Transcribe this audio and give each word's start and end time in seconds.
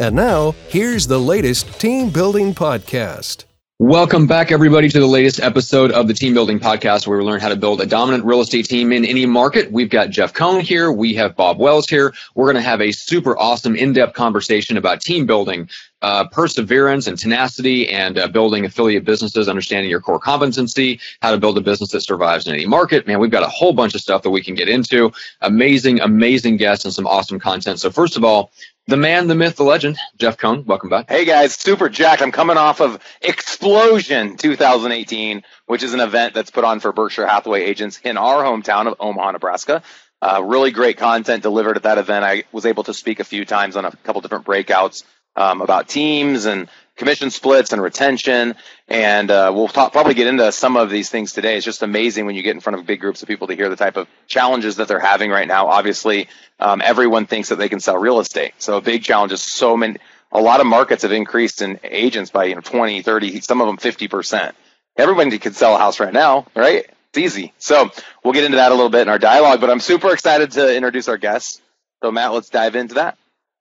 And 0.00 0.14
now, 0.14 0.54
here's 0.68 1.08
the 1.08 1.18
latest 1.18 1.80
team 1.80 2.10
building 2.10 2.54
podcast. 2.54 3.46
Welcome 3.80 4.28
back, 4.28 4.52
everybody, 4.52 4.88
to 4.88 5.00
the 5.00 5.06
latest 5.06 5.40
episode 5.40 5.90
of 5.90 6.06
the 6.06 6.14
Team 6.14 6.34
Building 6.34 6.58
Podcast, 6.60 7.06
where 7.06 7.18
we 7.18 7.24
learn 7.24 7.40
how 7.40 7.48
to 7.48 7.56
build 7.56 7.80
a 7.80 7.86
dominant 7.86 8.24
real 8.24 8.40
estate 8.40 8.66
team 8.66 8.92
in 8.92 9.04
any 9.04 9.26
market. 9.26 9.72
We've 9.72 9.90
got 9.90 10.10
Jeff 10.10 10.32
Cohn 10.32 10.60
here. 10.60 10.92
We 10.92 11.14
have 11.14 11.34
Bob 11.34 11.58
Wells 11.58 11.88
here. 11.88 12.12
We're 12.34 12.46
going 12.46 12.62
to 12.62 12.68
have 12.68 12.80
a 12.80 12.92
super 12.92 13.38
awesome, 13.38 13.74
in 13.74 13.92
depth 13.92 14.14
conversation 14.14 14.76
about 14.76 15.00
team 15.00 15.26
building, 15.26 15.68
uh, 16.02 16.28
perseverance, 16.28 17.06
and 17.06 17.18
tenacity, 17.18 17.88
and 17.88 18.18
uh, 18.18 18.28
building 18.28 18.64
affiliate 18.64 19.04
businesses, 19.04 19.48
understanding 19.48 19.90
your 19.90 20.00
core 20.00 20.20
competency, 20.20 20.98
how 21.22 21.30
to 21.30 21.38
build 21.38 21.56
a 21.58 21.60
business 21.60 21.90
that 21.90 22.00
survives 22.00 22.46
in 22.46 22.54
any 22.54 22.66
market. 22.66 23.06
Man, 23.06 23.20
we've 23.20 23.30
got 23.30 23.44
a 23.44 23.48
whole 23.48 23.72
bunch 23.72 23.94
of 23.94 24.00
stuff 24.00 24.22
that 24.22 24.30
we 24.30 24.42
can 24.42 24.56
get 24.56 24.68
into. 24.68 25.12
Amazing, 25.40 26.00
amazing 26.00 26.56
guests, 26.56 26.84
and 26.84 26.94
some 26.94 27.06
awesome 27.06 27.38
content. 27.38 27.78
So, 27.78 27.90
first 27.90 28.16
of 28.16 28.24
all, 28.24 28.50
the 28.88 28.96
man, 28.96 29.26
the 29.26 29.34
myth, 29.34 29.56
the 29.56 29.64
legend, 29.64 29.98
Jeff 30.16 30.38
Cohn. 30.38 30.64
Welcome 30.64 30.88
back. 30.88 31.10
Hey 31.10 31.26
guys, 31.26 31.54
super 31.54 31.90
jacked. 31.90 32.22
I'm 32.22 32.32
coming 32.32 32.56
off 32.56 32.80
of 32.80 32.98
Explosion 33.20 34.38
2018, 34.38 35.42
which 35.66 35.82
is 35.82 35.92
an 35.92 36.00
event 36.00 36.32
that's 36.32 36.50
put 36.50 36.64
on 36.64 36.80
for 36.80 36.90
Berkshire 36.92 37.26
Hathaway 37.26 37.64
agents 37.64 38.00
in 38.02 38.16
our 38.16 38.42
hometown 38.42 38.86
of 38.86 38.94
Omaha, 38.98 39.32
Nebraska. 39.32 39.82
Uh, 40.22 40.42
really 40.42 40.70
great 40.70 40.96
content 40.96 41.42
delivered 41.42 41.76
at 41.76 41.82
that 41.82 41.98
event. 41.98 42.24
I 42.24 42.44
was 42.50 42.64
able 42.64 42.82
to 42.84 42.94
speak 42.94 43.20
a 43.20 43.24
few 43.24 43.44
times 43.44 43.76
on 43.76 43.84
a 43.84 43.92
couple 44.04 44.22
different 44.22 44.46
breakouts 44.46 45.04
um, 45.38 45.62
about 45.62 45.88
teams 45.88 46.44
and 46.44 46.68
commission 46.96 47.30
splits 47.30 47.72
and 47.72 47.80
retention. 47.80 48.56
And 48.88 49.30
uh, 49.30 49.52
we'll 49.54 49.68
talk, 49.68 49.92
probably 49.92 50.14
get 50.14 50.26
into 50.26 50.50
some 50.50 50.76
of 50.76 50.90
these 50.90 51.08
things 51.08 51.32
today. 51.32 51.56
It's 51.56 51.64
just 51.64 51.82
amazing 51.82 52.26
when 52.26 52.34
you 52.34 52.42
get 52.42 52.56
in 52.56 52.60
front 52.60 52.78
of 52.78 52.84
big 52.84 53.00
groups 53.00 53.22
of 53.22 53.28
people 53.28 53.46
to 53.46 53.54
hear 53.54 53.68
the 53.68 53.76
type 53.76 53.96
of 53.96 54.08
challenges 54.26 54.76
that 54.76 54.88
they're 54.88 54.98
having 54.98 55.30
right 55.30 55.46
now. 55.46 55.68
Obviously, 55.68 56.28
um, 56.58 56.82
everyone 56.84 57.26
thinks 57.26 57.50
that 57.50 57.56
they 57.56 57.68
can 57.68 57.80
sell 57.80 57.96
real 57.96 58.18
estate. 58.18 58.52
So 58.58 58.76
a 58.76 58.80
big 58.80 59.04
challenge 59.04 59.32
is 59.32 59.40
so 59.40 59.76
many, 59.76 59.98
a 60.32 60.40
lot 60.40 60.60
of 60.60 60.66
markets 60.66 61.02
have 61.02 61.12
increased 61.12 61.62
in 61.62 61.78
agents 61.84 62.30
by, 62.30 62.44
you 62.44 62.56
know, 62.56 62.60
20, 62.60 63.02
30, 63.02 63.40
some 63.40 63.60
of 63.60 63.68
them 63.68 63.78
50%. 63.78 64.52
Everybody 64.96 65.38
can 65.38 65.52
sell 65.52 65.76
a 65.76 65.78
house 65.78 66.00
right 66.00 66.12
now, 66.12 66.48
right? 66.56 66.84
It's 67.10 67.18
easy. 67.18 67.52
So 67.58 67.90
we'll 68.24 68.34
get 68.34 68.44
into 68.44 68.56
that 68.56 68.72
a 68.72 68.74
little 68.74 68.90
bit 68.90 69.02
in 69.02 69.08
our 69.08 69.20
dialogue, 69.20 69.60
but 69.60 69.70
I'm 69.70 69.80
super 69.80 70.12
excited 70.12 70.50
to 70.52 70.74
introduce 70.74 71.06
our 71.06 71.16
guests. 71.16 71.62
So 72.02 72.10
Matt, 72.10 72.32
let's 72.32 72.48
dive 72.48 72.74
into 72.74 72.94
that. 72.94 73.16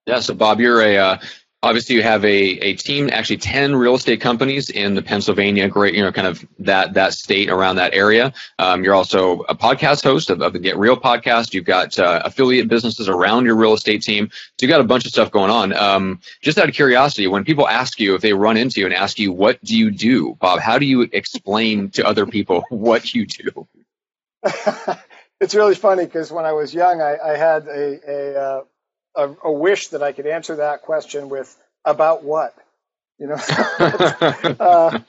Yeah. 0.08 0.22
So 0.22 0.34
Bob, 0.34 0.60
you're 0.60 0.82
a 0.82 0.98
uh, 0.98 1.18
obviously 1.68 1.96
you 1.96 2.04
have 2.04 2.24
a, 2.26 2.44
a 2.60 2.76
team 2.76 3.10
actually 3.12 3.38
10 3.38 3.76
real 3.76 3.96
estate 3.96 4.22
companies 4.22 4.70
in 4.70 4.96
the 4.96 5.02
pennsylvania 5.02 5.68
great 5.68 5.94
you 5.94 6.02
know 6.02 6.12
kind 6.12 6.28
of 6.28 6.46
that 6.60 6.94
that 6.94 7.14
state 7.14 7.50
around 7.50 7.76
that 7.78 7.94
area. 7.94 8.34
Um, 8.60 8.84
you're 8.84 8.94
also 8.94 9.42
a 9.42 9.56
podcast 9.56 10.04
host 10.04 10.30
of, 10.30 10.42
of, 10.42 10.54
the 10.54 10.60
get 10.60 10.78
real 10.78 10.98
podcast. 10.98 11.54
You've 11.54 11.66
got 11.66 11.98
uh, 12.00 12.22
affiliate 12.26 12.68
businesses 12.68 13.10
around 13.10 13.46
your 13.46 13.56
real 13.56 13.74
estate 13.74 14.02
team. 14.02 14.30
So 14.32 14.66
you've 14.66 14.70
got 14.70 14.82
a 14.82 14.86
bunch 14.86 15.06
of 15.06 15.12
stuff 15.12 15.32
going 15.32 15.52
on. 15.52 15.74
Um, 15.74 16.20
just 16.42 16.58
out 16.58 16.70
of 16.70 16.76
curiosity 16.76 17.28
when 17.28 17.44
people 17.44 17.68
ask 17.68 18.00
you 18.00 18.16
if 18.16 18.22
they 18.22 18.34
run 18.34 18.58
into 18.58 18.80
you 18.80 18.86
and 18.86 18.96
ask 18.96 19.20
you 19.20 19.32
what 19.32 19.64
do 19.64 19.78
you 19.78 19.92
do? 19.92 20.36
Bob 20.40 20.60
how 20.60 20.78
do 20.78 20.86
you 20.86 21.02
explain 21.02 21.90
to 21.92 22.06
other 22.06 22.26
people 22.26 22.64
what 22.70 23.14
you 23.14 23.26
do? 23.26 23.68
It's 25.40 25.54
really 25.54 25.76
funny 25.76 26.04
because 26.04 26.32
when 26.32 26.46
i 26.46 26.52
was 26.52 26.74
young 26.74 27.00
i, 27.00 27.16
I 27.24 27.38
had 27.38 27.68
a, 27.68 28.00
a 28.10 28.42
uh 28.42 28.62
a, 29.16 29.36
a, 29.44 29.52
wish 29.52 29.90
that 29.90 30.04
I 30.04 30.12
could 30.12 30.28
answer 30.28 30.58
that 30.58 30.84
question 30.84 31.30
with 31.30 31.56
about 31.88 32.24
what, 32.24 32.54
you 33.18 33.28
know. 33.28 33.36
uh, 33.40 35.00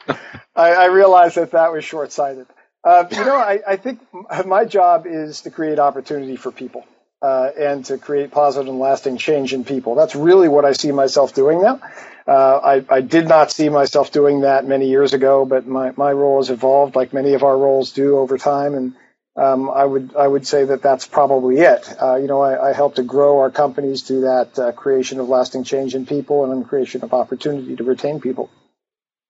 I, 0.55 0.72
I, 0.72 0.84
realized 0.87 1.37
that 1.37 1.50
that 1.50 1.72
was 1.72 1.84
short 1.84 2.12
sighted. 2.12 2.47
Uh, 2.84 3.05
you 3.11 3.25
know, 3.25 3.37
I, 3.37 3.61
I, 3.66 3.77
think 3.77 4.00
my 4.47 4.65
job 4.65 5.06
is 5.06 5.43
to 5.43 5.50
create 5.50 5.78
opportunity 5.78 6.37
for 6.37 6.53
people 6.53 6.87
uh, 7.21 7.50
and 7.59 7.84
to 7.87 7.99
create 7.99 8.31
positive 8.31 8.69
and 8.69 8.78
lasting 8.78 9.19
change 9.19 9.53
in 9.53 9.65
people. 9.65 9.97
That's 9.97 10.15
really 10.15 10.49
what 10.49 10.65
I 10.65 10.72
see 10.72 10.93
myself 10.93 11.34
doing 11.34 11.61
now. 11.61 11.81
Uh, 12.27 12.83
I, 12.91 12.97
I, 12.97 13.00
did 13.00 13.27
not 13.27 13.50
see 13.50 13.69
myself 13.69 14.12
doing 14.12 14.43
that 14.43 14.67
many 14.67 14.88
years 14.88 15.15
ago, 15.15 15.44
but 15.44 15.67
my, 15.67 15.93
my 15.97 16.12
role 16.12 16.38
has 16.38 16.50
evolved 16.50 16.94
like 16.94 17.12
many 17.12 17.34
of 17.34 17.43
our 17.43 17.56
roles 17.56 17.93
do 17.93 18.19
over 18.19 18.37
time. 18.37 18.75
And 18.75 18.94
um, 19.38 19.71
I 19.71 19.84
would 19.84 20.16
I 20.16 20.26
would 20.26 20.47
say 20.47 20.65
that 20.65 20.82
that's 20.82 21.06
probably 21.06 21.59
it. 21.59 21.94
Uh, 22.00 22.16
you 22.16 22.26
know, 22.26 22.41
I, 22.41 22.71
I, 22.71 22.72
help 22.72 22.97
to 22.97 23.04
grow 23.04 23.38
our 23.38 23.50
companies 23.50 24.03
through 24.03 24.22
that 24.22 24.59
uh, 24.59 24.72
creation 24.72 25.21
of 25.21 25.28
lasting 25.28 25.62
change 25.62 25.94
in 25.94 26.06
people 26.06 26.43
and 26.43 26.53
then 26.53 26.69
creation 26.69 27.04
of 27.04 27.15
opportunity 27.15 27.76
to 27.76 27.84
retain 27.84 28.21
people. 28.21 28.50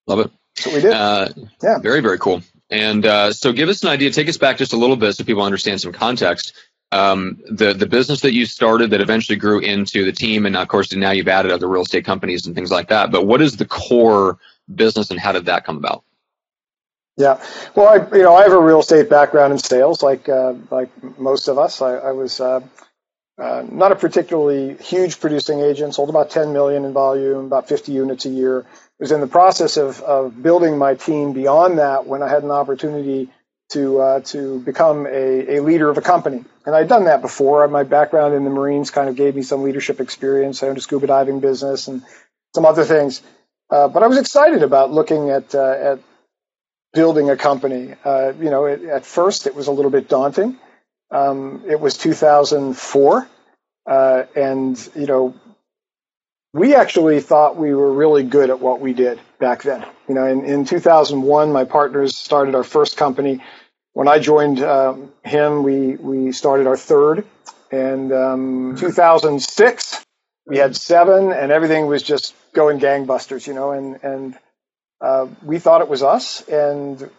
Love 0.06 0.20
it. 0.20 0.30
That's 0.56 0.66
what 0.66 0.74
we 0.76 0.80
did. 0.80 0.92
Uh, 0.92 1.28
yeah. 1.62 1.78
Very 1.78 2.00
very 2.00 2.18
cool. 2.18 2.42
And 2.70 3.04
uh, 3.04 3.32
so, 3.32 3.52
give 3.52 3.68
us 3.68 3.82
an 3.82 3.90
idea. 3.90 4.10
Take 4.10 4.28
us 4.28 4.38
back 4.38 4.56
just 4.56 4.72
a 4.72 4.76
little 4.76 4.96
bit 4.96 5.14
so 5.14 5.24
people 5.24 5.42
understand 5.42 5.80
some 5.80 5.92
context. 5.92 6.54
Um, 6.90 7.42
the 7.50 7.74
the 7.74 7.86
business 7.86 8.22
that 8.22 8.32
you 8.32 8.46
started 8.46 8.90
that 8.90 9.02
eventually 9.02 9.36
grew 9.36 9.58
into 9.58 10.06
the 10.06 10.12
team, 10.12 10.46
and 10.46 10.56
of 10.56 10.68
course 10.68 10.94
now 10.94 11.10
you've 11.10 11.28
added 11.28 11.52
other 11.52 11.68
real 11.68 11.82
estate 11.82 12.06
companies 12.06 12.46
and 12.46 12.54
things 12.54 12.70
like 12.70 12.88
that. 12.88 13.10
But 13.10 13.26
what 13.26 13.42
is 13.42 13.56
the 13.56 13.66
core 13.66 14.38
business, 14.74 15.10
and 15.10 15.20
how 15.20 15.32
did 15.32 15.46
that 15.46 15.64
come 15.64 15.76
about? 15.76 16.02
Yeah, 17.18 17.42
well, 17.74 17.88
I 17.88 18.16
you 18.16 18.22
know 18.22 18.36
I 18.36 18.44
have 18.44 18.52
a 18.52 18.60
real 18.60 18.80
estate 18.80 19.10
background 19.10 19.52
in 19.52 19.58
sales, 19.58 20.04
like 20.04 20.28
uh, 20.28 20.54
like 20.70 20.90
most 21.18 21.48
of 21.48 21.58
us. 21.58 21.82
I, 21.82 21.96
I 21.96 22.12
was 22.12 22.40
uh, 22.40 22.60
uh, 23.42 23.64
not 23.70 23.90
a 23.90 23.96
particularly 23.96 24.76
huge 24.76 25.20
producing 25.20 25.60
agent, 25.60 25.96
sold 25.96 26.10
about 26.10 26.30
10 26.30 26.52
million 26.52 26.84
in 26.84 26.92
volume, 26.92 27.46
about 27.46 27.68
50 27.68 27.92
units 27.92 28.24
a 28.24 28.30
year. 28.30 28.66
Was 29.00 29.12
in 29.12 29.20
the 29.20 29.26
process 29.26 29.76
of 29.76 30.00
of 30.02 30.40
building 30.42 30.78
my 30.78 30.94
team 30.94 31.32
beyond 31.32 31.78
that 31.78 32.06
when 32.06 32.22
I 32.22 32.28
had 32.28 32.44
an 32.44 32.52
opportunity 32.52 33.30
to 33.70 34.00
uh, 34.00 34.20
to 34.26 34.60
become 34.60 35.06
a, 35.06 35.56
a 35.56 35.60
leader 35.60 35.90
of 35.90 35.98
a 35.98 36.02
company, 36.02 36.44
and 36.66 36.76
I'd 36.76 36.88
done 36.88 37.06
that 37.06 37.20
before. 37.20 37.66
My 37.68 37.82
background 37.82 38.34
in 38.34 38.44
the 38.44 38.50
Marines 38.50 38.92
kind 38.92 39.08
of 39.08 39.16
gave 39.16 39.36
me 39.36 39.42
some 39.42 39.64
leadership 39.64 40.00
experience. 40.00 40.62
I 40.62 40.68
owned 40.68 40.78
a 40.78 40.80
scuba 40.80 41.08
diving 41.08 41.40
business 41.40 41.88
and 41.88 42.04
some 42.54 42.64
other 42.64 42.84
things. 42.84 43.22
Uh, 43.70 43.88
but 43.88 44.02
I 44.04 44.06
was 44.06 44.18
excited 44.18 44.62
about 44.62 44.92
looking 44.92 45.30
at 45.30 45.54
uh, 45.54 45.76
at 45.80 46.00
building 46.92 47.30
a 47.30 47.36
company. 47.36 47.94
Uh, 48.04 48.32
you 48.40 48.50
know, 48.50 48.66
it, 48.66 48.84
at 48.84 49.04
first 49.04 49.46
it 49.46 49.54
was 49.54 49.66
a 49.66 49.72
little 49.72 49.90
bit 49.90 50.08
daunting. 50.08 50.58
Um, 51.10 51.64
it 51.66 51.80
was 51.80 51.96
2004, 51.96 53.28
uh, 53.86 54.22
and 54.36 54.90
you 54.94 55.06
know, 55.06 55.34
we 56.52 56.74
actually 56.74 57.20
thought 57.20 57.56
we 57.56 57.74
were 57.74 57.92
really 57.92 58.22
good 58.22 58.50
at 58.50 58.60
what 58.60 58.80
we 58.80 58.92
did 58.92 59.18
back 59.38 59.62
then. 59.62 59.84
You 60.08 60.14
know, 60.14 60.26
in, 60.26 60.44
in 60.44 60.64
2001, 60.64 61.52
my 61.52 61.64
partners 61.64 62.16
started 62.16 62.54
our 62.54 62.64
first 62.64 62.96
company. 62.96 63.42
When 63.94 64.08
I 64.08 64.18
joined 64.18 64.62
um, 64.62 65.12
him, 65.24 65.62
we 65.62 65.96
we 65.96 66.32
started 66.32 66.66
our 66.66 66.76
third, 66.76 67.24
and 67.70 68.12
um, 68.12 68.76
2006 68.78 70.04
we 70.48 70.56
had 70.56 70.74
seven, 70.74 71.30
and 71.30 71.52
everything 71.52 71.86
was 71.86 72.02
just 72.02 72.34
going 72.52 72.80
gangbusters. 72.80 73.46
You 73.46 73.54
know, 73.54 73.72
and 73.72 74.02
and 74.02 74.38
uh, 75.00 75.28
we 75.42 75.58
thought 75.58 75.80
it 75.82 75.88
was 75.88 76.02
us. 76.02 76.42
And 76.48 77.10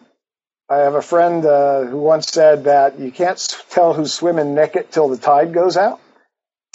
I 0.69 0.77
have 0.79 0.95
a 0.95 1.01
friend 1.01 1.45
uh, 1.45 1.85
who 1.85 1.97
once 1.97 2.27
said 2.27 2.65
that 2.65 2.99
you 2.99 3.11
can't 3.11 3.39
tell 3.69 3.93
who's 3.93 4.13
swimming 4.13 4.55
naked 4.55 4.91
till 4.91 5.09
the 5.09 5.17
tide 5.17 5.53
goes 5.53 5.77
out. 5.77 5.99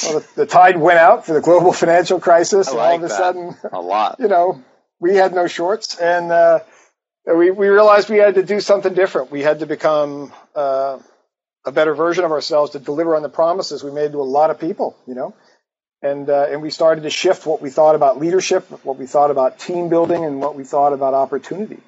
Well, 0.02 0.20
the, 0.20 0.26
the 0.36 0.46
tide 0.46 0.76
went 0.78 0.98
out 0.98 1.26
for 1.26 1.34
the 1.34 1.40
global 1.40 1.72
financial 1.84 2.20
crisis, 2.20 2.68
and 2.68 2.78
all 2.78 2.96
of 2.96 3.02
a 3.04 3.08
that. 3.08 3.16
sudden, 3.16 3.56
a 3.72 3.80
lot. 3.80 4.16
You 4.20 4.28
know, 4.28 4.62
we 5.00 5.14
had 5.16 5.34
no 5.34 5.46
shorts, 5.46 5.96
and 5.96 6.32
uh, 6.32 6.60
we 7.26 7.50
we 7.50 7.68
realized 7.68 8.08
we 8.10 8.18
had 8.18 8.34
to 8.36 8.42
do 8.42 8.60
something 8.60 8.94
different. 8.94 9.30
We 9.30 9.42
had 9.42 9.60
to 9.60 9.66
become 9.66 10.32
uh, 10.54 10.98
a 11.64 11.72
better 11.72 11.94
version 11.94 12.24
of 12.24 12.32
ourselves 12.32 12.72
to 12.72 12.80
deliver 12.80 13.16
on 13.16 13.22
the 13.22 13.28
promises 13.28 13.84
we 13.84 13.92
made 13.92 14.12
to 14.12 14.20
a 14.20 14.22
lot 14.24 14.50
of 14.50 14.58
people. 14.60 14.96
You 15.06 15.14
know, 15.14 15.34
and 16.04 16.28
uh, 16.28 16.46
and 16.50 16.60
we 16.60 16.70
started 16.70 17.02
to 17.04 17.10
shift 17.10 17.46
what 17.46 17.62
we 17.62 17.70
thought 17.70 17.94
about 17.94 18.18
leadership, 18.18 18.70
what 18.84 18.98
we 18.98 19.06
thought 19.06 19.30
about 19.30 19.58
team 19.58 19.88
building, 19.88 20.24
and 20.24 20.38
what 20.40 20.54
we 20.54 20.62
thought 20.62 20.92
about 20.92 21.14
opportunity. 21.14 21.78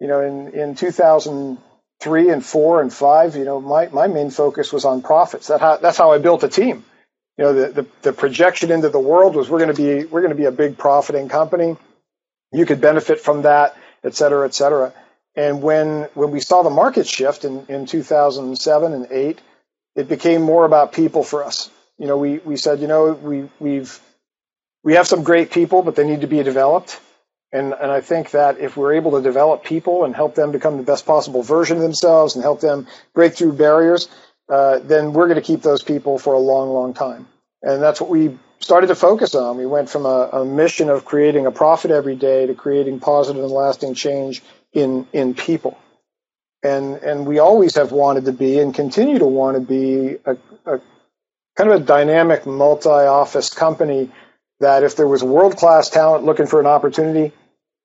You 0.00 0.08
know, 0.08 0.20
in 0.22 0.48
in 0.48 0.74
2003 0.74 2.30
and 2.30 2.44
four 2.44 2.80
and 2.80 2.92
five, 2.92 3.36
you 3.36 3.44
know, 3.44 3.60
my 3.60 3.88
my 3.88 4.06
main 4.06 4.30
focus 4.30 4.72
was 4.72 4.86
on 4.86 5.02
profits. 5.02 5.48
That 5.48 5.60
how, 5.60 5.76
that's 5.76 5.98
how 5.98 6.12
I 6.12 6.18
built 6.18 6.42
a 6.44 6.48
team. 6.48 6.84
You 7.36 7.44
know, 7.44 7.52
the, 7.52 7.82
the 7.82 7.86
the 8.00 8.12
projection 8.14 8.70
into 8.70 8.88
the 8.88 8.98
world 8.98 9.36
was 9.36 9.50
we're 9.50 9.58
going 9.64 9.76
to 9.76 9.82
be 9.82 10.06
we're 10.06 10.22
going 10.22 10.36
to 10.36 10.42
be 10.42 10.46
a 10.46 10.52
big 10.52 10.78
profiting 10.78 11.28
company. 11.28 11.76
You 12.52 12.64
could 12.64 12.80
benefit 12.80 13.20
from 13.20 13.42
that, 13.42 13.76
et 14.02 14.14
cetera, 14.14 14.46
et 14.46 14.54
cetera. 14.54 14.94
And 15.36 15.62
when 15.62 16.08
when 16.14 16.30
we 16.30 16.40
saw 16.40 16.62
the 16.62 16.70
market 16.70 17.06
shift 17.06 17.44
in 17.44 17.66
in 17.68 17.84
2007 17.84 18.92
and 18.94 19.08
eight, 19.10 19.42
it 19.94 20.08
became 20.08 20.40
more 20.40 20.64
about 20.64 20.92
people 20.94 21.22
for 21.22 21.44
us 21.44 21.70
you 22.02 22.08
know, 22.08 22.16
we, 22.16 22.38
we 22.38 22.56
said, 22.56 22.80
you 22.80 22.88
know, 22.88 23.12
we, 23.12 23.48
we've 23.60 24.00
we 24.82 24.94
have 24.94 25.06
some 25.06 25.22
great 25.22 25.52
people, 25.52 25.84
but 25.84 25.94
they 25.94 26.04
need 26.04 26.22
to 26.22 26.26
be 26.26 26.42
developed. 26.42 27.00
And, 27.52 27.72
and 27.72 27.92
I 27.92 28.00
think 28.00 28.32
that 28.32 28.58
if 28.58 28.76
we're 28.76 28.94
able 28.94 29.12
to 29.12 29.22
develop 29.22 29.62
people 29.62 30.04
and 30.04 30.12
help 30.12 30.34
them 30.34 30.50
become 30.50 30.78
the 30.78 30.82
best 30.82 31.06
possible 31.06 31.44
version 31.44 31.76
of 31.76 31.82
themselves 31.84 32.34
and 32.34 32.42
help 32.42 32.60
them 32.60 32.88
break 33.14 33.34
through 33.34 33.52
barriers, 33.52 34.08
uh, 34.48 34.80
then 34.80 35.12
we're 35.12 35.28
going 35.28 35.40
to 35.40 35.46
keep 35.46 35.62
those 35.62 35.84
people 35.84 36.18
for 36.18 36.34
a 36.34 36.40
long, 36.40 36.70
long 36.70 36.92
time. 36.92 37.28
And 37.62 37.80
that's 37.80 38.00
what 38.00 38.10
we 38.10 38.36
started 38.58 38.88
to 38.88 38.96
focus 38.96 39.36
on. 39.36 39.56
We 39.56 39.66
went 39.66 39.88
from 39.88 40.04
a, 40.04 40.28
a 40.32 40.44
mission 40.44 40.88
of 40.88 41.04
creating 41.04 41.46
a 41.46 41.52
profit 41.52 41.92
every 41.92 42.16
day 42.16 42.46
to 42.46 42.54
creating 42.54 42.98
positive 42.98 43.44
and 43.44 43.52
lasting 43.52 43.94
change 43.94 44.42
in, 44.72 45.06
in 45.12 45.34
people. 45.34 45.78
And, 46.64 46.96
and 46.96 47.26
we 47.26 47.38
always 47.38 47.76
have 47.76 47.92
wanted 47.92 48.24
to 48.24 48.32
be 48.32 48.58
and 48.58 48.74
continue 48.74 49.20
to 49.20 49.26
want 49.26 49.56
to 49.56 49.60
be 49.60 50.16
a, 50.24 50.36
a 50.66 50.80
kind 51.56 51.70
of 51.70 51.82
a 51.82 51.84
dynamic 51.84 52.46
multi 52.46 52.88
office 52.88 53.50
company 53.50 54.10
that 54.60 54.84
if 54.84 54.96
there 54.96 55.08
was 55.08 55.22
world 55.22 55.56
class 55.56 55.90
talent 55.90 56.24
looking 56.24 56.46
for 56.46 56.60
an 56.60 56.66
opportunity, 56.66 57.32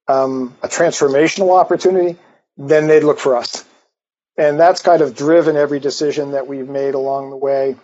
um, 0.08 0.56
a 0.64 0.68
transformational 0.68 1.60
opportunity, 1.60 2.18
then 2.58 2.88
they'd 2.88 3.04
look 3.04 3.20
for 3.20 3.36
us. 3.36 3.66
And 4.38 4.60
that's 4.60 4.82
kind 4.82 5.02
of 5.02 5.16
driven 5.16 5.56
every 5.56 5.80
decision 5.80 6.32
that 6.32 6.48
we've 6.48 6.68
made 6.70 6.94
along 6.94 7.32
the 7.32 7.38
way 7.38 7.76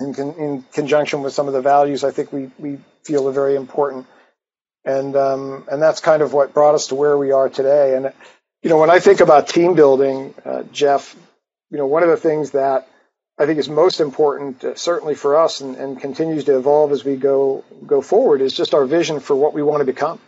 in, 0.00 0.14
con- 0.14 0.34
in 0.38 0.62
conjunction 0.72 1.22
with 1.22 1.32
some 1.32 1.48
of 1.48 1.54
the 1.54 1.62
values 1.62 2.04
I 2.04 2.10
think 2.10 2.32
we, 2.32 2.50
we 2.58 2.78
feel 3.04 3.28
are 3.28 3.32
very 3.32 3.56
important. 3.56 4.06
And, 4.84 5.16
um, 5.16 5.66
and 5.70 5.82
that's 5.82 6.00
kind 6.00 6.22
of 6.22 6.32
what 6.32 6.54
brought 6.54 6.74
us 6.74 6.88
to 6.88 6.94
where 6.94 7.16
we 7.18 7.32
are 7.32 7.48
today. 7.48 7.96
And, 7.96 8.12
you 8.62 8.70
know, 8.70 8.78
when 8.78 8.90
I 8.90 9.00
think 9.00 9.20
about 9.20 9.48
team 9.48 9.74
building, 9.74 10.34
uh, 10.44 10.62
Jeff, 10.64 11.16
you 11.70 11.78
know, 11.78 11.86
one 11.86 12.02
of 12.02 12.08
the 12.08 12.16
things 12.16 12.52
that 12.52 12.88
I 13.38 13.46
think 13.46 13.58
is 13.58 13.68
most 13.68 14.00
important, 14.00 14.64
uh, 14.64 14.74
certainly 14.74 15.14
for 15.14 15.36
us, 15.36 15.60
and, 15.60 15.76
and, 15.76 16.00
continues 16.00 16.44
to 16.44 16.56
evolve 16.56 16.90
as 16.90 17.04
we 17.04 17.16
go 17.16 17.64
go 17.86 18.02
forward, 18.02 18.40
is 18.40 18.52
just 18.52 18.74
our 18.74 18.84
vision 18.84 19.20
for 19.20 19.36
what 19.36 19.54
we 19.54 19.62
want 19.62 19.80
to 19.80 19.84
become. 19.84 20.18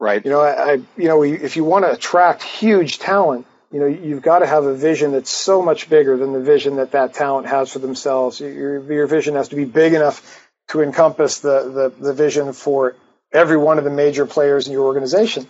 Right. 0.00 0.24
You 0.24 0.30
know, 0.32 0.40
I, 0.40 0.72
I 0.72 0.72
you 0.96 1.08
know, 1.08 1.18
we, 1.18 1.32
if 1.32 1.56
you 1.56 1.64
want 1.64 1.84
to 1.84 1.92
attract 1.92 2.42
huge 2.42 2.98
talent, 2.98 3.46
you 3.70 3.80
know, 3.80 3.86
you've 3.86 4.22
got 4.22 4.40
to 4.40 4.46
have 4.46 4.64
a 4.64 4.74
vision 4.74 5.12
that's 5.12 5.30
so 5.30 5.62
much 5.62 5.88
bigger 5.88 6.16
than 6.16 6.32
the 6.32 6.40
vision 6.40 6.76
that 6.76 6.92
that 6.92 7.14
talent 7.14 7.46
has 7.46 7.72
for 7.72 7.78
themselves. 7.78 8.40
Your, 8.40 8.82
your 8.92 9.06
vision 9.06 9.34
has 9.34 9.48
to 9.48 9.56
be 9.56 9.64
big 9.64 9.94
enough 9.94 10.48
to 10.68 10.82
encompass 10.82 11.40
the, 11.40 11.92
the, 11.98 12.04
the 12.04 12.14
vision 12.14 12.52
for 12.52 12.96
every 13.32 13.56
one 13.56 13.78
of 13.78 13.84
the 13.84 13.90
major 13.90 14.26
players 14.26 14.66
in 14.66 14.72
your 14.72 14.84
organization. 14.84 15.46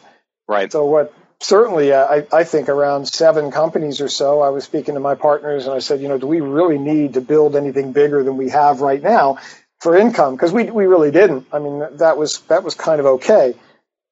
Right. 0.48 0.70
So 0.70 0.84
what 0.86 1.14
certainly, 1.44 1.92
uh, 1.92 2.04
I, 2.04 2.26
I 2.32 2.44
think 2.44 2.68
around 2.68 3.06
seven 3.06 3.50
companies 3.50 4.00
or 4.00 4.08
so, 4.08 4.40
I 4.40 4.48
was 4.48 4.64
speaking 4.64 4.94
to 4.94 5.00
my 5.00 5.14
partners 5.14 5.66
and 5.66 5.74
I 5.74 5.78
said, 5.78 6.00
you 6.00 6.08
know, 6.08 6.18
do 6.18 6.26
we 6.26 6.40
really 6.40 6.78
need 6.78 7.14
to 7.14 7.20
build 7.20 7.54
anything 7.54 7.92
bigger 7.92 8.22
than 8.24 8.36
we 8.36 8.48
have 8.48 8.80
right 8.80 9.02
now 9.02 9.38
for 9.80 9.96
income? 9.96 10.34
Because 10.34 10.52
we, 10.52 10.70
we 10.70 10.86
really 10.86 11.10
didn't. 11.10 11.46
I 11.52 11.58
mean, 11.58 11.84
that 11.98 12.16
was 12.16 12.40
that 12.48 12.64
was 12.64 12.74
kind 12.74 12.98
of 12.98 13.06
okay. 13.06 13.54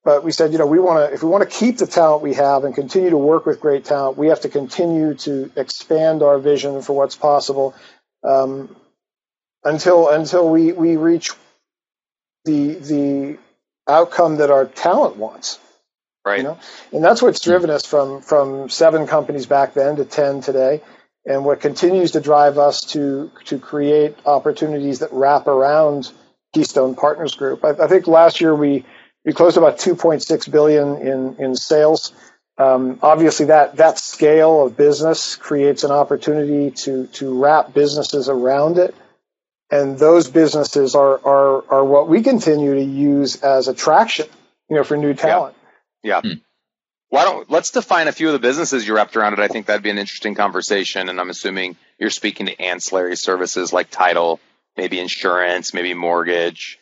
But 0.03 0.23
we 0.23 0.31
said, 0.31 0.51
you 0.51 0.57
know, 0.59 0.67
we 0.67 0.79
want 0.79 1.09
to 1.09 1.13
if 1.13 1.23
we 1.23 1.29
want 1.29 1.49
to 1.49 1.57
keep 1.57 1.77
the 1.77 1.87
talent 1.87 2.21
we 2.21 2.33
have 2.35 2.65
and 2.65 2.75
continue 2.75 3.09
to 3.09 3.17
work 3.17 3.45
with 3.45 3.59
great 3.59 3.85
talent, 3.85 4.17
we 4.17 4.27
have 4.27 4.41
to 4.41 4.49
continue 4.49 5.15
to 5.15 5.51
expand 5.55 6.21
our 6.21 6.37
vision 6.37 6.81
for 6.81 6.93
what's 6.93 7.15
possible 7.15 7.73
um, 8.23 8.75
until 9.63 10.09
until 10.09 10.49
we 10.49 10.71
we 10.71 10.97
reach 10.97 11.31
the 12.45 12.73
the 12.75 13.37
outcome 13.87 14.37
that 14.37 14.51
our 14.51 14.65
talent 14.65 15.15
wants. 15.15 15.57
Right. 16.25 16.37
You 16.37 16.43
know? 16.43 16.59
And 16.91 17.03
that's 17.03 17.21
what's 17.21 17.41
driven 17.41 17.69
us 17.69 17.85
from 17.85 18.21
from 18.21 18.69
seven 18.69 19.07
companies 19.07 19.45
back 19.45 19.73
then 19.73 19.97
to 19.97 20.05
ten 20.05 20.41
today, 20.41 20.81
and 21.25 21.43
what 21.43 21.59
continues 21.59 22.11
to 22.11 22.21
drive 22.21 22.57
us 22.57 22.81
to 22.93 23.31
to 23.45 23.59
create 23.59 24.15
opportunities 24.25 24.99
that 24.99 25.11
wrap 25.11 25.47
around 25.47 26.11
Keystone 26.53 26.95
Partners 26.95 27.35
Group. 27.35 27.65
I, 27.65 27.71
I 27.71 27.87
think 27.87 28.07
last 28.07 28.39
year 28.39 28.55
we 28.55 28.85
we 29.25 29.33
closed 29.33 29.57
about 29.57 29.77
2.6 29.77 30.51
billion 30.51 30.97
in 30.97 31.35
in 31.39 31.55
sales. 31.55 32.13
Um, 32.57 32.99
obviously, 33.01 33.47
that 33.47 33.77
that 33.77 33.97
scale 33.97 34.65
of 34.65 34.77
business 34.77 35.35
creates 35.35 35.83
an 35.83 35.91
opportunity 35.91 36.71
to 36.83 37.07
to 37.07 37.41
wrap 37.41 37.73
businesses 37.73 38.29
around 38.29 38.77
it, 38.77 38.95
and 39.71 39.97
those 39.97 40.29
businesses 40.29 40.93
are 40.95 41.19
are 41.25 41.65
are 41.69 41.83
what 41.83 42.07
we 42.07 42.21
continue 42.21 42.75
to 42.75 42.83
use 42.83 43.41
as 43.41 43.67
attraction, 43.67 44.27
you 44.69 44.75
know, 44.75 44.83
for 44.83 44.95
new 44.95 45.13
talent. 45.15 45.55
Yeah. 46.03 46.21
Yeah. 46.23 46.33
Hmm. 46.33 46.39
Why 47.09 47.25
don't 47.25 47.49
let's 47.49 47.69
define 47.69 48.07
a 48.07 48.11
few 48.11 48.27
of 48.27 48.33
the 48.33 48.39
businesses 48.39 48.87
you 48.87 48.95
wrapped 48.95 49.15
around 49.15 49.33
it. 49.33 49.39
I 49.39 49.47
think 49.47 49.67
that'd 49.67 49.83
be 49.83 49.91
an 49.91 49.99
interesting 49.99 50.33
conversation. 50.33 51.09
And 51.09 51.19
I'm 51.19 51.29
assuming 51.29 51.75
you're 51.99 52.09
speaking 52.09 52.47
to 52.47 52.59
ancillary 52.59 53.15
services 53.15 53.71
like 53.71 53.91
title, 53.91 54.39
maybe 54.75 54.99
insurance, 54.99 55.75
maybe 55.75 55.93
mortgage. 55.93 56.79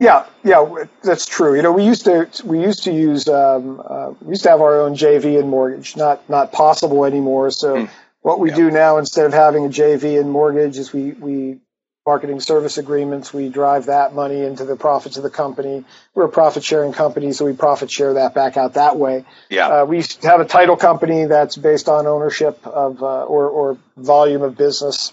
Yeah, 0.00 0.26
yeah, 0.44 0.84
that's 1.02 1.24
true. 1.24 1.56
You 1.56 1.62
know, 1.62 1.72
we 1.72 1.84
used 1.84 2.04
to 2.04 2.28
we 2.44 2.60
used 2.60 2.82
to 2.84 2.92
use 2.92 3.26
um, 3.26 3.82
uh, 3.88 4.12
we 4.20 4.32
used 4.32 4.42
to 4.42 4.50
have 4.50 4.60
our 4.60 4.82
own 4.82 4.96
JV 4.96 5.38
and 5.38 5.48
mortgage, 5.48 5.96
not 5.96 6.28
not 6.28 6.52
possible 6.52 7.04
anymore. 7.04 7.50
So. 7.50 7.86
Hmm. 7.86 7.92
What 8.20 8.40
we 8.40 8.48
yeah. 8.48 8.56
do 8.56 8.70
now, 8.70 8.96
instead 8.96 9.26
of 9.26 9.34
having 9.34 9.66
a 9.66 9.68
JV 9.68 10.18
and 10.18 10.30
mortgage, 10.30 10.78
is 10.78 10.94
we, 10.94 11.12
we 11.12 11.58
marketing 12.06 12.40
service 12.40 12.76
agreements. 12.76 13.32
We 13.32 13.48
drive 13.48 13.86
that 13.86 14.14
money 14.14 14.42
into 14.42 14.64
the 14.64 14.76
profits 14.76 15.16
of 15.16 15.22
the 15.22 15.30
company. 15.30 15.84
We're 16.14 16.26
a 16.26 16.28
profit 16.28 16.62
sharing 16.62 16.92
company, 16.92 17.32
so 17.32 17.46
we 17.46 17.54
profit 17.54 17.90
share 17.90 18.14
that 18.14 18.34
back 18.34 18.56
out 18.56 18.74
that 18.74 18.96
way. 18.98 19.24
Yeah. 19.48 19.68
Uh, 19.68 19.84
we 19.86 20.04
have 20.22 20.40
a 20.40 20.44
title 20.44 20.76
company 20.76 21.24
that's 21.24 21.56
based 21.56 21.88
on 21.88 22.06
ownership 22.06 22.66
of 22.66 23.02
uh, 23.02 23.24
or, 23.24 23.48
or 23.48 23.78
volume 23.96 24.42
of 24.42 24.56
business. 24.56 25.12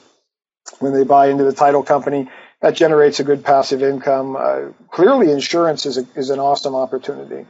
When 0.79 0.93
they 0.93 1.03
buy 1.03 1.29
into 1.29 1.43
the 1.43 1.53
title 1.53 1.83
company, 1.83 2.29
that 2.61 2.75
generates 2.75 3.19
a 3.19 3.23
good 3.23 3.43
passive 3.43 3.81
income. 3.81 4.35
Uh, 4.35 4.71
clearly, 4.89 5.31
insurance 5.31 5.85
is 5.85 5.97
a, 5.97 6.05
is 6.15 6.29
an 6.29 6.39
awesome 6.39 6.75
opportunity. 6.75 7.45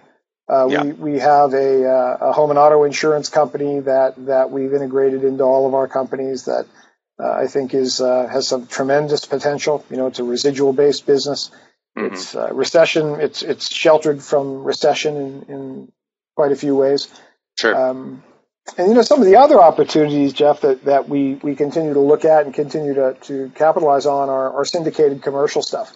Uh, 0.48 0.68
yeah. 0.68 0.84
we, 0.84 0.92
we 0.94 1.20
have 1.20 1.54
a, 1.54 1.88
uh, 1.88 2.18
a 2.22 2.32
home 2.32 2.50
and 2.50 2.60
auto 2.60 2.84
insurance 2.84 3.30
company 3.30 3.80
that, 3.82 4.14
that 4.26 4.52
we've 4.52 4.74
integrated 4.74 5.24
into 5.24 5.44
all 5.44 5.68
of 5.68 5.74
our 5.74 5.88
companies 5.88 6.46
that 6.46 6.66
uh, 7.22 7.32
I 7.32 7.48
think 7.48 7.74
is 7.74 8.02
uh, 8.02 8.28
has 8.28 8.48
some 8.48 8.68
tremendous 8.68 9.26
potential. 9.26 9.86
You 9.90 9.98
know, 9.98 10.08
it's 10.08 10.20
a 10.20 10.24
residual 10.24 10.74
based 10.74 11.06
business. 11.06 11.52
Mm-hmm. 11.98 12.14
It's 12.14 12.36
uh, 12.36 12.54
recession. 12.54 13.20
It's 13.20 13.44
it's 13.44 13.72
sheltered 13.72 14.24
from 14.24 14.64
recession 14.64 15.16
in, 15.18 15.44
in 15.44 15.92
quite 16.36 16.52
a 16.52 16.56
few 16.56 16.76
ways. 16.76 17.08
Sure. 17.60 17.76
Um, 17.76 18.24
and 18.78 18.88
you 18.88 18.94
know 18.94 19.02
some 19.02 19.20
of 19.20 19.26
the 19.26 19.36
other 19.36 19.62
opportunities, 19.62 20.34
Jeff, 20.34 20.62
that, 20.62 20.86
that 20.86 21.10
we, 21.10 21.36
we 21.36 21.56
continue 21.56 21.94
to 21.94 22.00
look 22.00 22.26
at 22.26 22.46
and 22.46 22.54
continue 22.54 22.94
to, 22.94 23.18
to 23.22 23.52
capitalize 23.56 24.06
on 24.06 24.30
are, 24.30 24.54
are 24.54 24.66
syndicated 24.66 25.24
commercial 25.24 25.62
stuff. 25.62 25.96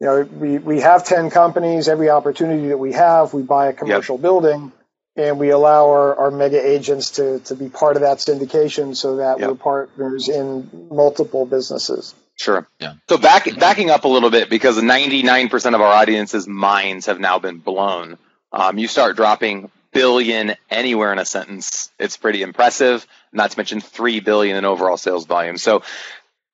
You 0.00 0.06
know, 0.06 0.22
we, 0.22 0.58
we 0.58 0.80
have 0.80 1.04
10 1.04 1.30
companies. 1.30 1.88
Every 1.88 2.08
opportunity 2.08 2.68
that 2.68 2.78
we 2.78 2.92
have, 2.92 3.34
we 3.34 3.42
buy 3.42 3.66
a 3.66 3.72
commercial 3.72 4.14
yep. 4.14 4.22
building 4.22 4.72
and 5.18 5.38
we 5.38 5.50
allow 5.50 5.90
our, 5.90 6.14
our 6.14 6.30
mega 6.30 6.64
agents 6.64 7.10
to, 7.12 7.40
to 7.40 7.56
be 7.56 7.68
part 7.68 7.96
of 7.96 8.02
that 8.02 8.18
syndication 8.18 8.96
so 8.96 9.16
that 9.16 9.40
yep. 9.40 9.48
we're 9.50 9.56
partners 9.56 10.28
in 10.28 10.88
multiple 10.90 11.44
businesses. 11.44 12.14
Sure. 12.36 12.68
Yeah. 12.78 12.94
So 13.08 13.18
back, 13.18 13.48
backing 13.58 13.90
up 13.90 14.04
a 14.04 14.08
little 14.08 14.30
bit 14.30 14.48
because 14.48 14.78
99% 14.78 15.74
of 15.74 15.80
our 15.80 15.92
audience's 15.92 16.46
minds 16.46 17.06
have 17.06 17.18
now 17.18 17.40
been 17.40 17.58
blown. 17.58 18.16
Um, 18.52 18.78
you 18.78 18.86
start 18.86 19.16
dropping 19.16 19.72
billion 19.92 20.54
anywhere 20.70 21.12
in 21.12 21.18
a 21.18 21.24
sentence. 21.24 21.90
It's 21.98 22.16
pretty 22.16 22.42
impressive. 22.42 23.04
Not 23.32 23.50
to 23.50 23.58
mention 23.58 23.80
3 23.80 24.20
billion 24.20 24.56
in 24.56 24.64
overall 24.64 24.96
sales 24.96 25.26
volume. 25.26 25.58
So 25.58 25.82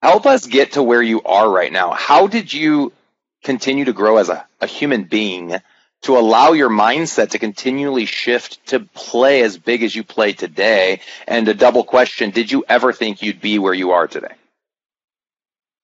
help 0.01 0.25
us 0.25 0.47
get 0.47 0.73
to 0.73 0.83
where 0.83 1.03
you 1.03 1.21
are 1.23 1.51
right 1.51 1.71
now. 1.71 1.93
How 1.93 2.29
did 2.29 2.51
you 2.51 2.95
continue 3.43 3.85
to 3.85 3.93
grow 3.93 4.17
as 4.17 4.31
a, 4.31 4.47
a 4.63 4.67
human 4.67 5.05
being 5.05 5.55
to 6.05 6.17
allow 6.17 6.53
your 6.53 6.71
mindset 6.71 7.31
to 7.31 7.39
continually 7.39 8.07
shift 8.07 8.65
to 8.69 8.81
play 8.81 9.43
as 9.43 9.59
big 9.59 9.83
as 9.83 9.95
you 9.95 10.05
play 10.05 10.33
today? 10.33 11.01
And 11.27 11.47
a 11.49 11.55
double 11.55 11.85
question, 11.85 12.31
did 12.31 12.51
you 12.51 12.65
ever 12.69 12.93
think 12.93 13.23
you'd 13.23 13.41
be 13.41 13.59
where 13.59 13.75
you 13.75 13.93
are 13.93 14.07
today? 14.07 14.35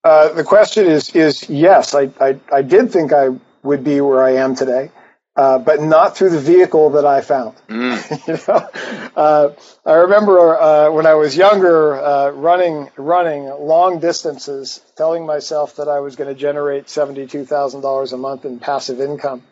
Uh, 0.02 0.32
the 0.32 0.44
question 0.44 0.86
is 0.86 1.14
is 1.14 1.48
yes, 1.50 1.94
I, 1.94 2.10
I, 2.20 2.40
I 2.50 2.62
did 2.62 2.90
think 2.90 3.12
I 3.12 3.28
would 3.62 3.84
be 3.84 4.00
where 4.00 4.24
I 4.24 4.36
am 4.36 4.54
today, 4.54 4.90
uh, 5.36 5.58
but 5.58 5.82
not 5.82 6.16
through 6.16 6.30
the 6.30 6.40
vehicle 6.40 6.90
that 6.90 7.04
I 7.04 7.20
found. 7.20 7.54
Mm. 7.68 8.26
you 8.28 8.38
know, 8.48 9.12
uh, 9.14 9.54
I 9.84 9.92
remember 9.92 10.58
uh, 10.58 10.90
when 10.90 11.04
I 11.04 11.14
was 11.14 11.36
younger, 11.36 12.02
uh, 12.02 12.30
running 12.30 12.88
running 12.96 13.44
long 13.44 14.00
distances, 14.00 14.80
telling 14.96 15.26
myself 15.26 15.76
that 15.76 15.88
I 15.88 16.00
was 16.00 16.16
going 16.16 16.34
to 16.34 16.40
generate 16.40 16.88
seventy 16.88 17.26
two 17.26 17.44
thousand 17.44 17.82
dollars 17.82 18.14
a 18.14 18.16
month 18.16 18.46
in 18.46 18.58
passive 18.58 19.02
income, 19.02 19.42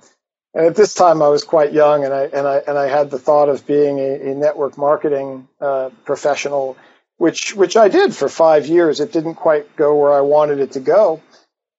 and 0.59 0.67
at 0.67 0.75
this 0.75 0.93
time, 0.93 1.23
I 1.23 1.29
was 1.29 1.45
quite 1.45 1.73
young, 1.73 2.05
and 2.05 2.12
I 2.12 2.25
and 2.25 2.45
I 2.45 2.57
and 2.67 2.77
I 2.77 2.88
had 2.88 3.12
the 3.12 3.19
thought 3.19 3.49
of 3.49 3.65
being 3.65 4.00
a, 4.00 4.33
a 4.33 4.35
network 4.35 4.77
marketing 4.77 5.47
uh, 5.61 5.91
professional, 6.05 6.77
which 7.17 7.55
which 7.55 7.77
I 7.77 7.87
did 7.87 8.12
for 8.12 8.29
five 8.29 8.67
years. 8.67 8.99
It 8.99 9.12
didn't 9.12 9.37
quite 9.37 9.77
go 9.77 9.95
where 9.95 10.12
I 10.12 10.23
wanted 10.23 10.59
it 10.59 10.73
to 10.73 10.81
go, 10.81 11.23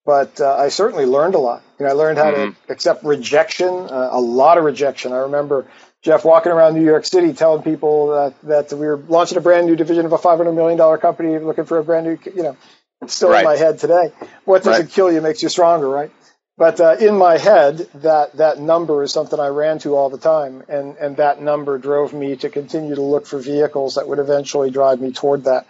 but 0.06 0.40
uh, 0.40 0.56
I 0.56 0.70
certainly 0.70 1.06
learned 1.06 1.36
a 1.36 1.40
lot. 1.40 1.62
You 1.78 1.88
know, 1.88 1.92
I 1.92 1.94
learned 1.94 2.20
how 2.20 2.32
mm-hmm. 2.32 2.52
to 2.52 2.72
accept 2.72 3.04
rejection, 3.04 3.68
uh, 3.68 4.10
a 4.12 4.22
lot 4.22 4.58
of 4.58 4.64
rejection. 4.64 5.12
I 5.12 5.18
remember 5.18 5.68
Jeff 6.02 6.24
walking 6.24 6.54
around 6.54 6.76
New 6.76 6.86
York 6.86 7.06
City 7.06 7.34
telling 7.34 7.64
people 7.64 8.12
that 8.12 8.42
that 8.44 8.72
we 8.72 8.88
were 8.88 9.04
launching 9.10 9.38
a 9.38 9.42
brand 9.42 9.68
new 9.68 9.76
division 9.76 10.06
of 10.06 10.14
a 10.14 10.18
five 10.18 10.38
hundred 10.38 10.54
million 10.54 10.78
dollar 10.78 10.98
company, 10.98 11.38
looking 11.38 11.66
for 11.66 11.80
a 11.80 11.84
brand 11.84 12.06
new, 12.06 12.18
you 12.34 12.44
know, 12.44 12.58
it's 13.02 13.14
still 13.14 13.30
right. 13.30 13.40
in 13.40 13.44
my 13.46 13.58
head 13.58 13.80
today. 13.80 14.14
What 14.46 14.64
doesn't 14.64 14.86
right. 14.86 14.90
kill 14.90 15.12
you 15.12 15.20
makes 15.20 15.44
you 15.44 15.50
stronger, 15.50 15.90
right? 15.90 16.12
But 16.60 16.82
uh, 16.82 16.98
in 17.00 17.18
my 17.18 17.38
head, 17.38 17.88
that 17.96 18.34
that 18.34 18.60
number 18.60 19.02
is 19.02 19.14
something 19.14 19.40
I 19.40 19.48
ran 19.48 19.80
to 19.80 19.96
all 19.96 20.10
the 20.10 20.18
time, 20.18 20.62
and 20.68 20.98
and 20.98 21.16
that 21.16 21.42
number 21.42 21.78
drove 21.78 22.12
me 22.12 22.36
to 22.36 22.50
continue 22.50 22.96
to 22.96 23.02
look 23.02 23.26
for 23.26 23.40
vehicles 23.40 23.96
that 23.96 24.10
would 24.10 24.20
eventually 24.20 24.70
drive 24.70 25.00
me 25.00 25.14
toward 25.14 25.46
that. 25.46 25.68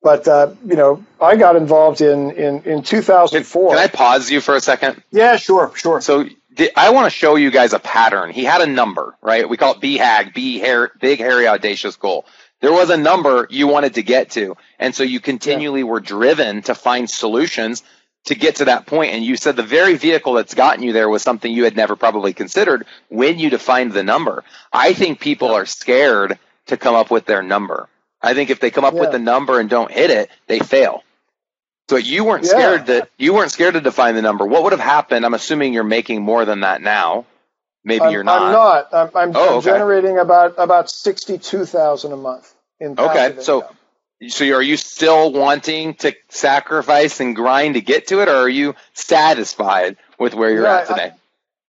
But 0.00 0.28
uh, 0.28 0.54
you 0.64 0.76
know, 0.76 1.04
I 1.20 1.34
got 1.34 1.56
involved 1.56 2.02
in 2.02 2.30
in 2.30 2.62
in 2.62 2.82
2004. 2.84 3.70
Can 3.70 3.78
I 3.78 3.88
pause 3.88 4.30
you 4.30 4.40
for 4.40 4.54
a 4.54 4.60
second? 4.60 5.02
Yeah, 5.10 5.34
sure, 5.34 5.72
sure. 5.74 6.00
So 6.00 6.28
I 6.76 6.90
want 6.90 7.06
to 7.06 7.10
show 7.10 7.34
you 7.34 7.50
guys 7.50 7.72
a 7.72 7.80
pattern. 7.80 8.30
He 8.30 8.44
had 8.44 8.60
a 8.60 8.66
number, 8.66 9.16
right? 9.20 9.48
We 9.48 9.56
call 9.56 9.74
it 9.74 9.80
BHAG, 9.80 10.34
B 10.34 10.60
hair, 10.60 10.92
big, 11.00 11.18
hairy, 11.18 11.48
audacious 11.48 11.96
goal. 11.96 12.26
There 12.60 12.72
was 12.72 12.90
a 12.90 12.96
number 12.96 13.48
you 13.50 13.66
wanted 13.66 13.94
to 13.94 14.02
get 14.02 14.30
to. 14.30 14.56
And 14.78 14.94
so 14.94 15.02
you 15.02 15.20
continually 15.20 15.80
yeah. 15.80 15.86
were 15.86 16.00
driven 16.00 16.62
to 16.62 16.74
find 16.74 17.08
solutions 17.08 17.82
to 18.24 18.34
get 18.34 18.56
to 18.56 18.66
that 18.66 18.86
point. 18.86 19.12
And 19.12 19.24
you 19.24 19.36
said 19.36 19.56
the 19.56 19.62
very 19.62 19.96
vehicle 19.96 20.34
that's 20.34 20.54
gotten 20.54 20.82
you 20.82 20.92
there 20.92 21.08
was 21.08 21.22
something 21.22 21.52
you 21.52 21.64
had 21.64 21.76
never 21.76 21.96
probably 21.96 22.32
considered 22.32 22.86
when 23.08 23.38
you 23.38 23.50
defined 23.50 23.92
the 23.92 24.02
number. 24.02 24.44
I 24.72 24.92
think 24.92 25.20
people 25.20 25.48
are 25.48 25.66
scared 25.66 26.38
to 26.66 26.76
come 26.76 26.94
up 26.94 27.10
with 27.10 27.24
their 27.26 27.42
number. 27.42 27.88
I 28.20 28.34
think 28.34 28.50
if 28.50 28.60
they 28.60 28.70
come 28.70 28.84
up 28.84 28.94
yeah. 28.94 29.00
with 29.00 29.12
the 29.12 29.18
number 29.18 29.60
and 29.60 29.70
don't 29.70 29.90
hit 29.90 30.10
it, 30.10 30.30
they 30.46 30.58
fail. 30.58 31.04
So 31.88 31.96
you 31.96 32.24
weren't 32.24 32.44
yeah. 32.44 32.50
scared 32.50 32.86
that 32.86 33.10
you 33.16 33.32
weren't 33.32 33.50
scared 33.50 33.74
to 33.74 33.80
define 33.80 34.14
the 34.14 34.22
number. 34.22 34.44
What 34.44 34.64
would 34.64 34.72
have 34.72 34.80
happened? 34.80 35.24
I'm 35.24 35.34
assuming 35.34 35.72
you're 35.72 35.84
making 35.84 36.22
more 36.22 36.44
than 36.44 36.60
that 36.60 36.82
now. 36.82 37.24
Maybe 37.84 38.04
I'm, 38.04 38.12
you're 38.12 38.24
not. 38.24 38.42
I'm 38.42 38.52
not. 38.52 38.88
I'm, 38.92 39.10
I'm, 39.14 39.32
oh, 39.34 39.58
okay. 39.58 39.70
generating 39.70 40.18
about 40.18 40.54
about 40.58 40.90
sixty 40.90 41.38
two 41.38 41.64
thousand 41.64 42.12
a 42.12 42.16
month 42.16 42.54
in 42.78 42.98
okay. 42.98 43.36
So 43.40 43.66
so 44.26 44.44
are 44.52 44.62
you 44.62 44.76
still 44.76 45.32
wanting 45.32 45.94
to 45.94 46.14
sacrifice 46.28 47.20
and 47.20 47.36
grind 47.36 47.74
to 47.74 47.80
get 47.80 48.08
to 48.08 48.20
it, 48.20 48.28
or 48.28 48.36
are 48.36 48.48
you 48.48 48.74
satisfied 48.92 49.96
with 50.18 50.34
where 50.34 50.50
you're 50.50 50.64
yeah, 50.64 50.78
at 50.78 50.88
today? 50.88 51.12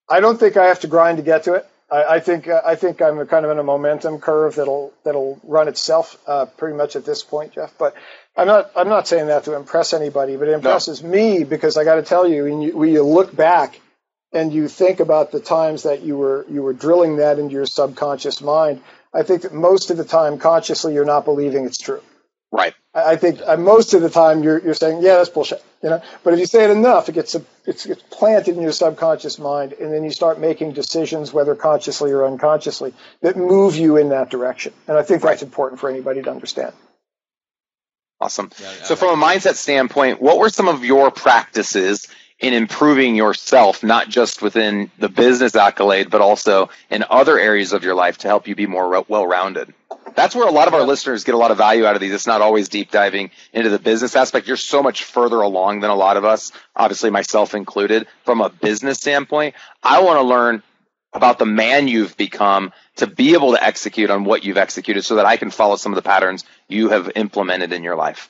I, 0.09 0.17
I, 0.17 0.21
don't 0.21 0.41
think 0.41 0.57
I 0.57 0.67
have 0.67 0.81
to 0.81 0.87
grind 0.87 1.19
to 1.19 1.23
get 1.23 1.45
to 1.45 1.55
it. 1.55 1.67
I, 1.91 2.05
I 2.05 2.21
think 2.21 2.49
uh, 2.49 2.63
I 2.65 2.75
think 2.75 3.03
I'm 3.03 3.25
kind 3.27 3.45
of 3.45 3.51
in 3.51 3.59
a 3.59 3.63
momentum 3.63 4.21
curve 4.21 4.55
that'll 4.55 4.95
that'll 5.05 5.41
run 5.43 5.69
itself 5.69 6.19
uh, 6.27 6.47
pretty 6.47 6.77
much 6.77 6.97
at 6.97 7.05
this 7.05 7.23
point, 7.23 7.53
Jeff. 7.53 7.77
But 7.79 7.95
I'm 8.37 8.47
not 8.47 8.71
I'm 8.75 8.89
not 8.89 9.07
saying 9.07 9.27
that 9.27 9.45
to 9.45 9.55
impress 9.55 9.93
anybody, 9.93 10.37
but 10.37 10.49
it 10.49 10.53
impresses 10.53 11.03
no. 11.03 11.11
me 11.11 11.45
because 11.45 11.77
I 11.77 11.85
got 11.85 11.97
to 11.97 12.03
tell 12.03 12.27
you, 12.27 12.45
when 12.45 12.63
you, 12.63 12.77
when 12.77 12.91
you 12.91 13.03
look 13.03 13.35
back 13.35 13.79
and 14.33 14.53
you 14.53 14.69
think 14.69 15.01
about 15.01 15.33
the 15.33 15.41
times 15.41 15.83
that 15.83 16.03
you 16.03 16.17
were 16.17 16.47
you 16.49 16.63
were 16.63 16.73
drilling 16.73 17.17
that 17.17 17.39
into 17.39 17.53
your 17.53 17.67
subconscious 17.67 18.41
mind, 18.41 18.81
I 19.13 19.23
think 19.23 19.43
that 19.43 19.53
most 19.53 19.91
of 19.91 19.99
the 19.99 20.05
time, 20.05 20.39
consciously, 20.39 20.95
you're 20.95 21.05
not 21.05 21.27
believing 21.27 21.67
it's 21.67 21.79
true. 21.79 22.03
Right. 22.51 22.75
I, 22.95 23.13
I 23.13 23.17
think 23.17 23.41
uh, 23.45 23.57
most 23.57 23.95
of 23.95 24.03
the 24.03 24.11
time 24.11 24.43
you're 24.43 24.59
you're 24.59 24.75
saying, 24.75 25.03
yeah, 25.03 25.17
that's 25.17 25.29
bullshit. 25.29 25.63
You 25.83 25.91
know, 25.91 26.03
but 26.25 26.35
if 26.35 26.41
you 26.41 26.47
say 26.47 26.65
it 26.65 26.71
enough, 26.71 27.09
it 27.09 27.13
gets 27.13 27.35
a, 27.37 27.43
it's, 27.65 27.87
it's 27.87 28.03
planted 28.11 28.57
in 28.57 28.63
your 28.63 28.73
subconscious 28.73 29.39
mind, 29.39 29.75
and 29.75 29.93
then 29.93 30.03
you 30.03 30.11
start 30.11 30.41
making 30.41 30.73
decisions, 30.73 31.33
whether 31.33 31.55
consciously 31.55 32.11
or 32.11 32.27
unconsciously, 32.27 32.95
that 33.21 33.37
move 33.37 33.77
you 33.77 33.97
in 33.97 34.09
that 34.09 34.29
direction. 34.29 34.73
And 34.89 34.99
I 34.99 35.03
think 35.03 35.23
that's 35.23 35.41
right. 35.41 35.43
important 35.43 35.81
for 35.81 35.89
anybody 35.89 36.23
to 36.23 36.31
understand. 36.31 36.73
Awesome. 38.21 38.51
Yeah, 38.61 38.73
so, 38.83 38.97
from 38.97 39.21
a 39.21 39.25
mindset 39.25 39.55
standpoint, 39.55 40.21
what 40.21 40.39
were 40.39 40.49
some 40.49 40.67
of 40.67 40.85
your 40.85 41.13
practices 41.13 42.09
in 42.41 42.53
improving 42.53 43.15
yourself, 43.15 43.85
not 43.85 44.09
just 44.09 44.43
within 44.43 44.91
the 44.99 45.09
business 45.09 45.55
accolade, 45.55 46.11
but 46.11 46.21
also 46.21 46.71
in 46.91 47.05
other 47.11 47.39
areas 47.39 47.73
of 47.73 47.85
your 47.85 47.95
life 47.95 48.19
to 48.19 48.29
help 48.29 48.49
you 48.49 48.57
be 48.57 48.67
more 48.67 49.05
well 49.09 49.27
rounded? 49.27 49.73
That's 50.19 50.35
where 50.35 50.49
a 50.49 50.51
lot 50.51 50.67
of 50.67 50.75
our 50.75 50.83
listeners 50.83 51.23
get 51.23 51.37
a 51.37 51.39
lot 51.39 51.53
of 51.53 51.59
value 51.59 51.87
out 51.87 51.95
of 51.95 52.01
these. 52.01 52.13
It's 52.13 52.27
not 52.27 52.43
always 52.43 52.69
deep 52.69 52.91
diving 52.91 53.31
into 53.53 53.71
the 53.71 53.79
business 53.79 54.17
aspect. 54.17 54.49
You're 54.49 54.57
so 54.57 54.83
much 54.83 55.05
further 55.05 55.41
along 55.41 55.79
than 55.79 55.91
a 55.91 55.95
lot 55.95 56.17
of 56.17 56.25
us, 56.25 56.51
obviously, 56.75 57.11
myself 57.11 57.55
included, 57.55 58.09
from 58.25 58.41
a 58.41 58.49
business 58.49 58.99
standpoint. 58.99 59.55
I 59.81 60.03
want 60.03 60.19
to 60.19 60.25
learn 60.25 60.65
about 61.13 61.39
the 61.39 61.47
man 61.47 61.87
you've 61.87 62.17
become 62.17 62.73
to 62.97 63.07
be 63.07 63.35
able 63.35 63.53
to 63.53 63.63
execute 63.63 64.11
on 64.11 64.25
what 64.25 64.43
you've 64.43 64.59
executed 64.59 65.05
so 65.05 65.15
that 65.15 65.25
I 65.25 65.37
can 65.37 65.51
follow 65.51 65.77
some 65.77 65.93
of 65.93 65.97
the 65.97 66.03
patterns 66.03 66.45
you 66.67 66.89
have 66.89 67.13
implemented 67.15 67.73
in 67.73 67.85
your 67.85 67.95
life? 67.95 68.29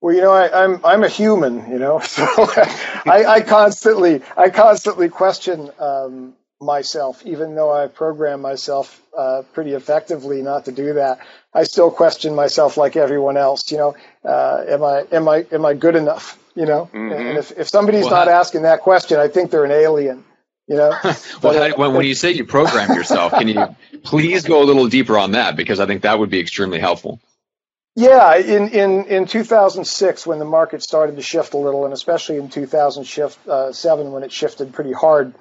Well, 0.00 0.16
you 0.16 0.20
know, 0.20 0.32
I, 0.32 0.64
am 0.64 0.74
I'm, 0.74 0.84
I'm 0.84 1.04
a 1.04 1.08
human, 1.08 1.70
you 1.70 1.78
know, 1.78 2.00
so 2.04 2.26
I, 2.26 3.24
I 3.28 3.40
constantly 3.40 4.20
I 4.36 4.50
constantly 4.50 5.10
question 5.10 5.70
um, 5.78 6.34
myself, 6.60 7.24
even 7.26 7.54
though 7.54 7.72
I 7.72 7.88
program 7.88 8.40
myself 8.40 9.00
uh, 9.16 9.42
pretty 9.52 9.72
effectively 9.72 10.42
not 10.42 10.64
to 10.66 10.72
do 10.72 10.94
that. 10.94 11.20
I 11.52 11.64
still 11.64 11.90
question 11.90 12.34
myself 12.34 12.76
like 12.76 12.96
everyone 12.96 13.36
else. 13.36 13.70
You 13.70 13.78
know, 13.78 13.96
uh, 14.24 14.64
am 14.68 14.82
I 14.82 15.06
am 15.12 15.28
I 15.28 15.46
am 15.52 15.64
I 15.64 15.74
good 15.74 15.96
enough? 15.96 16.38
You 16.54 16.66
know, 16.66 16.88
mm-hmm. 16.92 17.12
and 17.12 17.38
if 17.38 17.52
if 17.52 17.68
somebody's 17.68 18.04
well, 18.04 18.12
not 18.12 18.28
asking 18.28 18.62
that 18.62 18.80
question, 18.80 19.18
I 19.18 19.28
think 19.28 19.50
they're 19.50 19.64
an 19.64 19.70
alien. 19.70 20.24
You 20.66 20.76
know, 20.76 20.98
well, 21.42 21.70
how, 21.70 21.76
when, 21.76 21.94
when 21.94 22.06
you 22.06 22.14
say 22.14 22.32
you 22.32 22.44
program 22.44 22.92
yourself, 22.96 23.32
can 23.32 23.48
you 23.48 23.76
please 24.02 24.44
go 24.44 24.62
a 24.62 24.64
little 24.64 24.88
deeper 24.88 25.16
on 25.16 25.32
that 25.32 25.56
because 25.56 25.78
I 25.78 25.86
think 25.86 26.02
that 26.02 26.18
would 26.18 26.30
be 26.30 26.40
extremely 26.40 26.80
helpful. 26.80 27.20
Yeah, 27.98 28.36
in, 28.36 28.68
in, 28.68 29.04
in 29.06 29.26
2006, 29.26 30.26
when 30.26 30.38
the 30.38 30.44
market 30.44 30.82
started 30.82 31.16
to 31.16 31.22
shift 31.22 31.54
a 31.54 31.56
little, 31.56 31.86
and 31.86 31.94
especially 31.94 32.36
in 32.36 32.50
2007 32.50 33.36
uh, 33.48 34.10
when 34.10 34.22
it 34.22 34.30
shifted 34.30 34.74
pretty 34.74 34.92
hard, 34.92 35.32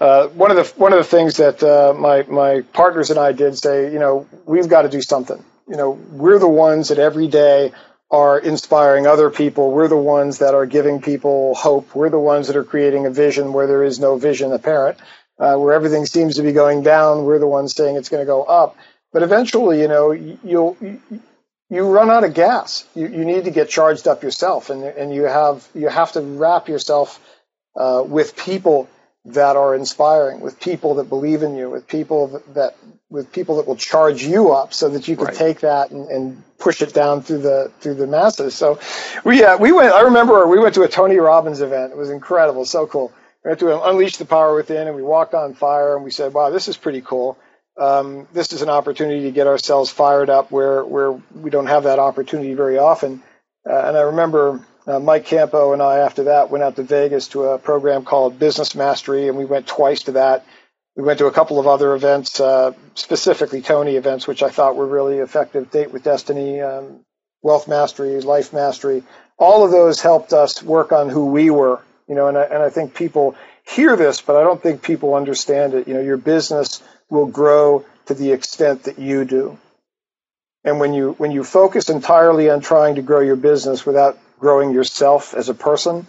uh, 0.00 0.28
one 0.28 0.50
of 0.50 0.56
the 0.56 0.80
one 0.80 0.92
of 0.92 0.98
the 0.98 1.04
things 1.04 1.38
that 1.38 1.62
uh, 1.62 1.94
my 1.98 2.22
my 2.24 2.60
partners 2.72 3.10
and 3.10 3.18
I 3.18 3.32
did 3.32 3.56
say, 3.58 3.92
you 3.92 3.98
know, 3.98 4.26
we've 4.44 4.68
got 4.68 4.82
to 4.82 4.88
do 4.88 5.00
something. 5.02 5.42
You 5.68 5.76
know, 5.76 5.90
we're 5.90 6.38
the 6.38 6.48
ones 6.48 6.88
that 6.88 6.98
every 6.98 7.28
day 7.28 7.72
are 8.10 8.38
inspiring 8.38 9.06
other 9.06 9.30
people. 9.30 9.72
We're 9.72 9.88
the 9.88 9.96
ones 9.96 10.38
that 10.38 10.54
are 10.54 10.66
giving 10.66 11.00
people 11.00 11.54
hope. 11.54 11.94
We're 11.94 12.10
the 12.10 12.20
ones 12.20 12.46
that 12.46 12.56
are 12.56 12.64
creating 12.64 13.06
a 13.06 13.10
vision 13.10 13.52
where 13.52 13.66
there 13.66 13.82
is 13.82 13.98
no 13.98 14.16
vision 14.16 14.52
apparent. 14.52 14.98
Uh, 15.38 15.54
where 15.56 15.74
everything 15.74 16.06
seems 16.06 16.36
to 16.36 16.42
be 16.42 16.52
going 16.52 16.82
down, 16.82 17.24
we're 17.24 17.38
the 17.38 17.46
ones 17.46 17.74
saying 17.74 17.96
it's 17.96 18.08
going 18.08 18.22
to 18.22 18.26
go 18.26 18.42
up. 18.44 18.74
But 19.12 19.22
eventually, 19.22 19.80
you 19.80 19.88
know, 19.88 20.12
you'll 20.12 20.76
you 21.68 21.82
run 21.82 22.10
out 22.10 22.24
of 22.24 22.34
gas. 22.34 22.86
You, 22.94 23.08
you 23.08 23.24
need 23.24 23.44
to 23.44 23.50
get 23.50 23.68
charged 23.68 24.06
up 24.08 24.22
yourself, 24.22 24.70
and 24.70 24.82
and 24.82 25.14
you 25.14 25.24
have 25.24 25.66
you 25.74 25.88
have 25.88 26.12
to 26.12 26.20
wrap 26.20 26.68
yourself 26.68 27.20
uh, 27.76 28.02
with 28.06 28.36
people 28.36 28.88
that 29.26 29.56
are 29.56 29.74
inspiring, 29.74 30.40
with 30.40 30.60
people 30.60 30.94
that 30.94 31.08
believe 31.08 31.42
in 31.42 31.56
you, 31.56 31.68
with 31.68 31.88
people 31.88 32.28
that, 32.28 32.54
that 32.54 32.76
with 33.10 33.32
people 33.32 33.56
that 33.56 33.66
will 33.66 33.76
charge 33.76 34.22
you 34.22 34.52
up, 34.52 34.72
so 34.72 34.88
that 34.88 35.08
you 35.08 35.16
can 35.16 35.26
right. 35.26 35.34
take 35.34 35.60
that 35.60 35.90
and, 35.90 36.08
and, 36.08 36.42
push 36.58 36.80
it 36.80 36.94
down 36.94 37.20
through 37.20 37.38
the 37.38 37.70
through 37.80 37.92
the 37.94 38.06
masses. 38.06 38.54
So 38.54 38.80
we 39.24 39.44
uh, 39.44 39.58
we 39.58 39.72
went. 39.72 39.92
I 39.92 40.02
remember 40.02 40.46
we 40.46 40.58
went 40.58 40.74
to 40.76 40.82
a 40.82 40.88
Tony 40.88 41.16
Robbins 41.16 41.60
event. 41.60 41.92
It 41.92 41.98
was 41.98 42.10
incredible, 42.10 42.64
so 42.64 42.86
cool. 42.86 43.12
We 43.44 43.50
went 43.50 43.60
to 43.60 43.82
unleash 43.82 44.16
the 44.16 44.24
power 44.24 44.54
within, 44.54 44.86
and 44.86 44.96
we 44.96 45.02
walked 45.02 45.34
on 45.34 45.54
fire, 45.54 45.96
and 45.96 46.04
we 46.04 46.10
said, 46.10 46.32
"Wow, 46.32 46.50
this 46.50 46.68
is 46.68 46.76
pretty 46.76 47.02
cool." 47.02 47.36
Um, 47.78 48.26
this 48.32 48.52
is 48.54 48.62
an 48.62 48.70
opportunity 48.70 49.24
to 49.24 49.32
get 49.32 49.46
ourselves 49.46 49.90
fired 49.90 50.30
up 50.30 50.50
where 50.50 50.82
where 50.84 51.12
we 51.34 51.50
don't 51.50 51.66
have 51.66 51.82
that 51.82 51.98
opportunity 51.98 52.54
very 52.54 52.78
often. 52.78 53.22
Uh, 53.68 53.74
and 53.74 53.96
I 53.96 54.02
remember 54.02 54.64
uh, 54.86 55.00
Mike 55.00 55.24
Campo 55.24 55.72
and 55.72 55.82
I, 55.82 55.98
after 55.98 56.24
that, 56.24 56.50
went 56.50 56.62
out 56.62 56.76
to 56.76 56.82
Vegas 56.82 57.28
to 57.28 57.44
a 57.44 57.58
program 57.58 58.04
called 58.04 58.38
Business 58.38 58.74
Mastery, 58.74 59.28
and 59.28 59.36
we 59.36 59.44
went 59.44 59.66
twice 59.66 60.04
to 60.04 60.12
that. 60.12 60.44
We 60.94 61.02
went 61.02 61.18
to 61.18 61.26
a 61.26 61.32
couple 61.32 61.58
of 61.58 61.66
other 61.66 61.94
events, 61.94 62.40
uh, 62.40 62.72
specifically 62.94 63.62
Tony 63.62 63.96
events, 63.96 64.26
which 64.26 64.42
I 64.42 64.48
thought 64.48 64.76
were 64.76 64.86
really 64.86 65.18
effective. 65.18 65.70
Date 65.70 65.92
with 65.92 66.04
Destiny, 66.04 66.60
um, 66.60 67.00
Wealth 67.42 67.68
Mastery, 67.68 68.20
Life 68.20 68.52
Mastery. 68.52 69.02
All 69.38 69.64
of 69.64 69.72
those 69.72 70.00
helped 70.00 70.32
us 70.32 70.62
work 70.62 70.92
on 70.92 71.10
who 71.10 71.26
we 71.26 71.50
were, 71.50 71.82
you 72.08 72.14
know. 72.14 72.28
And 72.28 72.38
I, 72.38 72.44
and 72.44 72.62
I 72.62 72.70
think 72.70 72.94
people 72.94 73.34
hear 73.68 73.96
this, 73.96 74.22
but 74.22 74.36
I 74.36 74.42
don't 74.42 74.62
think 74.62 74.82
people 74.82 75.14
understand 75.14 75.74
it. 75.74 75.88
You 75.88 75.94
know, 75.94 76.00
your 76.00 76.16
business 76.16 76.82
will 77.10 77.26
grow 77.26 77.84
to 78.06 78.14
the 78.14 78.32
extent 78.32 78.84
that 78.84 78.98
you 78.98 79.24
do. 79.24 79.58
And 80.64 80.80
when 80.80 80.94
you 80.94 81.12
when 81.18 81.30
you 81.32 81.44
focus 81.44 81.90
entirely 81.90 82.48
on 82.50 82.60
trying 82.60 82.94
to 82.94 83.02
grow 83.02 83.20
your 83.20 83.36
business 83.36 83.84
without 83.84 84.18
growing 84.38 84.72
yourself 84.72 85.34
as 85.34 85.48
a 85.48 85.54
person, 85.54 86.06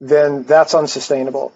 then 0.00 0.44
that's 0.44 0.74
unsustainable. 0.74 1.52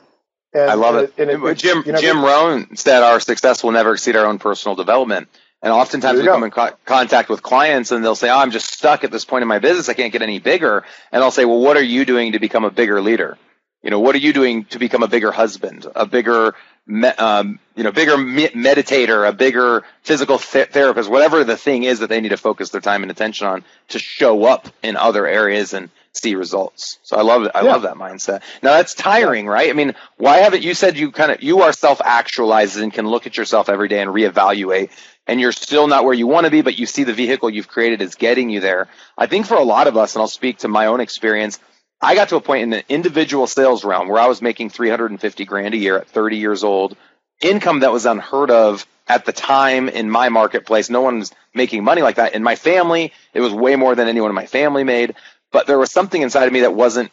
And, 0.53 0.71
I 0.71 0.75
love 0.75 0.97
it. 0.97 1.15
it, 1.17 1.29
it 1.29 1.59
Jim 1.59 1.83
you 1.87 1.93
know, 1.93 2.01
Jim 2.01 2.25
Rohn 2.25 2.77
said 2.77 3.03
our 3.03 3.21
success 3.21 3.63
will 3.63 3.73
never 3.73 3.93
exceed 3.93 4.17
our 4.17 4.27
own 4.27 4.39
personal 4.39 4.75
development. 4.75 5.29
And 5.63 5.73
oftentimes 5.73 6.19
we 6.19 6.25
go. 6.25 6.33
come 6.33 6.45
in 6.45 6.51
co- 6.51 6.75
contact 6.87 7.29
with 7.29 7.43
clients 7.43 7.93
and 7.93 8.05
they'll 8.05 8.17
say, 8.17 8.31
"Oh, 8.31 8.39
I'm 8.39 8.51
just 8.51 8.73
stuck 8.73 9.05
at 9.05 9.13
this 9.13 9.25
point 9.25 9.43
in 9.43 9.49
my 9.49 9.59
business. 9.59 9.89
I 9.89 9.95
can't 9.95 10.13
get 10.13 10.23
any 10.23 10.39
bigger." 10.39 10.85
And 11.13 11.23
I'll 11.23 11.31
say, 11.31 11.45
"Well, 11.45 11.61
what 11.61 11.77
are 11.77 11.83
you 11.83 12.05
doing 12.05 12.33
to 12.33 12.41
become 12.41 12.65
a 12.65 12.71
bigger 12.71 13.01
leader? 13.01 13.37
You 13.83 13.91
know, 13.91 14.01
what 14.01 14.15
are 14.15 14.19
you 14.19 14.33
doing 14.33 14.65
to 14.67 14.79
become 14.79 15.03
a 15.03 15.09
bigger 15.09 15.31
husband, 15.31 15.87
a 15.95 16.07
bigger 16.07 16.55
me, 16.87 17.09
um, 17.09 17.59
you 17.77 17.85
know, 17.85 17.93
bigger 17.93 18.17
me- 18.17 18.49
meditator, 18.49 19.29
a 19.29 19.33
bigger 19.33 19.85
physical 20.03 20.39
th- 20.39 20.71
therapist, 20.71 21.09
whatever 21.09 21.45
the 21.45 21.57
thing 21.57 21.85
is 21.85 22.01
that 22.01 22.09
they 22.09 22.21
need 22.21 22.31
to 22.31 22.37
focus 22.37 22.71
their 22.71 22.81
time 22.81 23.03
and 23.03 23.11
attention 23.11 23.47
on 23.47 23.65
to 23.89 23.99
show 23.99 24.45
up 24.45 24.69
in 24.83 24.97
other 24.97 25.27
areas 25.27 25.73
and 25.73 25.91
see 26.13 26.35
results. 26.35 26.99
So 27.03 27.17
I 27.17 27.23
love 27.23 27.45
it. 27.45 27.53
I 27.55 27.63
yeah. 27.63 27.73
love 27.73 27.83
that 27.83 27.95
mindset. 27.95 28.43
Now 28.63 28.73
that's 28.73 28.95
tiring, 28.95 29.47
right? 29.47 29.71
I 29.71 29.73
mean, 29.73 29.95
why 30.17 30.39
haven't 30.39 30.63
you 30.63 30.75
said 30.75 30.97
you 30.97 31.13
kind 31.13 31.31
of 31.31 31.43
you 31.43 31.63
are 31.63 31.73
self 31.73 32.01
actualized 32.01 32.79
and 32.79 32.93
can 32.93 33.07
look 33.07 33.27
at 33.27 33.37
yourself 33.37 33.69
every 33.69 33.89
day 33.89 34.01
and 34.01 34.11
reevaluate 34.11 34.91
and 35.31 35.41
you're 35.41 35.53
still 35.53 35.87
not 35.87 36.05
where 36.05 36.15
you 36.15 36.27
want 36.27 36.47
to 36.47 36.51
be, 36.51 36.63
but 36.63 36.77
you 36.77 36.87
see 36.87 37.05
the 37.05 37.13
vehicle 37.13 37.49
you've 37.49 37.69
created 37.69 38.03
is 38.03 38.17
getting 38.17 38.51
you 38.51 38.59
there. 38.59 38.89
I 39.17 39.27
think 39.27 39.47
for 39.47 39.55
a 39.55 39.63
lot 39.63 39.87
of 39.87 39.97
us, 39.97 40.15
and 40.15 40.23
I'll 40.23 40.29
speak 40.29 40.59
to 40.59 40.69
my 40.69 40.87
own 40.87 41.01
experience, 41.01 41.61
I 42.01 42.17
got 42.17 42.31
to 42.31 42.37
a 42.37 42.41
point 42.41 42.65
in 42.65 42.71
the 42.71 42.85
individual 42.89 43.47
sales 43.47 43.85
realm 43.85 44.09
where 44.09 44.21
I 44.21 44.27
was 44.27 44.43
making 44.43 44.71
350 44.71 45.45
grand 45.45 45.75
a 45.75 45.77
year 45.77 45.97
at 45.99 46.09
30 46.09 46.39
years 46.39 46.65
old, 46.65 46.97
income 47.41 47.81
that 47.81 47.93
was 47.93 48.07
unheard 48.07 48.51
of 48.51 48.87
at 49.07 49.25
the 49.25 49.33
time 49.33 49.89
in 49.89 50.11
my 50.11 50.31
marketplace. 50.31 50.91
No 50.91 51.03
one 51.03 51.21
was 51.21 51.33
making 51.55 51.85
money 51.85 52.03
like 52.03 52.17
that. 52.17 52.35
In 52.35 52.43
my 52.43 52.57
family, 52.57 53.13
it 53.33 53.41
was 53.41 53.53
way 53.53 53.77
more 53.77 53.95
than 53.95 54.09
anyone 54.09 54.31
in 54.31 54.35
my 54.35 54.47
family 54.47 54.83
made. 54.83 55.15
But 55.53 55.67
there 55.67 55.79
was 55.79 55.91
something 55.91 56.23
inside 56.23 56.47
of 56.47 56.53
me 56.53 56.61
that 56.61 56.75
wasn't 56.75 57.11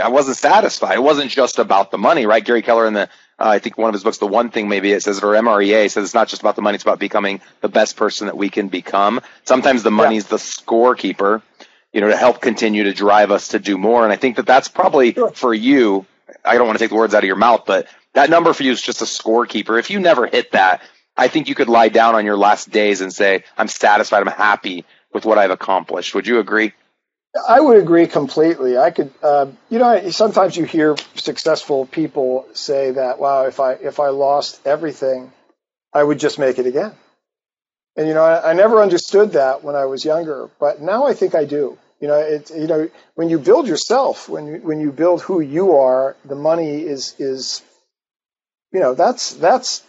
I 0.00 0.08
wasn't 0.08 0.36
satisfied. 0.36 0.94
It 0.94 1.02
wasn't 1.02 1.30
just 1.30 1.58
about 1.58 1.90
the 1.90 1.98
money, 1.98 2.26
right? 2.26 2.44
Gary 2.44 2.62
Keller 2.62 2.86
in 2.86 2.94
the 2.94 3.08
uh, 3.40 3.50
I 3.50 3.58
think 3.60 3.78
one 3.78 3.88
of 3.88 3.94
his 3.94 4.02
books, 4.02 4.18
the 4.18 4.26
one 4.26 4.50
thing 4.50 4.68
maybe 4.68 4.92
it 4.92 5.02
says, 5.02 5.22
or 5.22 5.32
MREA 5.34 5.90
says 5.90 6.04
it's 6.04 6.14
not 6.14 6.28
just 6.28 6.42
about 6.42 6.56
the 6.56 6.62
money; 6.62 6.74
it's 6.74 6.84
about 6.84 6.98
becoming 6.98 7.40
the 7.60 7.68
best 7.68 7.96
person 7.96 8.26
that 8.26 8.36
we 8.36 8.48
can 8.48 8.68
become. 8.68 9.20
Sometimes 9.44 9.82
the 9.82 9.90
money's 9.90 10.24
yeah. 10.24 10.30
the 10.30 10.36
scorekeeper, 10.36 11.42
you 11.92 12.00
know, 12.00 12.08
to 12.08 12.16
help 12.16 12.40
continue 12.40 12.84
to 12.84 12.92
drive 12.92 13.30
us 13.30 13.48
to 13.48 13.58
do 13.60 13.78
more. 13.78 14.02
And 14.02 14.12
I 14.12 14.16
think 14.16 14.36
that 14.36 14.46
that's 14.46 14.68
probably 14.68 15.14
sure. 15.14 15.30
for 15.30 15.54
you. 15.54 16.04
I 16.44 16.58
don't 16.58 16.66
want 16.66 16.78
to 16.78 16.84
take 16.84 16.90
the 16.90 16.96
words 16.96 17.14
out 17.14 17.22
of 17.22 17.26
your 17.26 17.36
mouth, 17.36 17.62
but 17.64 17.86
that 18.14 18.28
number 18.28 18.52
for 18.52 18.62
you 18.62 18.72
is 18.72 18.82
just 18.82 19.02
a 19.02 19.04
scorekeeper. 19.04 19.78
If 19.78 19.90
you 19.90 20.00
never 20.00 20.26
hit 20.26 20.52
that, 20.52 20.82
I 21.16 21.28
think 21.28 21.48
you 21.48 21.54
could 21.54 21.68
lie 21.68 21.88
down 21.88 22.14
on 22.14 22.24
your 22.24 22.36
last 22.36 22.70
days 22.70 23.00
and 23.00 23.12
say, 23.12 23.44
"I'm 23.56 23.68
satisfied. 23.68 24.20
I'm 24.20 24.26
happy 24.26 24.84
with 25.12 25.24
what 25.24 25.38
I've 25.38 25.50
accomplished." 25.52 26.14
Would 26.14 26.26
you 26.26 26.40
agree? 26.40 26.72
I 27.36 27.60
would 27.60 27.78
agree 27.78 28.06
completely. 28.06 28.78
I 28.78 28.90
could, 28.90 29.12
uh, 29.22 29.46
you 29.70 29.78
know, 29.78 30.10
sometimes 30.10 30.56
you 30.56 30.64
hear 30.64 30.96
successful 31.14 31.86
people 31.86 32.46
say 32.52 32.92
that, 32.92 33.18
"Wow, 33.18 33.46
if 33.46 33.60
I 33.60 33.72
if 33.72 34.00
I 34.00 34.08
lost 34.08 34.60
everything, 34.66 35.32
I 35.92 36.02
would 36.02 36.18
just 36.18 36.38
make 36.38 36.58
it 36.58 36.66
again." 36.66 36.92
And 37.96 38.08
you 38.08 38.14
know, 38.14 38.24
I, 38.24 38.50
I 38.50 38.52
never 38.54 38.82
understood 38.82 39.32
that 39.32 39.64
when 39.64 39.76
I 39.76 39.86
was 39.86 40.04
younger, 40.04 40.50
but 40.60 40.80
now 40.80 41.06
I 41.06 41.14
think 41.14 41.34
I 41.34 41.44
do. 41.44 41.78
You 42.00 42.08
know, 42.08 42.18
it's 42.18 42.50
you 42.50 42.66
know, 42.66 42.90
when 43.14 43.28
you 43.28 43.38
build 43.38 43.68
yourself, 43.68 44.28
when 44.28 44.46
you 44.46 44.54
when 44.60 44.80
you 44.80 44.92
build 44.92 45.22
who 45.22 45.40
you 45.40 45.76
are, 45.76 46.16
the 46.24 46.36
money 46.36 46.80
is 46.82 47.14
is, 47.18 47.62
you 48.72 48.80
know, 48.80 48.94
that's 48.94 49.34
that's 49.34 49.82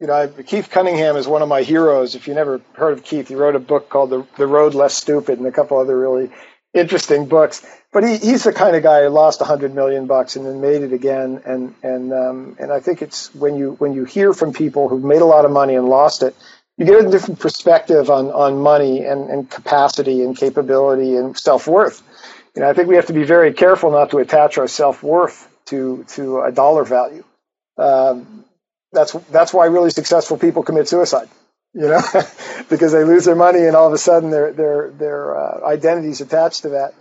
you 0.00 0.06
know, 0.06 0.14
I, 0.14 0.28
Keith 0.28 0.70
Cunningham 0.70 1.16
is 1.16 1.26
one 1.26 1.42
of 1.42 1.48
my 1.48 1.62
heroes. 1.62 2.14
If 2.14 2.28
you 2.28 2.34
never 2.34 2.60
heard 2.74 2.92
of 2.92 3.04
Keith, 3.04 3.28
he 3.28 3.34
wrote 3.34 3.56
a 3.56 3.60
book 3.60 3.88
called 3.88 4.10
The, 4.10 4.26
the 4.36 4.46
Road 4.46 4.74
Less 4.74 4.94
Stupid 4.94 5.38
and 5.38 5.48
a 5.48 5.52
couple 5.52 5.78
other 5.78 5.98
really 5.98 6.30
interesting 6.74 7.26
books. 7.26 7.64
But 7.92 8.04
he, 8.04 8.18
he's 8.18 8.44
the 8.44 8.52
kind 8.52 8.76
of 8.76 8.82
guy 8.82 9.02
who 9.02 9.08
lost 9.08 9.40
a 9.40 9.44
hundred 9.44 9.74
million 9.74 10.06
bucks 10.06 10.36
and 10.36 10.44
then 10.44 10.60
made 10.60 10.82
it 10.82 10.92
again. 10.92 11.42
And 11.44 11.74
and 11.82 12.12
um, 12.12 12.56
and 12.58 12.72
I 12.72 12.80
think 12.80 13.02
it's 13.02 13.34
when 13.34 13.56
you 13.56 13.72
when 13.72 13.94
you 13.94 14.04
hear 14.04 14.32
from 14.32 14.52
people 14.52 14.88
who've 14.88 15.02
made 15.04 15.22
a 15.22 15.26
lot 15.26 15.44
of 15.44 15.50
money 15.50 15.74
and 15.74 15.88
lost 15.88 16.22
it, 16.22 16.36
you 16.76 16.84
get 16.84 17.04
a 17.04 17.10
different 17.10 17.40
perspective 17.40 18.10
on 18.10 18.30
on 18.30 18.58
money 18.60 19.04
and, 19.04 19.30
and 19.30 19.50
capacity 19.50 20.22
and 20.22 20.36
capability 20.36 21.16
and 21.16 21.36
self 21.36 21.66
worth. 21.66 22.02
You 22.54 22.62
know, 22.62 22.70
I 22.70 22.74
think 22.74 22.88
we 22.88 22.96
have 22.96 23.06
to 23.06 23.12
be 23.12 23.24
very 23.24 23.52
careful 23.52 23.90
not 23.90 24.10
to 24.10 24.18
attach 24.18 24.58
our 24.58 24.68
self 24.68 25.02
worth 25.02 25.48
to 25.66 26.04
to 26.08 26.42
a 26.42 26.52
dollar 26.52 26.84
value. 26.84 27.24
Um, 27.78 28.44
that's 28.92 29.12
that's 29.12 29.54
why 29.54 29.66
really 29.66 29.90
successful 29.90 30.36
people 30.36 30.62
commit 30.62 30.88
suicide 30.88 31.28
you 31.78 31.86
know, 31.86 32.00
because 32.68 32.90
they 32.90 33.04
lose 33.04 33.24
their 33.24 33.36
money 33.36 33.64
and 33.64 33.76
all 33.76 33.86
of 33.86 33.92
a 33.92 33.98
sudden 33.98 34.30
their 34.30 34.52
their 34.52 34.90
their 34.90 35.36
uh, 35.38 35.64
identities 35.64 36.20
attached 36.20 36.62
to 36.62 36.70
that. 36.70 36.94